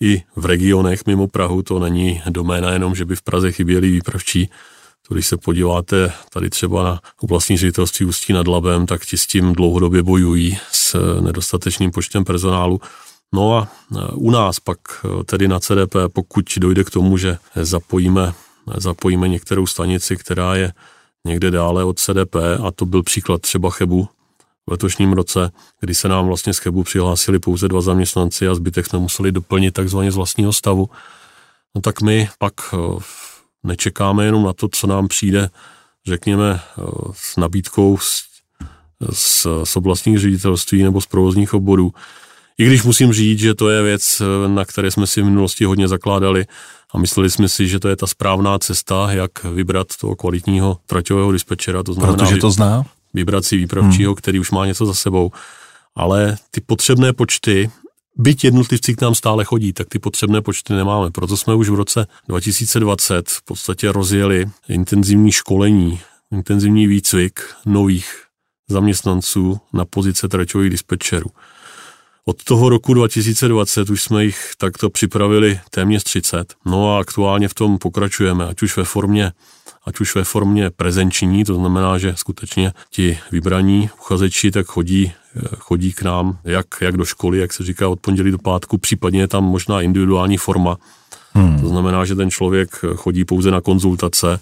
i 0.00 0.22
v 0.36 0.44
regionech 0.44 1.06
mimo 1.06 1.28
Prahu, 1.28 1.62
to 1.62 1.78
není 1.78 2.22
doména 2.28 2.72
jenom, 2.72 2.94
že 2.94 3.04
by 3.04 3.16
v 3.16 3.22
Praze 3.22 3.52
chyběli 3.52 3.90
výpravčí. 3.90 4.50
To, 5.08 5.14
když 5.14 5.26
se 5.26 5.36
podíváte 5.36 6.12
tady 6.32 6.50
třeba 6.50 6.84
na 6.84 7.00
oblastní 7.20 7.56
ředitelství 7.56 8.06
Ústí 8.06 8.32
nad 8.32 8.48
Labem, 8.48 8.86
tak 8.86 9.06
ti 9.06 9.16
s 9.18 9.26
tím 9.26 9.52
dlouhodobě 9.52 10.02
bojují 10.02 10.58
s 10.72 11.20
nedostatečným 11.20 11.90
počtem 11.90 12.24
personálu. 12.24 12.80
No 13.34 13.56
a 13.58 13.68
e, 13.96 14.12
u 14.14 14.30
nás 14.30 14.60
pak 14.60 14.78
e, 15.04 15.24
tedy 15.24 15.48
na 15.48 15.60
CDP, 15.60 15.94
pokud 16.12 16.44
dojde 16.56 16.84
k 16.84 16.90
tomu, 16.90 17.18
že 17.18 17.38
zapojíme, 17.54 18.32
zapojíme 18.76 19.28
některou 19.28 19.66
stanici, 19.66 20.16
která 20.16 20.54
je 20.54 20.72
někde 21.26 21.50
dále 21.50 21.84
od 21.84 21.98
CDP, 21.98 22.36
a 22.66 22.70
to 22.70 22.86
byl 22.86 23.02
příklad 23.02 23.42
třeba 23.42 23.70
Chebu 23.70 24.08
v 24.66 24.70
letošním 24.70 25.12
roce, 25.12 25.50
kdy 25.80 25.94
se 25.94 26.08
nám 26.08 26.26
vlastně 26.26 26.54
z 26.54 26.58
Chebu 26.58 26.82
přihlásili 26.82 27.38
pouze 27.38 27.68
dva 27.68 27.80
zaměstnanci 27.80 28.48
a 28.48 28.54
zbytek 28.54 28.86
jsme 28.86 28.98
museli 28.98 29.32
doplnit 29.32 29.74
takzvaně 29.74 30.12
z 30.12 30.16
vlastního 30.16 30.52
stavu, 30.52 30.90
no 31.74 31.80
tak 31.80 32.02
my 32.02 32.28
pak 32.38 32.54
e, 32.74 32.76
nečekáme 33.64 34.24
jenom 34.24 34.44
na 34.44 34.52
to, 34.52 34.68
co 34.68 34.86
nám 34.86 35.08
přijde, 35.08 35.50
řekněme, 36.06 36.60
s 37.12 37.36
nabídkou 37.36 37.98
z, 37.98 38.22
z, 39.12 39.46
z 39.64 39.76
oblastních 39.76 40.18
ředitelství 40.18 40.82
nebo 40.82 41.00
z 41.00 41.06
provozních 41.06 41.54
oborů, 41.54 41.92
i 42.58 42.66
když 42.66 42.82
musím 42.82 43.12
říct, 43.12 43.38
že 43.38 43.54
to 43.54 43.68
je 43.68 43.82
věc, 43.82 44.22
na 44.46 44.64
které 44.64 44.90
jsme 44.90 45.06
si 45.06 45.22
v 45.22 45.24
minulosti 45.24 45.64
hodně 45.64 45.88
zakládali 45.88 46.46
a 46.94 46.98
mysleli 46.98 47.30
jsme 47.30 47.48
si, 47.48 47.68
že 47.68 47.80
to 47.80 47.88
je 47.88 47.96
ta 47.96 48.06
správná 48.06 48.58
cesta, 48.58 49.12
jak 49.12 49.44
vybrat 49.44 49.86
toho 50.00 50.16
kvalitního 50.16 50.78
traťového 50.86 51.32
dispečera. 51.32 51.82
To 51.82 51.92
znamená, 51.92 52.16
Protože 52.16 52.36
to 52.36 52.50
zná? 52.50 52.84
Vybrat 53.14 53.44
si 53.44 53.56
výpravčího, 53.56 54.10
hmm. 54.10 54.16
který 54.16 54.38
už 54.40 54.50
má 54.50 54.66
něco 54.66 54.86
za 54.86 54.94
sebou. 54.94 55.30
Ale 55.94 56.36
ty 56.50 56.60
potřebné 56.60 57.12
počty, 57.12 57.70
byť 58.16 58.44
jednotlivci 58.44 58.94
k 58.94 59.00
nám 59.00 59.14
stále 59.14 59.44
chodí, 59.44 59.72
tak 59.72 59.88
ty 59.88 59.98
potřebné 59.98 60.42
počty 60.42 60.72
nemáme. 60.72 61.10
Proto 61.10 61.36
jsme 61.36 61.54
už 61.54 61.68
v 61.68 61.74
roce 61.74 62.06
2020 62.28 63.28
v 63.28 63.42
podstatě 63.42 63.92
rozjeli 63.92 64.46
intenzivní 64.68 65.32
školení, 65.32 66.00
intenzivní 66.32 66.86
výcvik 66.86 67.40
nových 67.66 68.22
zaměstnanců 68.68 69.60
na 69.72 69.84
pozice 69.84 70.28
traťových 70.28 70.70
dispečerů. 70.70 71.30
Od 72.28 72.44
toho 72.44 72.68
roku 72.68 72.94
2020 72.94 73.90
už 73.90 74.02
jsme 74.02 74.24
jich 74.24 74.50
takto 74.58 74.90
připravili 74.90 75.60
téměř 75.70 76.02
30. 76.02 76.54
No 76.64 76.96
a 76.96 77.00
aktuálně 77.00 77.48
v 77.48 77.54
tom 77.54 77.78
pokračujeme, 77.78 78.46
ať 78.46 78.62
už 78.62 78.76
ve 78.76 78.84
formě 78.84 79.32
ať 79.86 80.00
už 80.00 80.14
ve 80.14 80.24
formě 80.24 80.70
prezenční, 80.70 81.44
to 81.44 81.54
znamená, 81.54 81.98
že 81.98 82.14
skutečně 82.16 82.72
ti 82.90 83.18
vybraní 83.32 83.90
uchazeči 84.00 84.50
tak 84.50 84.66
chodí, 84.66 85.12
chodí 85.58 85.92
k 85.92 86.02
nám 86.02 86.38
jak, 86.44 86.66
jak 86.80 86.96
do 86.96 87.04
školy, 87.04 87.38
jak 87.38 87.52
se 87.52 87.64
říká, 87.64 87.88
od 87.88 88.00
pondělí 88.00 88.30
do 88.30 88.38
pátku, 88.38 88.78
případně 88.78 89.20
je 89.20 89.28
tam 89.28 89.44
možná 89.44 89.80
individuální 89.80 90.36
forma. 90.36 90.76
Hmm. 91.32 91.60
To 91.60 91.68
znamená, 91.68 92.04
že 92.04 92.14
ten 92.14 92.30
člověk 92.30 92.84
chodí 92.96 93.24
pouze 93.24 93.50
na 93.50 93.60
konzultace, 93.60 94.40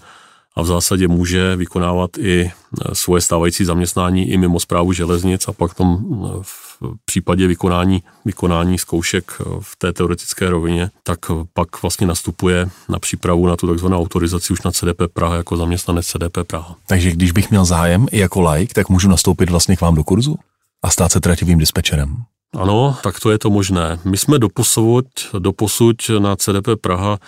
a 0.55 0.61
v 0.61 0.65
zásadě 0.65 1.07
může 1.07 1.55
vykonávat 1.55 2.17
i 2.17 2.41
e, 2.41 2.51
svoje 2.95 3.21
stávající 3.21 3.65
zaměstnání 3.65 4.29
i 4.29 4.37
mimo 4.37 4.59
zprávu 4.59 4.93
železnic 4.93 5.47
a 5.47 5.53
pak 5.53 5.73
tom 5.73 5.97
e, 6.25 6.43
v 6.81 6.95
případě 7.05 7.47
vykonání, 7.47 8.03
vykonání 8.25 8.77
zkoušek 8.77 9.31
e, 9.39 9.43
v 9.59 9.75
té 9.75 9.93
teoretické 9.93 10.49
rovině, 10.49 10.89
tak 11.03 11.19
pak 11.53 11.81
vlastně 11.81 12.07
nastupuje 12.07 12.69
na 12.89 12.99
přípravu 12.99 13.47
na 13.47 13.55
tu 13.55 13.67
takzvanou 13.67 14.01
autorizaci 14.01 14.53
už 14.53 14.61
na 14.61 14.71
CDP 14.71 15.01
Praha 15.13 15.35
jako 15.35 15.57
zaměstnanec 15.57 16.07
CDP 16.07 16.37
Praha. 16.47 16.75
Takže 16.87 17.11
když 17.11 17.31
bych 17.31 17.49
měl 17.49 17.65
zájem 17.65 18.07
i 18.11 18.19
jako 18.19 18.41
like, 18.41 18.73
tak 18.73 18.89
můžu 18.89 19.09
nastoupit 19.09 19.49
vlastně 19.49 19.75
k 19.75 19.81
vám 19.81 19.95
do 19.95 20.03
kurzu 20.03 20.35
a 20.83 20.89
stát 20.89 21.11
se 21.11 21.19
trativým 21.19 21.59
dispečerem? 21.59 22.17
Ano, 22.57 22.97
tak 23.03 23.19
to 23.19 23.31
je 23.31 23.37
to 23.39 23.49
možné. 23.49 23.99
My 24.05 24.17
jsme 24.17 24.39
doposud, 24.39 25.05
doposud 25.39 25.95
na 26.19 26.35
CDP 26.35 26.67
Praha 26.81 27.19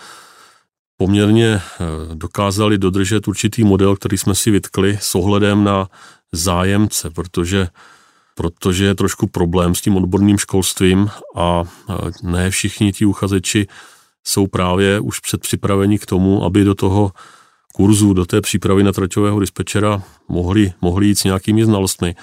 poměrně 0.97 1.47
eh, 1.55 1.61
dokázali 2.15 2.77
dodržet 2.77 3.27
určitý 3.27 3.63
model, 3.63 3.95
který 3.95 4.17
jsme 4.17 4.35
si 4.35 4.51
vytkli 4.51 4.97
s 5.01 5.15
ohledem 5.15 5.63
na 5.63 5.87
zájemce, 6.31 7.09
protože 7.09 7.67
protože 8.37 8.85
je 8.85 8.95
trošku 8.95 9.27
problém 9.27 9.75
s 9.75 9.81
tím 9.81 9.97
odborným 9.97 10.37
školstvím 10.37 11.09
a 11.35 11.63
ne 12.23 12.49
všichni 12.49 12.93
ti 12.93 13.05
uchazeči 13.05 13.67
jsou 14.23 14.47
právě 14.47 14.99
už 14.99 15.19
předpřipraveni 15.19 15.99
k 15.99 16.05
tomu, 16.05 16.43
aby 16.43 16.63
do 16.63 16.75
toho 16.75 17.11
kurzu, 17.73 18.13
do 18.13 18.25
té 18.25 18.41
přípravy 18.41 18.83
na 18.83 18.91
traťového 18.91 19.39
dispečera 19.39 20.01
mohli, 20.29 20.73
mohli 20.81 21.07
jít 21.07 21.19
s 21.19 21.23
nějakými 21.23 21.65
znalostmi. 21.65 22.15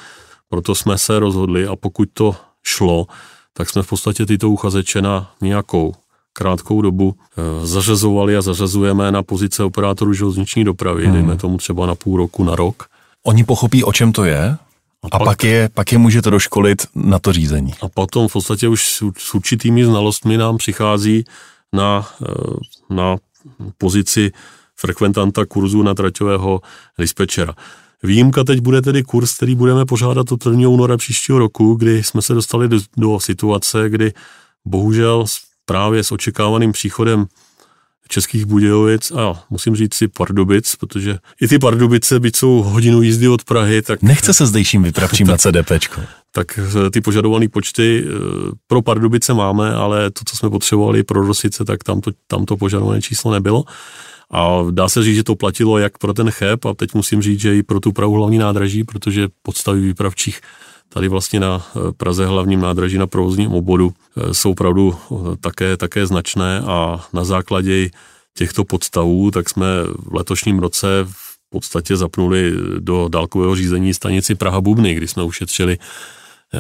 Proto 0.49 0.75
jsme 0.75 0.99
se 0.99 1.19
rozhodli 1.19 1.67
a 1.67 1.77
pokud 1.77 2.09
to 2.13 2.37
šlo, 2.63 3.07
tak 3.53 3.71
jsme 3.71 3.83
v 3.83 3.89
podstatě 3.89 4.27
tyto 4.27 4.51
uchazeče 4.51 5.03
na 5.03 5.31
nějakou 5.41 5.95
krátkou 6.33 6.83
dobu 6.83 7.15
eh, 7.15 7.67
zařazovali 7.67 8.37
a 8.37 8.43
zařazujeme 8.43 9.13
na 9.13 9.23
pozice 9.23 9.65
operátorů 9.65 10.13
železniční 10.13 10.65
dopravy, 10.65 11.05
hmm. 11.05 11.13
dejme 11.15 11.37
tomu 11.37 11.59
třeba 11.59 11.87
na 11.87 11.95
půl 11.95 12.17
roku, 12.17 12.45
na 12.45 12.57
rok. 12.57 12.87
Oni 13.23 13.45
pochopí, 13.45 13.85
o 13.85 13.93
čem 13.93 14.13
to 14.13 14.25
je, 14.25 14.57
a, 15.05 15.07
a 15.07 15.19
pak, 15.19 15.25
pak, 15.25 15.45
je, 15.45 15.69
pak 15.75 15.93
je 15.93 15.99
můžete 15.99 16.31
doškolit 16.31 16.87
na 16.95 17.19
to 17.19 17.33
řízení. 17.33 17.73
A 17.81 17.89
potom 17.89 18.29
v 18.29 18.33
podstatě 18.33 18.69
už 18.69 19.03
s 19.19 19.35
určitými 19.35 19.85
znalostmi 19.85 20.37
nám 20.37 20.57
přichází 20.57 21.25
na, 21.73 22.09
eh, 22.23 22.95
na 22.95 23.17
pozici 23.79 24.33
frekventanta 24.77 25.47
kurzu 25.47 25.83
na 25.83 25.95
traťového 25.95 26.61
dispečera. 26.99 27.55
Výjimka 28.03 28.45
teď 28.45 28.61
bude 28.61 28.83
tedy 28.83 29.03
kurz, 29.03 29.37
který 29.37 29.55
budeme 29.55 29.85
pořádat 29.85 30.33
od 30.33 30.47
1. 30.47 30.69
února 30.69 30.97
příštího 30.97 31.39
roku, 31.39 31.75
kdy 31.75 32.03
jsme 32.03 32.23
se 32.23 32.35
dostali 32.35 32.69
do, 32.69 32.79
do 32.97 33.21
situace, 33.21 33.91
kdy 33.91 34.13
bohužel 34.65 35.25
právě 35.65 36.05
s 36.05 36.13
očekávaným 36.13 36.73
příchodem 36.73 37.27
Českých 38.09 38.45
Budějovic 38.45 39.11
a 39.11 39.45
musím 39.51 39.77
říct 39.77 39.95
si 39.95 40.09
Pardubic, 40.09 40.77
protože 40.77 41.19
i 41.41 41.49
ty 41.49 41.59
Pardubice, 41.59 42.21
byť 42.21 42.37
jsou 42.37 42.63
hodinu 42.63 43.03
jízdy 43.03 43.29
od 43.29 43.45
Prahy, 43.45 43.83
tak... 43.83 44.03
Nechce 44.03 44.35
se 44.35 44.47
zdejším 44.47 44.83
vypravčím 44.83 45.27
na 45.33 45.37
CDPčko. 45.37 46.01
Tak 46.33 46.59
eh, 46.59 46.91
ty 46.91 47.01
požadované 47.01 47.49
počty 47.49 48.05
eh, 48.07 48.11
pro 48.67 48.83
Pardubice 48.83 49.35
máme, 49.35 49.75
ale 49.75 50.11
to, 50.11 50.21
co 50.27 50.37
jsme 50.37 50.51
potřebovali 50.51 51.03
pro 51.03 51.27
Rosice, 51.27 51.65
tak 51.65 51.85
tam 51.85 52.01
to, 52.01 52.11
tam 52.27 52.45
to 52.45 52.57
požadované 52.57 53.03
číslo 53.03 53.33
nebylo. 53.33 53.65
A 54.31 54.59
dá 54.71 54.89
se 54.89 55.03
říct, 55.03 55.17
že 55.17 55.25
to 55.25 55.35
platilo 55.35 55.79
jak 55.79 55.99
pro 55.99 56.15
ten 56.15 56.31
cheb 56.31 56.65
a 56.65 56.75
teď 56.75 56.95
musím 56.95 57.23
říct, 57.23 57.41
že 57.41 57.57
i 57.57 57.63
pro 57.63 57.81
tu 57.81 57.93
Prahu 57.93 58.15
hlavní 58.15 58.39
nádraží, 58.39 58.85
protože 58.85 59.29
podstavy 59.43 59.81
výpravčích 59.81 60.41
tady 60.95 61.09
vlastně 61.09 61.41
na 61.41 61.67
eh, 61.67 61.93
Praze 61.97 62.27
hlavním 62.27 62.61
nádraží 62.61 62.99
na 62.99 63.07
provozním 63.07 63.53
obvodu 63.53 63.93
eh, 64.17 64.35
jsou 64.35 64.51
opravdu 64.51 64.95
eh, 64.95 65.15
také, 65.41 65.77
také 65.77 66.07
značné 66.07 66.61
a 66.61 67.07
na 67.13 67.25
základě 67.25 67.91
těchto 68.39 68.65
podstavů 68.65 69.31
tak 69.31 69.51
jsme 69.51 69.67
v 69.85 70.15
letošním 70.15 70.59
roce 70.59 70.87
v 71.05 71.51
podstatě 71.51 71.97
zapnuli 71.97 72.53
do 72.79 73.09
dálkového 73.09 73.57
řízení 73.57 73.95
stanici 73.95 74.35
Praha 74.35 74.61
Bubny, 74.61 74.95
kdy 74.95 75.09
jsme 75.09 75.23
ušetřili 75.23 75.79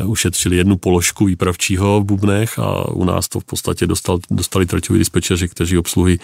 ušetřili 0.06 0.56
jednu 0.56 0.76
položku 0.76 1.24
výpravčího 1.24 2.00
v 2.00 2.04
Bubnech 2.04 2.58
a 2.58 2.88
u 2.88 3.04
nás 3.04 3.28
to 3.28 3.40
v 3.40 3.44
podstatě 3.44 3.86
dostal, 3.86 4.18
dostali 4.30 4.66
traťoví 4.66 4.98
dispečeři, 4.98 5.48
kteří 5.48 5.78
obsluhují 5.78 6.18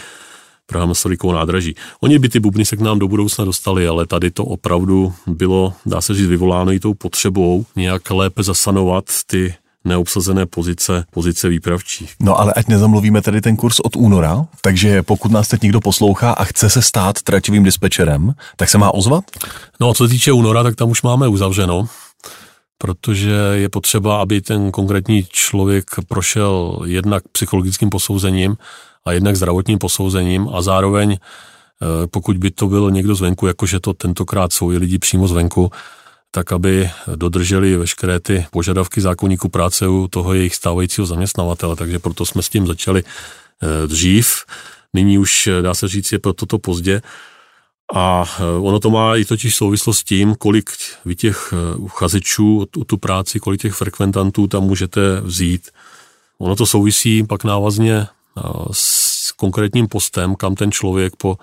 Praha 0.70 0.86
Masarykovou 0.86 1.32
nádraží. 1.32 1.74
Oni 2.00 2.18
by 2.18 2.28
ty 2.28 2.40
bubny 2.40 2.64
se 2.64 2.76
k 2.76 2.80
nám 2.80 2.98
do 2.98 3.08
budoucna 3.08 3.44
dostali, 3.44 3.88
ale 3.88 4.06
tady 4.06 4.30
to 4.30 4.44
opravdu 4.44 5.12
bylo, 5.26 5.72
dá 5.86 6.00
se 6.00 6.14
říct, 6.14 6.26
vyvoláno 6.26 6.72
i 6.72 6.80
tou 6.80 6.94
potřebou 6.94 7.64
nějak 7.76 8.10
lépe 8.10 8.42
zasanovat 8.42 9.04
ty 9.26 9.54
neobsazené 9.84 10.46
pozice, 10.46 11.04
pozice 11.10 11.48
výpravčí. 11.48 12.08
No 12.20 12.40
ale 12.40 12.52
ať 12.52 12.68
nezamluvíme 12.68 13.22
tedy 13.22 13.40
ten 13.40 13.56
kurz 13.56 13.80
od 13.80 13.96
února, 13.96 14.46
takže 14.60 15.02
pokud 15.02 15.32
nás 15.32 15.48
teď 15.48 15.62
někdo 15.62 15.80
poslouchá 15.80 16.32
a 16.32 16.44
chce 16.44 16.70
se 16.70 16.82
stát 16.82 17.22
traťovým 17.22 17.64
dispečerem, 17.64 18.34
tak 18.56 18.68
se 18.68 18.78
má 18.78 18.94
ozvat? 18.94 19.24
No 19.80 19.94
co 19.94 20.04
se 20.04 20.10
týče 20.10 20.32
února, 20.32 20.62
tak 20.62 20.76
tam 20.76 20.90
už 20.90 21.02
máme 21.02 21.28
uzavřeno, 21.28 21.88
protože 22.78 23.32
je 23.52 23.68
potřeba, 23.68 24.20
aby 24.20 24.40
ten 24.40 24.70
konkrétní 24.70 25.26
člověk 25.28 25.84
prošel 26.08 26.80
jednak 26.84 27.22
psychologickým 27.32 27.90
posouzením, 27.90 28.56
a 29.05 29.12
jednak 29.12 29.36
zdravotním 29.36 29.78
posouzením 29.78 30.48
a 30.53 30.62
zároveň, 30.62 31.12
eh, 31.12 32.07
pokud 32.07 32.36
by 32.36 32.51
to 32.51 32.66
byl 32.66 32.90
někdo 32.90 33.14
zvenku, 33.14 33.46
jakože 33.46 33.80
to 33.80 33.94
tentokrát 33.94 34.53
jsou 34.53 34.72
i 34.72 34.78
lidi 34.78 34.98
přímo 34.98 35.28
zvenku, 35.28 35.70
tak 36.30 36.53
aby 36.53 36.90
dodrželi 37.16 37.76
veškeré 37.76 38.20
ty 38.20 38.46
požadavky 38.51 39.01
zákonníku 39.01 39.48
práce 39.48 39.88
u 39.88 40.09
toho 40.09 40.34
jejich 40.34 40.55
stávajícího 40.55 41.07
zaměstnavatele. 41.07 41.76
Takže 41.76 41.98
proto 41.98 42.26
jsme 42.26 42.42
s 42.42 42.48
tím 42.48 42.66
začali 42.66 43.03
eh, 43.03 43.86
dřív. 43.86 44.44
Nyní 44.94 45.18
už, 45.18 45.46
eh, 45.46 45.62
dá 45.62 45.74
se 45.74 45.88
říct, 45.88 46.12
je 46.12 46.18
pro 46.18 46.32
toto 46.32 46.59
pozdě. 46.59 47.03
A 47.94 48.24
ono 48.61 48.80
to 48.80 48.90
má 48.90 49.16
i 49.16 49.24
totiž 49.24 49.57
souvislost 49.57 49.98
s 49.98 50.05
tím, 50.05 50.34
kolik 50.34 50.70
vy 51.05 51.16
těch 51.16 51.55
uchazečů 51.76 52.66
o 52.78 52.84
tu 52.84 52.96
práci, 52.96 53.40
kolik 53.40 53.61
těch 53.61 53.74
frekventantů 53.74 54.46
tam 54.46 54.62
můžete 54.62 55.20
vzít. 55.20 55.70
Ono 56.38 56.57
to 56.57 56.66
souvisí 56.66 57.26
pak 57.26 57.44
návazně 57.44 58.07
s 58.72 59.32
konkrétním 59.32 59.88
postem, 59.88 60.34
kam 60.34 60.55
ten 60.55 60.72
člověk 60.72 61.16
po 61.16 61.38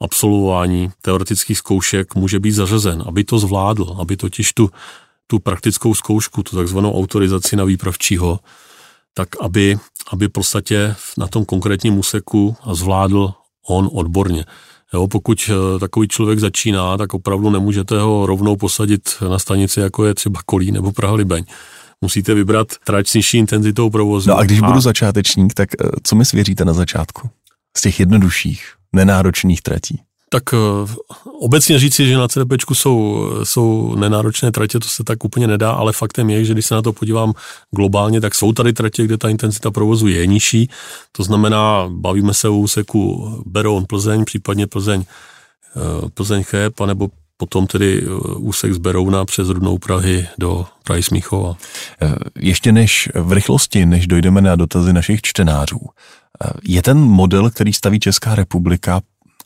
absolvování 0.00 0.90
teoretických 1.02 1.58
zkoušek 1.58 2.14
může 2.14 2.40
být 2.40 2.52
zařazen, 2.52 3.02
aby 3.06 3.24
to 3.24 3.38
zvládl, 3.38 3.96
aby 4.00 4.16
totiž 4.16 4.52
tu, 4.52 4.70
tu 5.26 5.38
praktickou 5.38 5.94
zkoušku, 5.94 6.42
tu 6.42 6.56
takzvanou 6.56 6.98
autorizaci 6.98 7.56
na 7.56 7.64
výpravčího, 7.64 8.40
tak 9.14 9.28
aby, 9.40 9.78
aby 10.12 10.28
podstatě 10.28 10.96
na 11.18 11.26
tom 11.26 11.44
konkrétním 11.44 11.98
úseku 11.98 12.56
zvládl 12.72 13.32
on 13.68 13.90
odborně. 13.92 14.44
Jo, 14.94 15.08
pokud 15.08 15.50
eh, 15.50 15.78
takový 15.78 16.08
člověk 16.08 16.38
začíná, 16.38 16.96
tak 16.96 17.14
opravdu 17.14 17.50
nemůžete 17.50 18.00
ho 18.00 18.26
rovnou 18.26 18.56
posadit 18.56 19.02
na 19.30 19.38
stanici, 19.38 19.80
jako 19.80 20.04
je 20.04 20.14
třeba 20.14 20.40
Kolí 20.46 20.72
nebo 20.72 20.92
Praha 20.92 21.14
Libeň 21.14 21.44
musíte 22.04 22.34
vybrat 22.34 22.68
trať 22.84 23.08
s 23.08 23.14
nižší 23.14 23.38
intenzitou 23.38 23.90
provozu. 23.90 24.30
No 24.30 24.36
a 24.36 24.44
když 24.44 24.62
a... 24.62 24.66
budu 24.66 24.80
začátečník, 24.80 25.54
tak 25.54 25.68
eh, 25.74 25.88
co 26.02 26.16
mi 26.16 26.24
svěříte 26.24 26.64
na 26.64 26.72
začátku? 26.72 27.30
Z 27.76 27.80
těch 27.80 28.00
jednodušších, 28.00 28.72
nenáročných 28.92 29.62
tratí. 29.62 30.00
Tak 30.28 30.52
uh, 30.52 30.90
obecně 31.40 31.78
říci, 31.78 32.06
že 32.06 32.16
na 32.16 32.28
CDP 32.28 32.52
jsou, 32.74 33.28
jsou 33.42 33.94
nenáročné 33.96 34.50
tratě, 34.52 34.78
to 34.78 34.88
se 34.88 35.04
tak 35.04 35.24
úplně 35.24 35.46
nedá, 35.46 35.70
ale 35.70 35.92
faktem 35.92 36.30
je, 36.30 36.44
že 36.44 36.52
když 36.52 36.66
se 36.66 36.74
na 36.74 36.82
to 36.82 36.92
podívám 36.92 37.32
globálně, 37.70 38.20
tak 38.20 38.34
jsou 38.34 38.52
tady 38.52 38.72
tratě, 38.72 39.04
kde 39.04 39.18
ta 39.18 39.28
intenzita 39.28 39.70
provozu 39.70 40.08
je 40.08 40.26
nižší. 40.26 40.70
To 41.12 41.22
znamená, 41.22 41.86
bavíme 41.88 42.34
se 42.34 42.48
o 42.48 42.56
úseku 42.56 43.30
Beroun 43.46 43.84
Plzeň, 43.88 44.24
případně 44.24 44.66
Plzeň 44.66 45.04
Plzeň 46.14 46.42
Cheb, 46.44 46.80
anebo 46.80 47.08
potom 47.36 47.66
tedy 47.66 48.02
eh, 48.02 48.10
úsek 48.36 48.74
z 48.74 48.78
Berouna 48.78 49.24
přes 49.24 49.48
Rudnou 49.48 49.78
Prahy 49.78 50.28
do 50.38 50.66
Prahy 50.84 51.02
Smíchova. 51.02 51.56
Eh, 52.02 52.14
ještě 52.38 52.72
než 52.72 53.08
v 53.14 53.32
rychlosti, 53.32 53.86
než 53.86 54.06
dojdeme 54.06 54.40
na 54.40 54.56
dotazy 54.56 54.92
našich 54.92 55.20
čtenářů, 55.22 55.80
eh, 55.80 56.50
je 56.62 56.82
ten 56.82 56.98
model, 56.98 57.50
který 57.50 57.72
staví 57.72 58.00
Česká 58.00 58.34
republika 58.34 59.00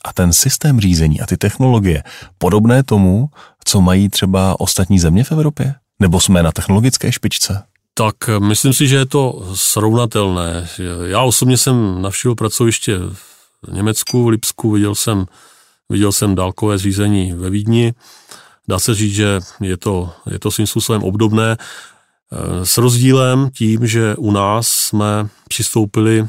a 0.05 0.13
ten 0.13 0.33
systém 0.33 0.79
řízení 0.79 1.21
a 1.21 1.25
ty 1.25 1.37
technologie 1.37 2.03
podobné 2.37 2.83
tomu, 2.83 3.29
co 3.65 3.81
mají 3.81 4.09
třeba 4.09 4.59
ostatní 4.59 4.99
země 4.99 5.23
v 5.23 5.31
Evropě? 5.31 5.75
Nebo 5.99 6.19
jsme 6.19 6.43
na 6.43 6.51
technologické 6.51 7.11
špičce? 7.11 7.63
Tak 7.93 8.15
myslím 8.39 8.73
si, 8.73 8.87
že 8.87 8.95
je 8.95 9.05
to 9.05 9.51
srovnatelné. 9.53 10.67
Já 11.05 11.21
osobně 11.21 11.57
jsem 11.57 12.01
navštívil 12.01 12.35
pracoviště 12.35 12.97
v 13.67 13.73
Německu, 13.73 14.23
v 14.23 14.27
Lipsku, 14.27 14.71
viděl 14.71 14.95
jsem 14.95 15.25
Viděl 15.89 16.11
jsem 16.11 16.35
dálkové 16.35 16.77
řízení 16.77 17.33
ve 17.33 17.49
Vídni. 17.49 17.93
Dá 18.67 18.79
se 18.79 18.95
říct, 18.95 19.13
že 19.13 19.39
je 19.61 19.77
to, 19.77 20.11
je 20.31 20.39
to 20.39 20.51
svým 20.51 20.67
způsobem 20.67 21.03
obdobné 21.03 21.57
eh, 21.57 22.65
s 22.65 22.77
rozdílem 22.77 23.49
tím, 23.53 23.87
že 23.87 24.15
u 24.15 24.31
nás 24.31 24.67
jsme 24.67 25.27
přistoupili 25.47 26.27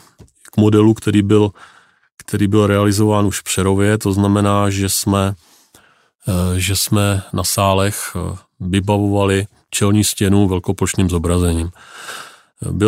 k 0.53 0.57
modelu, 0.57 0.95
který 0.95 1.23
byl, 1.23 1.51
který 2.17 2.47
byl 2.47 2.67
realizován 2.67 3.27
už 3.27 3.41
v 3.41 3.45
Přerově, 3.45 3.99
to 3.99 4.13
znamená, 4.13 4.71
že 4.71 4.89
jsme, 4.89 5.35
eh, 6.29 6.61
že 6.61 6.77
jsme 6.77 7.23
na 7.33 7.45
sálech 7.45 8.17
eh, 8.17 8.37
vybavovali 8.61 9.47
čelní 9.71 10.05
stěnu 10.05 10.49
velkoplošným 10.49 11.11
zobrazením. 11.11 11.71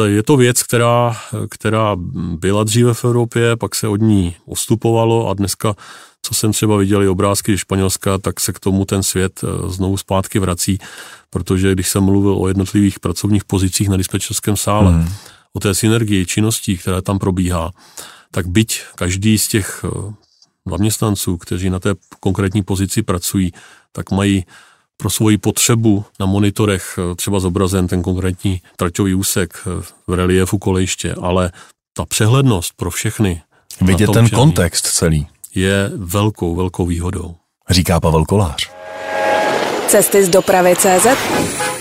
Je 0.06 0.22
to 0.22 0.36
věc, 0.36 0.62
která, 0.62 1.16
která 1.50 1.96
byla 2.36 2.64
dříve 2.64 2.94
v 2.94 3.04
Evropě, 3.04 3.56
pak 3.56 3.74
se 3.74 3.88
od 3.88 4.00
ní 4.00 4.36
ustupovalo 4.46 5.28
a 5.28 5.34
dneska 5.34 5.74
co 6.22 6.34
jsem 6.34 6.52
třeba 6.52 6.76
viděl 6.76 7.02
i 7.02 7.08
obrázky 7.08 7.58
Španělska, 7.58 8.18
tak 8.18 8.40
se 8.40 8.52
k 8.52 8.60
tomu 8.60 8.84
ten 8.84 9.02
svět 9.02 9.40
eh, 9.44 9.68
znovu 9.68 9.96
zpátky 9.96 10.38
vrací, 10.38 10.78
protože 11.30 11.72
když 11.72 11.88
jsem 11.88 12.04
mluvil 12.04 12.36
o 12.38 12.48
jednotlivých 12.48 13.00
pracovních 13.00 13.44
pozicích 13.44 13.88
na 13.88 13.96
dispečerském 13.96 14.56
sále, 14.56 14.92
hmm. 14.92 15.08
o 15.52 15.60
té 15.60 15.74
synergii 15.74 16.26
činností, 16.26 16.78
která 16.78 17.00
tam 17.00 17.18
probíhá, 17.18 17.70
tak 18.30 18.46
byť 18.46 18.82
každý 18.94 19.38
z 19.38 19.48
těch 19.48 19.84
eh, 19.84 20.12
zaměstnanců, 20.70 21.36
kteří 21.36 21.70
na 21.70 21.78
té 21.78 21.94
konkrétní 22.20 22.62
pozici 22.62 23.02
pracují, 23.02 23.52
tak 23.92 24.10
mají 24.10 24.44
pro 24.96 25.10
svoji 25.10 25.38
potřebu 25.38 26.04
na 26.20 26.26
monitorech 26.26 26.98
eh, 26.98 27.14
třeba 27.14 27.40
zobrazen 27.40 27.88
ten 27.88 28.02
konkrétní 28.02 28.60
traťový 28.76 29.14
úsek 29.14 29.66
v 30.06 30.14
reliefu 30.14 30.58
kolejiště, 30.58 31.14
ale 31.20 31.52
ta 31.92 32.04
přehlednost 32.04 32.72
pro 32.76 32.90
všechny. 32.90 33.42
Vidět 33.80 34.10
ten 34.12 34.28
kontext 34.28 34.86
celý 34.86 35.26
je 35.54 35.90
velkou, 35.96 36.54
velkou 36.54 36.86
výhodou. 36.86 37.34
Říká 37.70 38.00
Pavel 38.00 38.24
Kolář. 38.24 38.70
Cesty 39.88 40.24
z 40.24 40.28
dopravy 40.28 40.76
CZ 40.76 41.06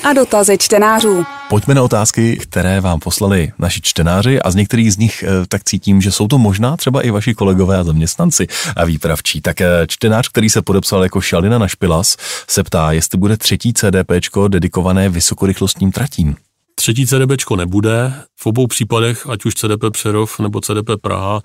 a 0.03 0.13
dotazy 0.13 0.57
čtenářů. 0.57 1.25
Pojďme 1.49 1.75
na 1.75 1.83
otázky, 1.83 2.37
které 2.37 2.81
vám 2.81 2.99
poslali 2.99 3.51
naši 3.59 3.81
čtenáři 3.81 4.41
a 4.41 4.51
z 4.51 4.55
některých 4.55 4.93
z 4.93 4.97
nich 4.97 5.23
eh, 5.23 5.45
tak 5.47 5.63
cítím, 5.63 6.01
že 6.01 6.11
jsou 6.11 6.27
to 6.27 6.37
možná 6.37 6.77
třeba 6.77 7.01
i 7.01 7.09
vaši 7.09 7.33
kolegové 7.33 7.77
a 7.77 7.83
zaměstnanci 7.83 8.47
a 8.75 8.85
výpravčí. 8.85 9.41
Tak 9.41 9.61
eh, 9.61 9.67
čtenář, 9.87 10.29
který 10.29 10.49
se 10.49 10.61
podepsal 10.61 11.03
jako 11.03 11.21
Šalina 11.21 11.57
na 11.57 11.67
Špilas, 11.67 12.17
se 12.49 12.63
ptá, 12.63 12.91
jestli 12.91 13.17
bude 13.17 13.37
třetí 13.37 13.73
CDPčko 13.73 14.47
dedikované 14.47 15.09
vysokorychlostním 15.09 15.91
tratím. 15.91 16.35
Třetí 16.75 17.07
CDPčko 17.07 17.55
nebude. 17.55 18.13
V 18.35 18.45
obou 18.45 18.67
případech, 18.67 19.29
ať 19.29 19.45
už 19.45 19.55
CDP 19.55 19.83
Přerov 19.91 20.39
nebo 20.39 20.61
CDP 20.61 20.89
Praha, 21.01 21.41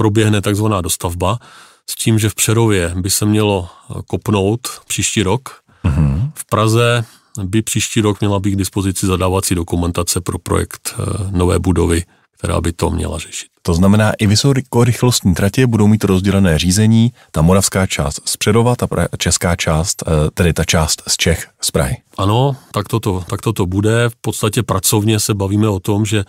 proběhne 0.00 0.40
takzvaná 0.40 0.80
dostavba 0.80 1.38
s 1.86 1.94
tím, 1.94 2.18
že 2.18 2.28
v 2.28 2.34
Přerově 2.34 2.92
by 2.96 3.10
se 3.10 3.26
mělo 3.26 3.68
kopnout 4.06 4.68
příští 4.88 5.22
rok. 5.22 5.60
Mm-hmm. 5.84 6.30
V 6.34 6.44
Praze 6.44 7.04
by 7.44 7.62
příští 7.62 8.00
rok 8.00 8.20
měla 8.20 8.40
být 8.40 8.50
k 8.50 8.56
dispozici 8.56 9.06
zadávací 9.06 9.54
dokumentace 9.54 10.20
pro 10.20 10.38
projekt 10.38 10.94
eh, 10.98 11.02
nové 11.30 11.58
budovy, 11.58 12.04
která 12.40 12.60
by 12.60 12.72
to 12.72 12.90
měla 12.90 13.18
řešit. 13.18 13.48
To 13.62 13.74
znamená, 13.74 14.12
i 14.18 14.26
vysokorychlostní 14.26 15.34
tratě 15.34 15.66
budou 15.66 15.86
mít 15.86 16.04
rozdělené 16.04 16.58
řízení, 16.58 17.12
ta 17.32 17.42
moravská 17.42 17.86
část 17.86 18.20
z 18.24 18.36
Přerova, 18.36 18.76
ta 18.76 18.88
česká 19.18 19.56
část, 19.56 20.02
eh, 20.06 20.30
tedy 20.34 20.52
ta 20.52 20.64
část 20.64 21.02
z 21.08 21.16
Čech, 21.16 21.48
z 21.60 21.70
Prahy. 21.70 21.96
Ano, 22.18 22.56
tak 22.72 22.88
toto, 22.88 23.24
tak 23.28 23.40
toto 23.40 23.66
bude. 23.66 24.08
V 24.08 24.16
podstatě 24.20 24.62
pracovně 24.62 25.20
se 25.20 25.34
bavíme 25.34 25.68
o 25.68 25.80
tom, 25.80 26.06
že 26.06 26.24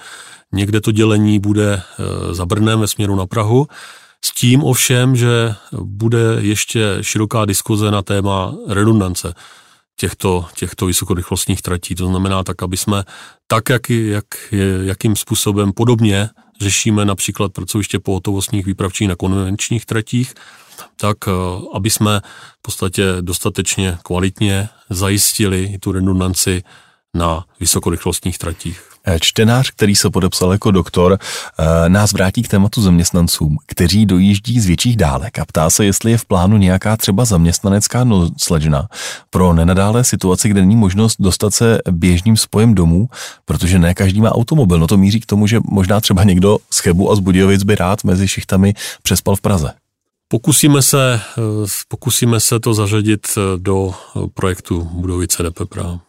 někde 0.51 0.81
to 0.81 0.91
dělení 0.91 1.39
bude 1.39 1.81
eh, 1.81 2.33
za 2.33 2.45
Brnem 2.45 2.79
ve 2.79 2.87
směru 2.87 3.15
na 3.15 3.25
Prahu, 3.25 3.67
s 4.25 4.35
tím 4.35 4.63
ovšem, 4.63 5.15
že 5.15 5.55
bude 5.81 6.37
ještě 6.39 6.97
široká 7.01 7.45
diskuze 7.45 7.91
na 7.91 8.01
téma 8.01 8.55
redundance 8.67 9.33
těchto, 10.01 10.45
těchto 10.55 10.85
vysokorychlostních 10.85 11.61
tratí. 11.61 11.95
To 11.95 12.07
znamená 12.07 12.43
tak, 12.43 12.63
aby 12.63 12.77
jsme 12.77 13.03
tak, 13.47 13.69
jak, 13.69 13.89
jak, 13.89 14.25
jakým 14.81 15.15
způsobem 15.15 15.73
podobně 15.73 16.29
řešíme 16.61 17.05
například 17.05 17.53
pracoviště 17.53 17.99
pohotovostních 17.99 18.65
výpravčích 18.65 19.07
na 19.07 19.15
konvenčních 19.15 19.85
tratích, 19.85 20.33
tak 20.97 21.17
eh, 21.27 21.31
aby 21.73 21.89
jsme 21.89 22.21
v 22.59 22.61
podstatě 22.61 23.03
dostatečně 23.21 23.97
kvalitně 24.03 24.69
zajistili 24.89 25.77
tu 25.79 25.91
redundanci 25.91 26.63
na 27.13 27.45
vysokorychlostních 27.59 28.37
tratích. 28.37 28.90
Eh, 29.05 29.17
čtenář, 29.21 29.71
který 29.71 29.95
se 29.95 30.09
podepsal 30.09 30.51
jako 30.51 30.71
doktor, 30.71 31.17
eh, 31.19 31.89
nás 31.89 32.11
vrátí 32.11 32.43
k 32.43 32.47
tématu 32.47 32.81
zaměstnancům, 32.81 33.57
kteří 33.65 34.05
dojíždí 34.05 34.59
z 34.59 34.65
větších 34.65 34.97
dálek 34.97 35.39
a 35.39 35.45
ptá 35.45 35.69
se, 35.69 35.85
jestli 35.85 36.11
je 36.11 36.17
v 36.17 36.25
plánu 36.25 36.57
nějaká 36.57 36.97
třeba 36.97 37.25
zaměstnanecká 37.25 38.03
nocležna 38.03 38.87
pro 39.29 39.53
nenadále 39.53 40.03
situaci, 40.03 40.49
kde 40.49 40.61
není 40.61 40.75
možnost 40.75 41.15
dostat 41.19 41.53
se 41.53 41.79
běžným 41.91 42.37
spojem 42.37 42.75
domů, 42.75 43.09
protože 43.45 43.79
ne 43.79 43.93
každý 43.93 44.21
má 44.21 44.31
automobil. 44.31 44.79
No 44.79 44.87
to 44.87 44.97
míří 44.97 45.19
k 45.19 45.25
tomu, 45.25 45.47
že 45.47 45.59
možná 45.63 46.01
třeba 46.01 46.23
někdo 46.23 46.57
z 46.69 46.79
Chebu 46.79 47.11
a 47.11 47.15
z 47.15 47.19
Budějovic 47.19 47.63
by 47.63 47.75
rád 47.75 48.03
mezi 48.03 48.27
šichtami 48.27 48.73
přespal 49.03 49.35
v 49.35 49.41
Praze. 49.41 49.80
Pokusíme 50.31 50.81
se, 50.81 51.21
eh, 51.37 51.41
pokusíme 51.87 52.39
se 52.39 52.59
to 52.59 52.73
zařadit 52.73 53.27
do 53.57 53.93
projektu 54.33 54.89
budovy 54.93 55.27
CDP 55.27 55.65
Praha. 55.65 55.99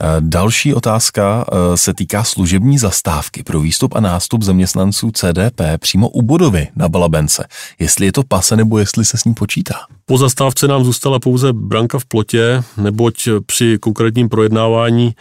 Eh, 0.00 0.06
další 0.20 0.74
otázka 0.74 1.44
eh, 1.52 1.76
se 1.76 1.94
týká 1.94 2.24
služební 2.24 2.78
zastávky 2.78 3.42
pro 3.42 3.60
výstup 3.60 3.94
a 3.94 4.00
nástup 4.00 4.42
zaměstnanců 4.42 5.10
CDP 5.10 5.78
přímo 5.78 6.08
u 6.08 6.22
budovy 6.22 6.68
na 6.76 6.88
Balabence. 6.88 7.48
Jestli 7.78 8.06
je 8.06 8.12
to 8.12 8.22
pase 8.22 8.56
nebo 8.56 8.78
jestli 8.78 9.04
se 9.04 9.18
s 9.18 9.24
ním 9.24 9.34
počítá. 9.34 9.74
Po 10.06 10.18
zastávce 10.18 10.68
nám 10.68 10.84
zůstala 10.84 11.18
pouze 11.18 11.52
branka 11.52 11.98
v 11.98 12.04
plotě, 12.04 12.62
neboť 12.76 13.28
při 13.46 13.78
konkrétním 13.80 14.28
projednávání 14.28 15.14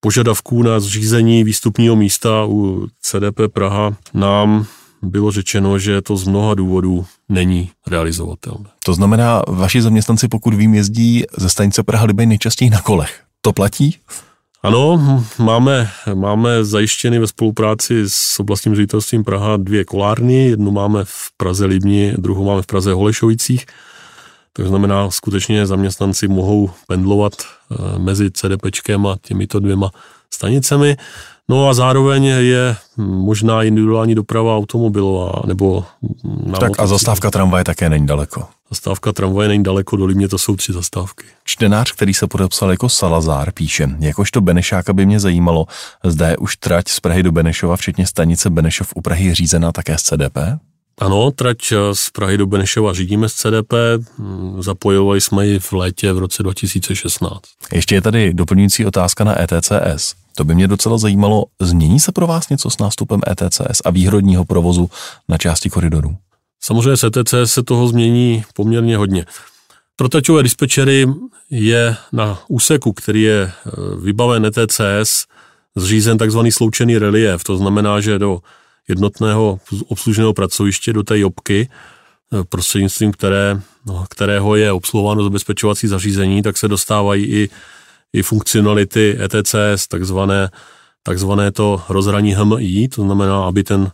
požadavků 0.00 0.62
na 0.62 0.80
zřízení 0.80 1.44
výstupního 1.44 1.96
místa 1.96 2.44
u 2.46 2.86
CDP 3.02 3.40
Praha 3.52 3.96
nám 4.14 4.66
bylo 5.02 5.30
řečeno, 5.30 5.78
že 5.78 6.02
to 6.02 6.16
z 6.16 6.26
mnoha 6.26 6.54
důvodů 6.54 7.06
není 7.28 7.70
realizovatelné. 7.86 8.70
To 8.84 8.94
znamená, 8.94 9.42
vaši 9.48 9.82
zaměstnanci, 9.82 10.28
pokud 10.28 10.54
vím, 10.54 10.74
jezdí 10.74 11.24
ze 11.38 11.48
stanice 11.48 11.82
Praha 11.82 12.04
Libej 12.04 12.26
nejčastěji 12.26 12.70
na 12.70 12.80
kolech. 12.80 13.20
To 13.40 13.52
platí? 13.52 13.96
Ano, 14.62 15.24
máme, 15.38 15.90
máme 16.14 16.64
zajištěny 16.64 17.18
ve 17.18 17.26
spolupráci 17.26 18.04
s 18.06 18.40
oblastním 18.40 18.74
ředitelstvím 18.74 19.24
Praha 19.24 19.56
dvě 19.56 19.84
kolárny. 19.84 20.48
Jednu 20.48 20.70
máme 20.70 21.04
v 21.04 21.30
Praze 21.36 21.66
Libni, 21.66 22.14
druhou 22.18 22.44
máme 22.44 22.62
v 22.62 22.66
Praze 22.66 22.92
Holešovicích. 22.92 23.66
To 24.52 24.68
znamená, 24.68 25.10
skutečně 25.10 25.66
zaměstnanci 25.66 26.28
mohou 26.28 26.70
pendlovat 26.86 27.32
eh, 27.42 27.98
mezi 27.98 28.30
CDPčkem 28.30 29.06
a 29.06 29.16
těmito 29.22 29.60
dvěma 29.60 29.90
stanicemi. 30.34 30.96
No 31.50 31.68
a 31.68 31.74
zároveň 31.74 32.24
je 32.24 32.76
možná 32.96 33.62
individuální 33.62 34.14
doprava 34.14 34.56
automobilová 34.56 35.42
nebo 35.46 35.84
na 36.46 36.58
Tak 36.58 36.72
a 36.78 36.86
zastávka 36.86 37.30
tramvaje 37.30 37.64
také 37.64 37.88
není 37.88 38.06
daleko. 38.06 38.46
Zastávka 38.70 39.12
tramvaje 39.12 39.48
není 39.48 39.62
daleko, 39.62 39.96
do 39.96 40.06
Límě 40.06 40.28
to 40.28 40.38
jsou 40.38 40.56
tři 40.56 40.72
zastávky. 40.72 41.24
Čtenář, 41.44 41.92
který 41.92 42.14
se 42.14 42.26
podepsal 42.26 42.70
jako 42.70 42.88
Salazár, 42.88 43.52
píše, 43.52 43.88
jakožto 43.98 44.40
Benešáka 44.40 44.92
by 44.92 45.06
mě 45.06 45.20
zajímalo, 45.20 45.66
zda 46.04 46.28
je 46.28 46.36
už 46.36 46.56
trať 46.56 46.88
z 46.88 47.00
Prahy 47.00 47.22
do 47.22 47.32
Benešova, 47.32 47.76
včetně 47.76 48.06
stanice 48.06 48.50
Benešov 48.50 48.92
u 48.94 49.00
Prahy 49.00 49.34
řízená 49.34 49.72
také 49.72 49.98
z 49.98 50.02
CDP? 50.02 50.38
Ano, 50.98 51.30
trať 51.30 51.72
z 51.92 52.10
Prahy 52.10 52.38
do 52.38 52.46
Benešova 52.46 52.92
řídíme 52.92 53.28
z 53.28 53.32
CDP, 53.32 53.72
zapojovali 54.58 55.20
jsme 55.20 55.46
ji 55.46 55.58
v 55.58 55.72
létě 55.72 56.12
v 56.12 56.18
roce 56.18 56.42
2016. 56.42 57.42
Ještě 57.72 57.94
je 57.94 58.02
tady 58.02 58.34
doplňující 58.34 58.86
otázka 58.86 59.24
na 59.24 59.42
ETCS. 59.42 60.14
To 60.36 60.44
by 60.44 60.54
mě 60.54 60.68
docela 60.68 60.98
zajímalo, 60.98 61.44
změní 61.60 62.00
se 62.00 62.12
pro 62.12 62.26
vás 62.26 62.48
něco 62.48 62.70
s 62.70 62.78
nástupem 62.78 63.20
ETCS 63.30 63.80
a 63.84 63.90
výhrodního 63.90 64.44
provozu 64.44 64.90
na 65.28 65.38
části 65.38 65.70
koridoru? 65.70 66.16
Samozřejmě 66.60 66.96
s 66.96 67.04
ETCS 67.04 67.52
se 67.52 67.62
toho 67.62 67.88
změní 67.88 68.44
poměrně 68.54 68.96
hodně. 68.96 69.26
Pro 69.96 70.08
tačové 70.08 70.42
dispečery 70.42 71.06
je 71.50 71.96
na 72.12 72.38
úseku, 72.48 72.92
který 72.92 73.22
je 73.22 73.42
e, 73.42 73.52
vybaven 74.00 74.46
ETCS, 74.46 75.26
zřízen 75.76 76.18
takzvaný 76.18 76.52
sloučený 76.52 76.98
relief. 76.98 77.44
To 77.44 77.56
znamená, 77.56 78.00
že 78.00 78.18
do 78.18 78.38
jednotného 78.88 79.60
obslužného 79.88 80.34
pracoviště, 80.34 80.92
do 80.92 81.02
té 81.02 81.18
jobky, 81.18 81.68
e, 81.68 82.44
prostřednictvím 82.44 83.12
které, 83.12 83.60
no, 83.86 84.04
kterého 84.10 84.56
je 84.56 84.72
obsluhováno 84.72 85.24
zabezpečovací 85.24 85.88
zařízení, 85.88 86.42
tak 86.42 86.58
se 86.58 86.68
dostávají 86.68 87.24
i 87.24 87.50
i 88.12 88.22
funkcionality 88.22 89.18
ETCS, 89.20 89.88
takzvané, 89.88 90.50
takzvané 91.02 91.52
to 91.52 91.82
rozhraní 91.88 92.34
HMI, 92.34 92.88
to 92.88 93.02
znamená, 93.02 93.44
aby 93.44 93.64
ten 93.64 93.90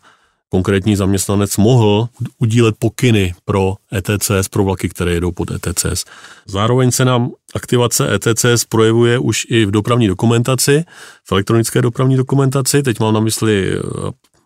konkrétní 0.48 0.96
zaměstnanec 0.96 1.56
mohl 1.56 2.08
udílet 2.38 2.74
pokyny 2.78 3.34
pro 3.44 3.74
ETCS, 3.94 4.48
pro 4.48 4.64
vlaky, 4.64 4.88
které 4.88 5.12
jedou 5.12 5.32
pod 5.32 5.50
ETCS. 5.50 6.04
Zároveň 6.46 6.90
se 6.90 7.04
nám 7.04 7.30
aktivace 7.54 8.14
ETCS 8.14 8.64
projevuje 8.64 9.18
už 9.18 9.46
i 9.50 9.66
v 9.66 9.70
dopravní 9.70 10.06
dokumentaci, 10.08 10.84
v 11.24 11.32
elektronické 11.32 11.82
dopravní 11.82 12.16
dokumentaci, 12.16 12.82
teď 12.82 13.00
mám 13.00 13.14
na 13.14 13.20
mysli 13.20 13.72
eh, 13.72 13.80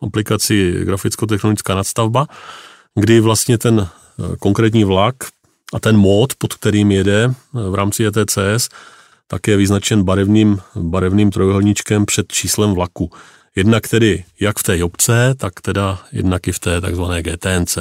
aplikaci 0.02 0.84
graficko-technologická 0.84 1.74
nadstavba, 1.74 2.26
kdy 2.94 3.20
vlastně 3.20 3.58
ten 3.58 3.88
eh, 3.88 4.36
konkrétní 4.38 4.84
vlak 4.84 5.14
a 5.74 5.80
ten 5.80 5.96
mód, 5.96 6.32
pod 6.38 6.54
kterým 6.54 6.90
jede 6.90 7.24
eh, 7.24 7.70
v 7.70 7.74
rámci 7.74 8.06
ETCS, 8.06 8.68
tak 9.26 9.48
je 9.48 9.56
vyznačen 9.56 10.02
barevným, 10.02 10.58
barevným 10.76 11.30
trojuhelníčkem 11.30 12.06
před 12.06 12.32
číslem 12.32 12.74
vlaku. 12.74 13.10
Jednak 13.56 13.88
tedy 13.88 14.24
jak 14.40 14.58
v 14.58 14.62
té 14.62 14.78
jobce, 14.78 15.34
tak 15.36 15.60
teda 15.60 15.98
jednak 16.12 16.48
i 16.48 16.52
v 16.52 16.58
té 16.58 16.80
takzvané 16.80 17.22
GTNC. 17.22 17.78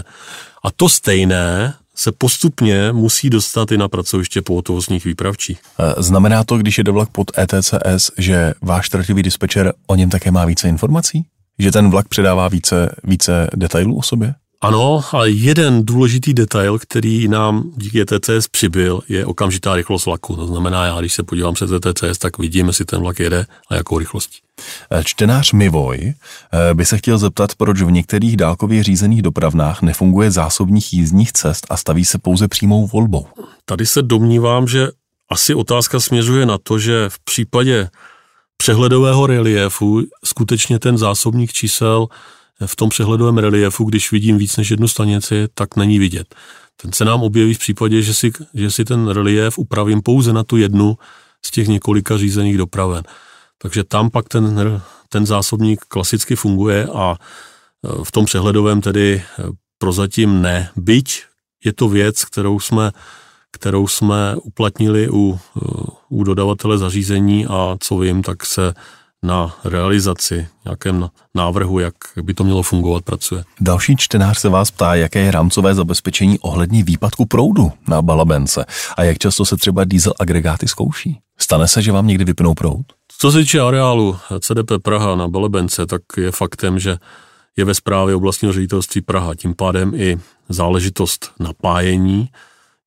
A 0.63 0.71
to 0.75 0.89
stejné 0.89 1.73
se 1.95 2.11
postupně 2.11 2.91
musí 2.91 3.29
dostat 3.29 3.71
i 3.71 3.77
na 3.77 3.87
pracoviště 3.87 4.41
pohotovostních 4.41 5.05
výpravčí. 5.05 5.57
E, 5.79 6.03
znamená 6.03 6.43
to, 6.43 6.57
když 6.57 6.77
jede 6.77 6.91
vlak 6.91 7.09
pod 7.09 7.31
ETCS, 7.37 8.11
že 8.17 8.53
váš 8.61 8.89
trativý 8.89 9.23
dispečer 9.23 9.73
o 9.87 9.95
něm 9.95 10.09
také 10.09 10.31
má 10.31 10.45
více 10.45 10.69
informací? 10.69 11.25
Že 11.59 11.71
ten 11.71 11.89
vlak 11.89 12.07
předává 12.07 12.47
více, 12.47 12.95
více 13.03 13.49
detailů 13.55 13.97
o 13.97 14.01
sobě? 14.01 14.35
Ano, 14.63 15.03
ale 15.11 15.29
jeden 15.29 15.85
důležitý 15.85 16.33
detail, 16.33 16.79
který 16.79 17.27
nám 17.27 17.71
díky 17.75 18.01
ETCS 18.01 18.47
přibyl, 18.51 19.01
je 19.09 19.25
okamžitá 19.25 19.75
rychlost 19.75 20.05
vlaku. 20.05 20.35
To 20.35 20.47
znamená, 20.47 20.85
já 20.85 20.99
když 20.99 21.13
se 21.13 21.23
podívám 21.23 21.53
přes 21.53 21.71
ETCS, 21.71 22.17
tak 22.17 22.37
vidím, 22.37 22.67
jestli 22.67 22.85
ten 22.85 22.99
vlak 22.99 23.19
jede 23.19 23.45
a 23.69 23.75
jakou 23.75 23.99
rychlostí. 23.99 24.37
Eh, 24.91 25.03
čtenář 25.03 25.51
Mivoj 25.51 25.97
eh, 26.03 26.73
by 26.73 26.85
se 26.85 26.97
chtěl 26.97 27.17
zeptat, 27.17 27.55
proč 27.55 27.81
v 27.81 27.91
některých 27.91 28.37
dálkově 28.37 28.83
řízených 28.83 29.21
dopravnách 29.21 29.81
nefunguje 29.81 30.31
zásobních 30.31 30.93
jízdních 30.93 31.33
cest 31.33 31.67
a 31.69 31.77
staví 31.77 32.05
se 32.05 32.17
pouze 32.17 32.47
přímou 32.47 32.87
volbou. 32.87 33.27
Tady 33.65 33.85
se 33.85 34.01
domnívám, 34.01 34.67
že 34.67 34.87
asi 35.29 35.55
otázka 35.55 35.99
směřuje 35.99 36.45
na 36.45 36.57
to, 36.63 36.79
že 36.79 37.09
v 37.09 37.19
případě 37.19 37.89
přehledového 38.61 39.27
reliefu 39.27 40.01
skutečně 40.25 40.79
ten 40.79 40.97
zásobník 40.97 41.53
čísel 41.53 42.07
v 42.65 42.75
tom 42.75 42.89
přehledovém 42.89 43.37
reliefu, 43.37 43.83
když 43.83 44.11
vidím 44.11 44.37
víc 44.37 44.57
než 44.57 44.71
jednu 44.71 44.87
stanici, 44.87 45.47
tak 45.53 45.75
není 45.75 45.99
vidět. 45.99 46.35
Ten 46.81 46.93
se 46.93 47.05
nám 47.05 47.23
objeví 47.23 47.53
v 47.53 47.59
případě, 47.59 48.01
že 48.01 48.13
si, 48.13 48.31
že 48.53 48.71
si 48.71 48.85
ten 48.85 49.07
relief 49.07 49.57
upravím 49.57 50.01
pouze 50.01 50.33
na 50.33 50.43
tu 50.43 50.57
jednu 50.57 50.97
z 51.45 51.51
těch 51.51 51.67
několika 51.67 52.17
řízených 52.17 52.57
dopraven. 52.57 53.03
Takže 53.57 53.83
tam 53.83 54.09
pak 54.09 54.29
ten, 54.29 54.81
ten 55.09 55.25
zásobník 55.25 55.81
klasicky 55.87 56.35
funguje 56.35 56.87
a 56.93 57.15
e, 57.17 57.17
v 58.03 58.11
tom 58.11 58.25
přehledovém 58.25 58.81
tedy 58.81 59.13
e, 59.13 59.43
prozatím 59.77 60.41
ne. 60.41 60.69
Byť 60.75 61.23
je 61.65 61.73
to 61.73 61.89
věc, 61.89 62.25
kterou 62.25 62.59
jsme, 62.59 62.91
kterou 63.51 63.87
jsme 63.87 64.35
uplatnili 64.35 65.09
u, 65.09 65.39
e, 65.39 65.61
u 66.11 66.23
dodavatele 66.23 66.77
zařízení 66.77 67.45
a 67.45 67.77
co 67.79 67.97
vím, 67.97 68.23
tak 68.23 68.45
se 68.45 68.73
na 69.23 69.55
realizaci, 69.63 70.47
nějakém 70.65 71.09
návrhu, 71.35 71.79
jak 71.79 71.93
by 72.21 72.33
to 72.33 72.43
mělo 72.43 72.63
fungovat, 72.63 73.03
pracuje. 73.03 73.43
Další 73.59 73.95
čtenář 73.95 74.39
se 74.39 74.49
vás 74.49 74.71
ptá, 74.71 74.95
jaké 74.95 75.19
je 75.19 75.31
rámcové 75.31 75.75
zabezpečení 75.75 76.39
ohledně 76.39 76.83
výpadku 76.83 77.25
proudu 77.25 77.71
na 77.87 78.01
balabence 78.01 78.65
a 78.97 79.03
jak 79.03 79.17
často 79.17 79.45
se 79.45 79.57
třeba 79.57 79.83
diesel 79.83 80.13
agregáty 80.19 80.67
zkouší. 80.67 81.19
Stane 81.39 81.67
se, 81.67 81.81
že 81.81 81.91
vám 81.91 82.07
někdy 82.07 82.25
vypnou 82.25 82.53
proud? 82.53 82.85
Co 83.17 83.31
se 83.31 83.37
týče 83.37 83.59
areálu 83.59 84.17
CDP 84.39 84.71
Praha 84.83 85.15
na 85.15 85.27
Balebence, 85.27 85.85
tak 85.85 86.01
je 86.17 86.31
faktem, 86.31 86.79
že 86.79 86.97
je 87.57 87.65
ve 87.65 87.73
správě 87.73 88.15
oblastního 88.15 88.53
ředitelství 88.53 89.01
Praha. 89.01 89.35
Tím 89.35 89.53
pádem 89.55 89.93
i 89.95 90.17
záležitost 90.49 91.31
napájení 91.39 92.29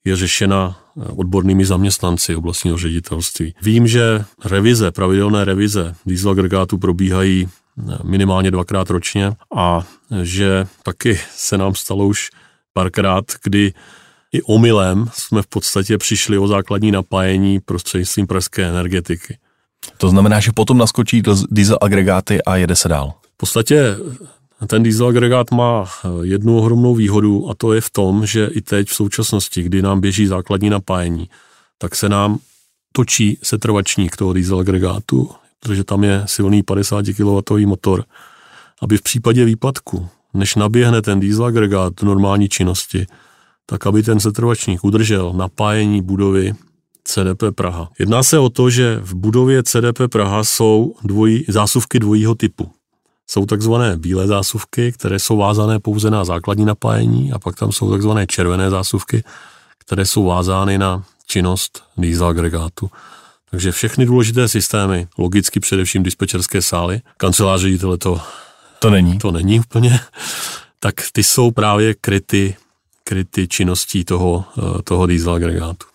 je 0.04 0.16
řešena 0.16 0.76
eh, 0.96 1.04
odbornými 1.04 1.64
zaměstnanci 1.64 2.36
oblastního 2.36 2.78
ředitelství. 2.78 3.54
Vím, 3.62 3.86
že 3.86 4.24
revize, 4.44 4.90
pravidelné 4.90 5.44
revize 5.44 5.94
diesel 6.06 6.30
agregátů 6.30 6.78
probíhají 6.78 7.48
eh, 7.48 7.98
minimálně 8.04 8.50
dvakrát 8.50 8.90
ročně 8.90 9.32
a 9.56 9.86
že 10.22 10.66
taky 10.82 11.20
se 11.36 11.58
nám 11.58 11.74
stalo 11.74 12.06
už 12.06 12.30
párkrát, 12.72 13.24
kdy 13.44 13.72
i 14.32 14.42
omylem 14.42 15.08
jsme 15.12 15.42
v 15.42 15.46
podstatě 15.46 15.98
přišli 15.98 16.38
o 16.38 16.46
základní 16.46 16.90
napájení 16.90 17.60
prostřednictvím 17.60 18.26
pražské 18.26 18.64
energetiky. 18.64 19.38
To 19.98 20.08
znamená, 20.08 20.40
že 20.40 20.52
potom 20.52 20.78
naskočí 20.78 21.22
diesel 21.50 21.78
agregáty 21.80 22.42
a 22.42 22.56
jede 22.56 22.76
se 22.76 22.88
dál. 22.88 23.14
V 23.34 23.36
podstatě 23.36 23.96
ten 24.66 24.82
diesel 24.82 25.06
agregát 25.06 25.50
má 25.50 25.84
eh, 25.84 26.08
jednu 26.22 26.58
ohromnou 26.58 26.94
výhodu 26.94 27.50
a 27.50 27.54
to 27.54 27.72
je 27.72 27.80
v 27.80 27.90
tom, 27.90 28.26
že 28.26 28.46
i 28.46 28.60
teď 28.60 28.88
v 28.88 28.94
současnosti, 28.94 29.62
kdy 29.62 29.82
nám 29.82 30.00
běží 30.00 30.26
základní 30.26 30.70
napájení, 30.70 31.28
tak 31.78 31.96
se 31.96 32.08
nám 32.08 32.38
točí 32.92 33.38
setrvačník 33.42 34.16
toho 34.16 34.32
diesel 34.32 34.58
agregátu, 34.58 35.30
protože 35.60 35.84
tam 35.84 36.04
je 36.04 36.22
silný 36.26 36.62
50 36.62 37.04
kW 37.16 37.66
motor, 37.66 38.04
aby 38.82 38.96
v 38.96 39.02
případě 39.02 39.44
výpadku, 39.44 40.08
než 40.34 40.54
naběhne 40.54 41.02
ten 41.02 41.20
diesel 41.20 41.44
agregát 41.44 41.92
do 42.00 42.06
normální 42.06 42.48
činnosti, 42.48 43.06
tak 43.66 43.86
aby 43.86 44.02
ten 44.02 44.20
setrvačník 44.20 44.84
udržel 44.84 45.32
napájení 45.32 46.02
budovy 46.02 46.52
CDP 47.04 47.42
Praha. 47.54 47.90
Jedná 47.98 48.22
se 48.22 48.38
o 48.38 48.48
to, 48.48 48.70
že 48.70 48.98
v 49.02 49.14
budově 49.14 49.62
CDP 49.62 49.98
Praha 50.12 50.44
jsou 50.44 50.94
dvojí, 51.04 51.44
zásuvky 51.48 51.98
dvojího 51.98 52.34
typu. 52.34 52.70
Jsou 53.30 53.46
takzvané 53.46 53.96
bílé 53.96 54.26
zásuvky, 54.26 54.92
které 54.92 55.18
jsou 55.18 55.36
vázané 55.36 55.80
pouze 55.80 56.10
na 56.10 56.24
základní 56.24 56.64
napájení 56.64 57.32
a 57.32 57.38
pak 57.38 57.56
tam 57.56 57.72
jsou 57.72 57.90
takzvané 57.90 58.26
červené 58.26 58.70
zásuvky, 58.70 59.24
které 59.78 60.06
jsou 60.06 60.24
vázány 60.24 60.78
na 60.78 61.04
činnost 61.26 61.82
diesel 61.96 62.26
agregátu. 62.26 62.90
Takže 63.50 63.72
všechny 63.72 64.06
důležité 64.06 64.48
systémy, 64.48 65.08
logicky 65.18 65.60
především 65.60 66.02
dispečerské 66.02 66.62
sály, 66.62 67.00
kancelář 67.16 67.60
ředitele 67.60 67.98
to, 67.98 68.20
to 68.78 68.90
není. 68.90 69.18
To 69.18 69.30
není 69.30 69.60
úplně, 69.60 70.00
tak 70.80 70.94
ty 71.12 71.22
jsou 71.22 71.50
právě 71.50 71.94
kryty, 71.94 72.56
kryty 73.04 73.48
činností 73.48 74.04
toho, 74.04 74.44
eh, 74.58 74.82
toho 74.82 75.06
diesel 75.06 75.34
agregátu. 75.34 75.93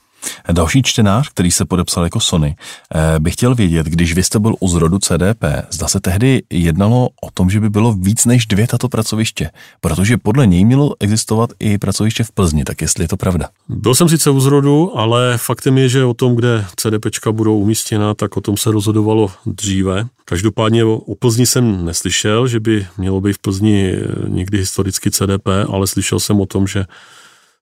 Další 0.51 0.83
čtenář, 0.83 1.29
který 1.29 1.51
se 1.51 1.65
podepsal 1.65 2.03
jako 2.03 2.19
Sony, 2.19 2.55
eh, 2.95 3.19
by 3.19 3.31
chtěl 3.31 3.55
vědět, 3.55 3.85
když 3.85 4.13
vy 4.13 4.23
jste 4.23 4.39
byl 4.39 4.55
u 4.59 4.67
zrodu 4.67 4.99
CDP, 4.99 5.43
zda 5.71 5.87
se 5.87 5.99
tehdy 5.99 6.41
jednalo 6.49 7.09
o 7.21 7.31
tom, 7.33 7.49
že 7.49 7.59
by 7.59 7.69
bylo 7.69 7.93
víc 7.93 8.25
než 8.25 8.45
dvě 8.45 8.67
tato 8.67 8.89
pracoviště, 8.89 9.49
protože 9.81 10.17
podle 10.17 10.47
něj 10.47 10.65
mělo 10.65 10.95
existovat 10.99 11.49
i 11.59 11.77
pracoviště 11.77 12.23
v 12.23 12.31
Plzni, 12.31 12.63
tak 12.63 12.81
jestli 12.81 13.03
je 13.03 13.07
to 13.07 13.17
pravda. 13.17 13.49
Byl 13.69 13.95
jsem 13.95 14.09
sice 14.09 14.29
u 14.29 14.39
zrodu, 14.39 14.97
ale 14.97 15.37
faktem 15.37 15.77
je, 15.77 15.89
že 15.89 16.05
o 16.05 16.13
tom, 16.13 16.35
kde 16.35 16.65
CDPčka 16.75 17.31
budou 17.31 17.59
umístěna, 17.59 18.13
tak 18.13 18.37
o 18.37 18.41
tom 18.41 18.57
se 18.57 18.71
rozhodovalo 18.71 19.31
dříve. 19.45 20.05
Každopádně 20.25 20.85
o 20.85 21.15
Plzni 21.19 21.45
jsem 21.45 21.85
neslyšel, 21.85 22.47
že 22.47 22.59
by 22.59 22.87
mělo 22.97 23.21
být 23.21 23.33
v 23.33 23.39
Plzni 23.39 23.93
někdy 24.27 24.57
historicky 24.57 25.11
CDP, 25.11 25.47
ale 25.69 25.87
slyšel 25.87 26.19
jsem 26.19 26.41
o 26.41 26.45
tom, 26.45 26.67
že 26.67 26.85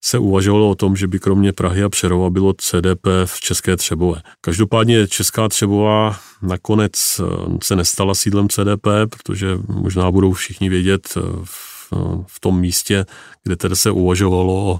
se 0.03 0.17
uvažovalo 0.17 0.69
o 0.69 0.75
tom, 0.75 0.95
že 0.95 1.07
by 1.07 1.19
kromě 1.19 1.53
Prahy 1.53 1.83
a 1.83 1.89
Přerova 1.89 2.29
bylo 2.29 2.53
CDP 2.53 3.07
v 3.25 3.39
České 3.39 3.77
Třebové. 3.77 4.21
Každopádně 4.41 5.07
Česká 5.07 5.49
Třebová 5.49 6.19
nakonec 6.41 6.91
eh, 7.19 7.23
se 7.63 7.75
nestala 7.75 8.15
sídlem 8.15 8.49
CDP, 8.49 8.87
protože 9.09 9.57
možná 9.67 10.11
budou 10.11 10.33
všichni 10.33 10.69
vědět 10.69 11.13
eh, 11.17 11.21
v, 11.43 11.93
v 12.27 12.39
tom 12.39 12.59
místě, 12.59 13.05
kde 13.43 13.55
tedy 13.55 13.75
se 13.75 13.91
uvažovalo 13.91 14.53
o 14.53 14.79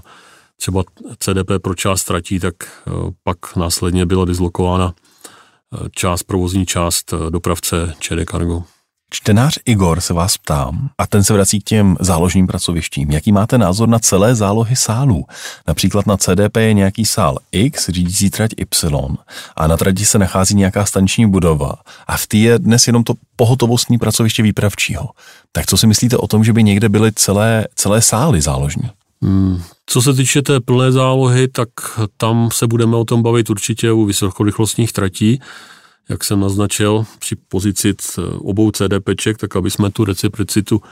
třeba 0.56 0.84
CDP 1.18 1.50
pro 1.62 1.74
část 1.74 2.04
tratí, 2.04 2.40
tak 2.40 2.54
eh, 2.64 2.90
pak 3.24 3.56
následně 3.56 4.06
byla 4.06 4.24
dislokována 4.24 4.94
část, 5.90 6.22
provozní 6.22 6.66
část 6.66 7.14
dopravce 7.30 7.94
ČD 8.00 8.30
Cargo. 8.30 8.64
Čtenář 9.10 9.58
Igor 9.64 10.00
se 10.00 10.14
vás 10.14 10.38
ptám, 10.38 10.90
a 10.98 11.06
ten 11.06 11.24
se 11.24 11.32
vrací 11.32 11.60
k 11.60 11.64
těm 11.64 11.96
záložním 12.00 12.46
pracovištím. 12.46 13.10
Jaký 13.10 13.32
máte 13.32 13.58
názor 13.58 13.88
na 13.88 13.98
celé 13.98 14.34
zálohy 14.34 14.76
sálů? 14.76 15.24
Například 15.66 16.06
na 16.06 16.16
CDP 16.16 16.56
je 16.56 16.74
nějaký 16.74 17.04
sál 17.04 17.38
X, 17.52 17.88
řídící 17.88 18.30
trať 18.30 18.50
Y, 18.56 19.16
a 19.56 19.66
na 19.66 19.76
trati 19.76 20.04
se 20.04 20.18
nachází 20.18 20.54
nějaká 20.54 20.86
staniční 20.86 21.30
budova 21.30 21.74
a 22.06 22.16
v 22.16 22.26
té 22.26 22.36
je 22.36 22.58
dnes 22.58 22.86
jenom 22.86 23.04
to 23.04 23.14
pohotovostní 23.36 23.98
pracoviště 23.98 24.42
výpravčího. 24.42 25.08
Tak 25.52 25.66
co 25.66 25.76
si 25.76 25.86
myslíte 25.86 26.16
o 26.16 26.26
tom, 26.26 26.44
že 26.44 26.52
by 26.52 26.62
někde 26.62 26.88
byly 26.88 27.12
celé, 27.12 27.66
celé 27.74 28.02
sály 28.02 28.40
záložní? 28.40 28.90
Hmm. 29.22 29.62
Co 29.86 30.02
se 30.02 30.14
týče 30.14 30.42
té 30.42 30.60
plné 30.60 30.92
zálohy, 30.92 31.48
tak 31.48 31.68
tam 32.16 32.48
se 32.52 32.66
budeme 32.66 32.96
o 32.96 33.04
tom 33.04 33.22
bavit 33.22 33.50
určitě 33.50 33.92
u 33.92 34.04
vysokorychlostních 34.04 34.92
tratí 34.92 35.40
jak 36.08 36.24
jsem 36.24 36.40
naznačil, 36.40 37.04
při 37.18 37.36
pozici 37.48 37.94
obou 38.38 38.70
CDPček, 38.70 39.38
tak 39.38 39.56
aby 39.56 39.70
jsme 39.70 39.90
tu 39.90 40.04
reciprocitu 40.04 40.82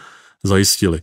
zajistili. 0.43 1.01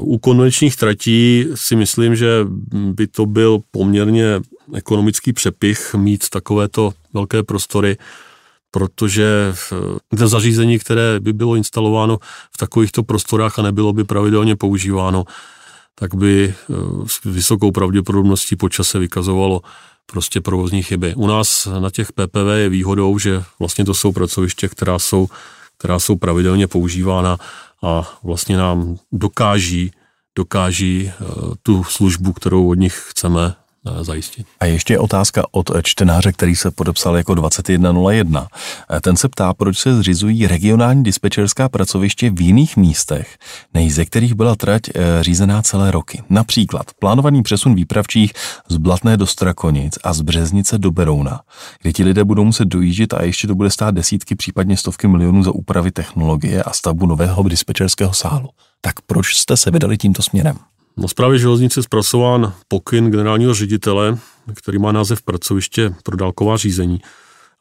U 0.00 0.18
konvenčních 0.18 0.76
tratí 0.76 1.46
si 1.54 1.76
myslím, 1.76 2.16
že 2.16 2.46
by 2.72 3.06
to 3.06 3.26
byl 3.26 3.58
poměrně 3.70 4.40
ekonomický 4.74 5.32
přepich 5.32 5.94
mít 5.94 6.28
takovéto 6.28 6.92
velké 7.12 7.42
prostory, 7.42 7.96
protože 8.70 9.54
to 10.18 10.28
zařízení, 10.28 10.78
které 10.78 11.20
by 11.20 11.32
bylo 11.32 11.54
instalováno 11.54 12.18
v 12.52 12.56
takovýchto 12.58 13.02
prostorách 13.02 13.58
a 13.58 13.62
nebylo 13.62 13.92
by 13.92 14.04
pravidelně 14.04 14.56
používáno, 14.56 15.24
tak 15.94 16.14
by 16.14 16.54
s 17.06 17.24
vysokou 17.24 17.70
pravděpodobností 17.70 18.56
počase 18.56 18.98
vykazovalo 18.98 19.60
prostě 20.06 20.40
provozní 20.40 20.82
chyby. 20.82 21.14
U 21.14 21.26
nás 21.26 21.68
na 21.78 21.90
těch 21.90 22.12
PPV 22.12 22.48
je 22.56 22.68
výhodou, 22.68 23.18
že 23.18 23.42
vlastně 23.58 23.84
to 23.84 23.94
jsou 23.94 24.12
pracoviště, 24.12 24.68
která 24.68 24.98
jsou, 24.98 25.28
která 25.78 25.98
jsou 25.98 26.16
pravidelně 26.16 26.66
používána 26.66 27.38
a 27.82 28.18
vlastně 28.22 28.56
nám 28.56 28.96
dokáží, 29.12 29.92
dokáží 30.36 31.12
eh, 31.12 31.24
tu 31.62 31.84
službu, 31.84 32.32
kterou 32.32 32.70
od 32.70 32.74
nich 32.74 33.04
chceme 33.08 33.54
zajistit. 34.02 34.46
A 34.60 34.64
ještě 34.64 34.98
otázka 34.98 35.42
od 35.50 35.70
čtenáře, 35.82 36.32
který 36.32 36.56
se 36.56 36.70
podepsal 36.70 37.16
jako 37.16 37.34
2101. 37.34 38.48
Eh, 38.90 39.00
ten 39.00 39.16
se 39.16 39.28
ptá, 39.28 39.54
proč 39.54 39.78
se 39.78 39.96
zřizují 39.96 40.46
regionální 40.46 41.02
dispečerská 41.02 41.68
pracoviště 41.68 42.30
v 42.30 42.40
jiných 42.40 42.76
místech, 42.76 43.38
než 43.74 43.94
ze 43.94 44.04
kterých 44.04 44.34
byla 44.34 44.56
trať 44.56 44.82
eh, 44.88 45.22
řízená 45.22 45.62
celé 45.62 45.90
roky. 45.90 46.22
Například 46.30 46.86
plánovaný 46.98 47.42
přesun 47.42 47.74
výpravčích 47.74 48.32
z 48.68 48.76
Blatné 48.76 49.16
do 49.16 49.26
Strakonic 49.26 49.98
a 50.04 50.12
z 50.12 50.20
Březnice 50.20 50.78
do 50.78 50.90
Berouna, 50.90 51.40
kde 51.82 51.92
ti 51.92 52.04
lidé 52.04 52.24
budou 52.24 52.44
muset 52.44 52.64
dojíždět 52.64 53.14
a 53.14 53.22
ještě 53.22 53.46
to 53.46 53.54
bude 53.54 53.70
stát 53.70 53.94
desítky, 53.94 54.34
případně 54.34 54.76
stovky 54.76 55.08
milionů 55.08 55.42
za 55.42 55.50
úpravy 55.50 55.90
technologie 55.90 56.62
a 56.62 56.72
stavbu 56.72 57.06
nového 57.06 57.42
dispečerského 57.42 58.12
sálu. 58.12 58.48
Tak 58.80 59.00
proč 59.00 59.34
jste 59.34 59.56
se 59.56 59.70
vydali 59.70 59.96
tímto 59.96 60.22
směrem? 60.22 60.56
Na 60.96 61.08
zprávě 61.08 61.38
železnice 61.38 61.82
zpracován 61.82 62.54
pokyn 62.68 63.10
generálního 63.10 63.54
ředitele, 63.54 64.18
který 64.54 64.78
má 64.78 64.92
název 64.92 65.22
pracoviště 65.22 65.94
pro 66.02 66.16
dálková 66.16 66.56
řízení 66.56 67.00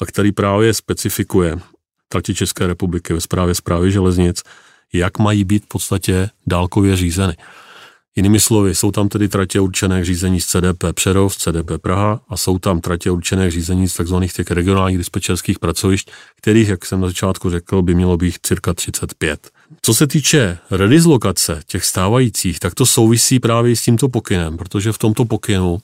a 0.02 0.06
který 0.06 0.32
právě 0.32 0.74
specifikuje 0.74 1.58
trati 2.08 2.36
České 2.36 2.68
republiky 2.68 3.14
ve 3.14 3.22
zprávě 3.22 3.56
zprávy 3.56 3.92
železnic, 3.92 4.42
jak 4.94 5.20
mají 5.20 5.44
být 5.44 5.64
v 5.64 5.68
podstatě 5.68 6.30
dálkově 6.48 6.96
řízeny. 6.96 7.38
Jinými 8.16 8.40
slovy, 8.40 8.76
jsou 8.76 8.92
tam 8.92 9.10
tedy 9.10 9.28
tratě 9.28 9.60
určené 9.60 10.02
k 10.02 10.06
řízení 10.06 10.42
z 10.42 10.46
CDP 10.46 10.84
Přerov, 10.94 11.36
z 11.36 11.38
CDP 11.38 11.72
Praha 11.82 12.22
a 12.30 12.38
jsou 12.38 12.60
tam 12.60 12.82
tratě 12.82 13.12
určené 13.12 13.48
k 13.48 13.52
řízení 13.52 13.88
z 13.88 13.94
tzv. 13.94 14.16
těch 14.36 14.52
regionálních 14.52 14.98
dispečerských 14.98 15.60
pracovišť, 15.60 16.12
kterých, 16.38 16.68
jak 16.68 16.86
jsem 16.86 17.02
na 17.02 17.08
začátku 17.08 17.50
řekl, 17.50 17.82
by 17.82 17.96
mělo 17.96 18.18
být 18.18 18.36
cirka 18.44 18.74
35. 18.74 19.52
Co 19.82 19.94
se 19.94 20.08
týče 20.08 20.58
redislokace 20.72 21.62
těch 21.68 21.86
stávajících, 21.86 22.60
tak 22.60 22.76
to 22.76 22.86
souvisí 22.86 23.40
právě 23.40 23.76
s 23.76 23.82
tímto 23.82 24.10
pokynem, 24.10 24.58
protože 24.58 24.92
v 24.92 24.98
tomto 24.98 25.26
pokynu 25.26 25.78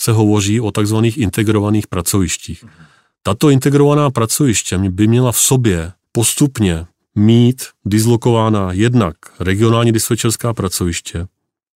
se 0.00 0.12
hovoří 0.12 0.60
o 0.60 0.70
takzvaných 0.70 1.18
integrovaných 1.18 1.86
pracovištích. 1.86 2.64
Tato 3.22 3.50
integrovaná 3.50 4.10
pracoviště 4.10 4.78
by 4.78 5.06
měla 5.06 5.32
v 5.32 5.38
sobě 5.38 5.92
postupně 6.12 6.86
mít 7.14 7.66
dislokována 7.84 8.72
jednak 8.72 9.16
regionální 9.40 9.92
dispečerská 9.92 10.54
pracoviště, 10.54 11.26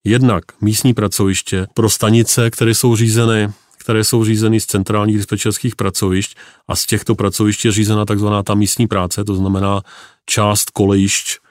jednak 0.04 0.44
místní 0.60 0.94
pracoviště 0.94 1.66
pro 1.74 1.90
stanice, 1.90 2.50
které 2.50 2.74
jsou 2.74 2.96
řízeny 2.96 3.48
které 3.82 4.04
jsou 4.04 4.24
řízeny 4.24 4.60
z 4.60 4.66
centrálních 4.66 5.16
dispečerských 5.16 5.76
pracovišť 5.76 6.36
a 6.68 6.76
z 6.76 6.86
těchto 6.86 7.14
pracovišť 7.14 7.64
je 7.64 7.72
řízena 7.72 8.04
takzvaná 8.04 8.42
ta 8.42 8.54
místní 8.54 8.86
práce, 8.86 9.24
to 9.24 9.34
znamená 9.34 9.82
část 10.26 10.70
kolejišť. 10.70 11.41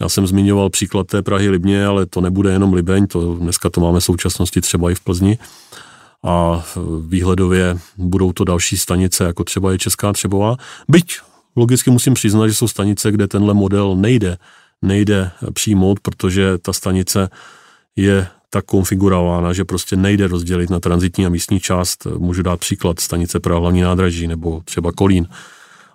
Já 0.00 0.08
jsem 0.08 0.26
zmiňoval 0.26 0.70
příklad 0.70 1.06
té 1.06 1.22
Prahy 1.22 1.48
Libně, 1.48 1.86
ale 1.86 2.06
to 2.06 2.20
nebude 2.20 2.52
jenom 2.52 2.72
Libeň, 2.72 3.06
to 3.06 3.34
dneska 3.34 3.70
to 3.70 3.80
máme 3.80 4.00
v 4.00 4.04
současnosti 4.04 4.60
třeba 4.60 4.90
i 4.90 4.94
v 4.94 5.00
Plzni. 5.00 5.38
A 6.24 6.64
výhledově 7.08 7.78
budou 7.96 8.32
to 8.32 8.44
další 8.44 8.78
stanice, 8.78 9.24
jako 9.24 9.44
třeba 9.44 9.72
je 9.72 9.78
Česká 9.78 10.12
Třebová. 10.12 10.56
Byť 10.88 11.18
logicky 11.56 11.90
musím 11.90 12.14
přiznat, 12.14 12.48
že 12.48 12.54
jsou 12.54 12.68
stanice, 12.68 13.12
kde 13.12 13.28
tenhle 13.28 13.54
model 13.54 13.96
nejde 13.96 14.38
nejde 14.82 15.30
přijmout, 15.52 16.00
protože 16.00 16.58
ta 16.58 16.72
stanice 16.72 17.28
je 17.96 18.26
tak 18.50 18.64
konfigurována, 18.64 19.52
že 19.52 19.64
prostě 19.64 19.96
nejde 19.96 20.28
rozdělit 20.28 20.70
na 20.70 20.80
transitní 20.80 21.26
a 21.26 21.28
místní 21.28 21.60
část. 21.60 22.06
Můžu 22.18 22.42
dát 22.42 22.60
příklad 22.60 23.00
stanice 23.00 23.40
pro 23.40 23.60
hlavní 23.60 23.80
nádraží 23.80 24.26
nebo 24.26 24.62
třeba 24.64 24.92
Kolín. 24.92 25.28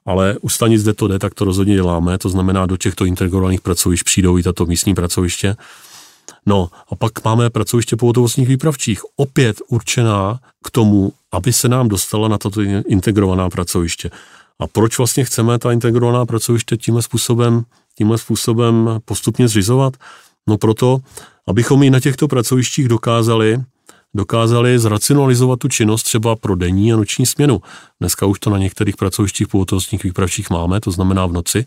Ale 0.06 0.38
u 0.42 0.50
stanic, 0.50 0.84
kde 0.84 0.94
to 0.94 1.08
jde, 1.08 1.20
tak 1.20 1.34
to 1.34 1.46
rozhodně 1.46 1.76
děláme. 1.76 2.18
To 2.18 2.30
znamená, 2.30 2.66
do 2.66 2.78
těchto 2.78 3.06
integrovaných 3.06 3.62
pracovišť 3.62 4.04
přijdou 4.04 4.38
i 4.38 4.44
tato 4.44 4.66
místní 4.66 4.96
pracoviště. 4.96 5.56
No 6.46 6.70
a 6.92 6.96
pak 6.96 7.24
máme 7.24 7.50
pracoviště 7.50 7.96
pohotovostních 7.96 8.48
výpravčích, 8.48 9.02
opět 9.16 9.62
určená 9.68 10.40
k 10.64 10.72
tomu, 10.72 11.14
aby 11.32 11.54
se 11.54 11.70
nám 11.70 11.88
dostala 11.88 12.28
na 12.28 12.38
tato 12.38 12.62
integrovaná 12.88 13.50
pracoviště. 13.50 14.12
A 14.60 14.68
proč 14.68 14.98
vlastně 14.98 15.26
chceme 15.26 15.60
ta 15.60 15.72
integrovaná 15.72 16.26
pracoviště 16.26 16.78
tímhle 16.78 17.02
způsobem, 17.02 17.64
tímhle 17.98 18.18
způsobem 18.18 18.90
postupně 19.06 19.48
zřizovat? 19.48 19.94
No 20.48 20.58
proto, 20.58 21.00
abychom 21.48 21.84
i 21.84 21.90
na 21.90 22.00
těchto 22.00 22.28
pracovištích 22.28 22.88
dokázali, 22.88 23.64
dokázali 24.16 24.80
zracionalizovat 24.80 25.60
tu 25.60 25.68
činnost 25.68 26.04
třeba 26.04 26.36
pro 26.36 26.56
denní 26.56 26.94
a 26.94 26.96
noční 26.96 27.26
směnu. 27.26 27.62
Dneska 28.00 28.26
už 28.26 28.40
to 28.40 28.50
na 28.50 28.58
některých 28.58 28.98
pracovištích 28.98 29.48
pohotovostních 29.48 30.04
výpravčích 30.04 30.50
máme, 30.50 30.80
to 30.80 30.92
znamená 30.92 31.26
v 31.26 31.34
noci, 31.34 31.66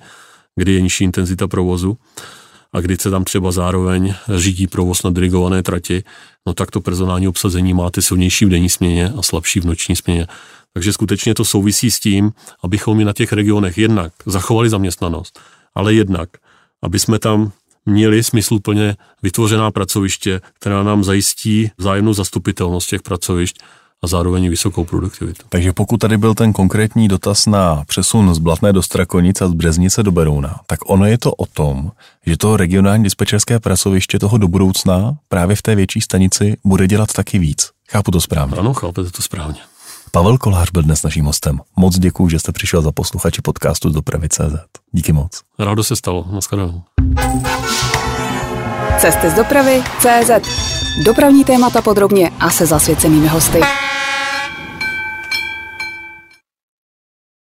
kdy 0.56 0.72
je 0.72 0.80
nižší 0.80 1.04
intenzita 1.04 1.48
provozu 1.48 1.98
a 2.72 2.80
kdy 2.80 2.96
se 2.96 3.10
tam 3.10 3.24
třeba 3.24 3.52
zároveň 3.52 4.14
řídí 4.36 4.66
provoz 4.66 5.02
na 5.02 5.10
dirigované 5.10 5.62
trati, 5.62 6.04
no 6.46 6.54
tak 6.54 6.70
to 6.70 6.80
personální 6.80 7.28
obsazení 7.28 7.74
máte 7.74 8.02
silnější 8.02 8.44
v 8.44 8.48
denní 8.48 8.68
směně 8.68 9.12
a 9.18 9.22
slabší 9.22 9.60
v 9.60 9.64
noční 9.64 9.96
směně. 9.96 10.26
Takže 10.74 10.92
skutečně 10.92 11.34
to 11.34 11.44
souvisí 11.44 11.90
s 11.90 12.00
tím, 12.00 12.32
abychom 12.64 13.00
i 13.00 13.04
na 13.04 13.12
těch 13.12 13.32
regionech 13.32 13.78
jednak 13.78 14.12
zachovali 14.26 14.68
zaměstnanost, 14.68 15.40
ale 15.74 15.94
jednak, 15.94 16.28
aby 16.82 16.98
jsme 16.98 17.18
tam 17.18 17.52
měli 17.88 18.22
smysluplně 18.24 18.96
vytvořená 19.22 19.70
pracoviště, 19.70 20.40
která 20.60 20.82
nám 20.82 21.04
zajistí 21.04 21.70
vzájemnou 21.78 22.12
zastupitelnost 22.12 22.88
těch 22.88 23.02
pracovišť 23.02 23.58
a 24.02 24.06
zároveň 24.06 24.50
vysokou 24.50 24.84
produktivitu. 24.84 25.42
Takže 25.48 25.72
pokud 25.72 25.96
tady 25.96 26.16
byl 26.16 26.34
ten 26.34 26.52
konkrétní 26.52 27.08
dotaz 27.08 27.46
na 27.46 27.84
přesun 27.86 28.34
z 28.34 28.38
Blatné 28.38 28.72
do 28.72 28.82
Strakonic 28.82 29.42
a 29.42 29.48
z 29.48 29.52
Breznice 29.52 30.02
do 30.02 30.12
Berouna, 30.12 30.60
tak 30.66 30.90
ono 30.90 31.06
je 31.06 31.18
to 31.18 31.32
o 31.32 31.46
tom, 31.46 31.90
že 32.26 32.36
to 32.36 32.56
regionální 32.56 33.04
dispečerské 33.04 33.60
pracoviště 33.60 34.18
toho 34.18 34.38
do 34.38 34.48
budoucna 34.48 35.16
právě 35.28 35.56
v 35.56 35.62
té 35.62 35.74
větší 35.74 36.00
stanici 36.00 36.56
bude 36.64 36.86
dělat 36.86 37.12
taky 37.12 37.38
víc. 37.38 37.70
Chápu 37.90 38.10
to 38.10 38.20
správně? 38.20 38.56
Ano, 38.56 38.74
chápete 38.74 39.10
to 39.10 39.22
správně. 39.22 39.60
Pavel 40.10 40.38
Kolář 40.38 40.70
byl 40.70 40.82
dnes 40.82 41.02
naším 41.02 41.24
hostem. 41.24 41.60
Moc 41.76 41.98
děkuji, 41.98 42.28
že 42.28 42.38
jste 42.38 42.52
přišel 42.52 42.82
za 42.82 42.92
posluchači 42.92 43.42
podcastu 43.42 43.90
z 43.90 43.92
dopravy.cz. 43.92 44.40
Díky 44.92 45.12
moc. 45.12 45.40
Rádo 45.58 45.84
se 45.84 45.96
stalo. 45.96 46.26
Naschledanou. 46.32 46.82
Cesty 48.98 49.30
z 49.30 49.34
dopravy 49.34 49.82
CZ. 49.98 50.30
Dopravní 51.04 51.44
témata 51.44 51.82
podrobně 51.82 52.30
a 52.40 52.50
se 52.50 52.66
zasvěcenými 52.66 53.28
hosty. 53.28 53.60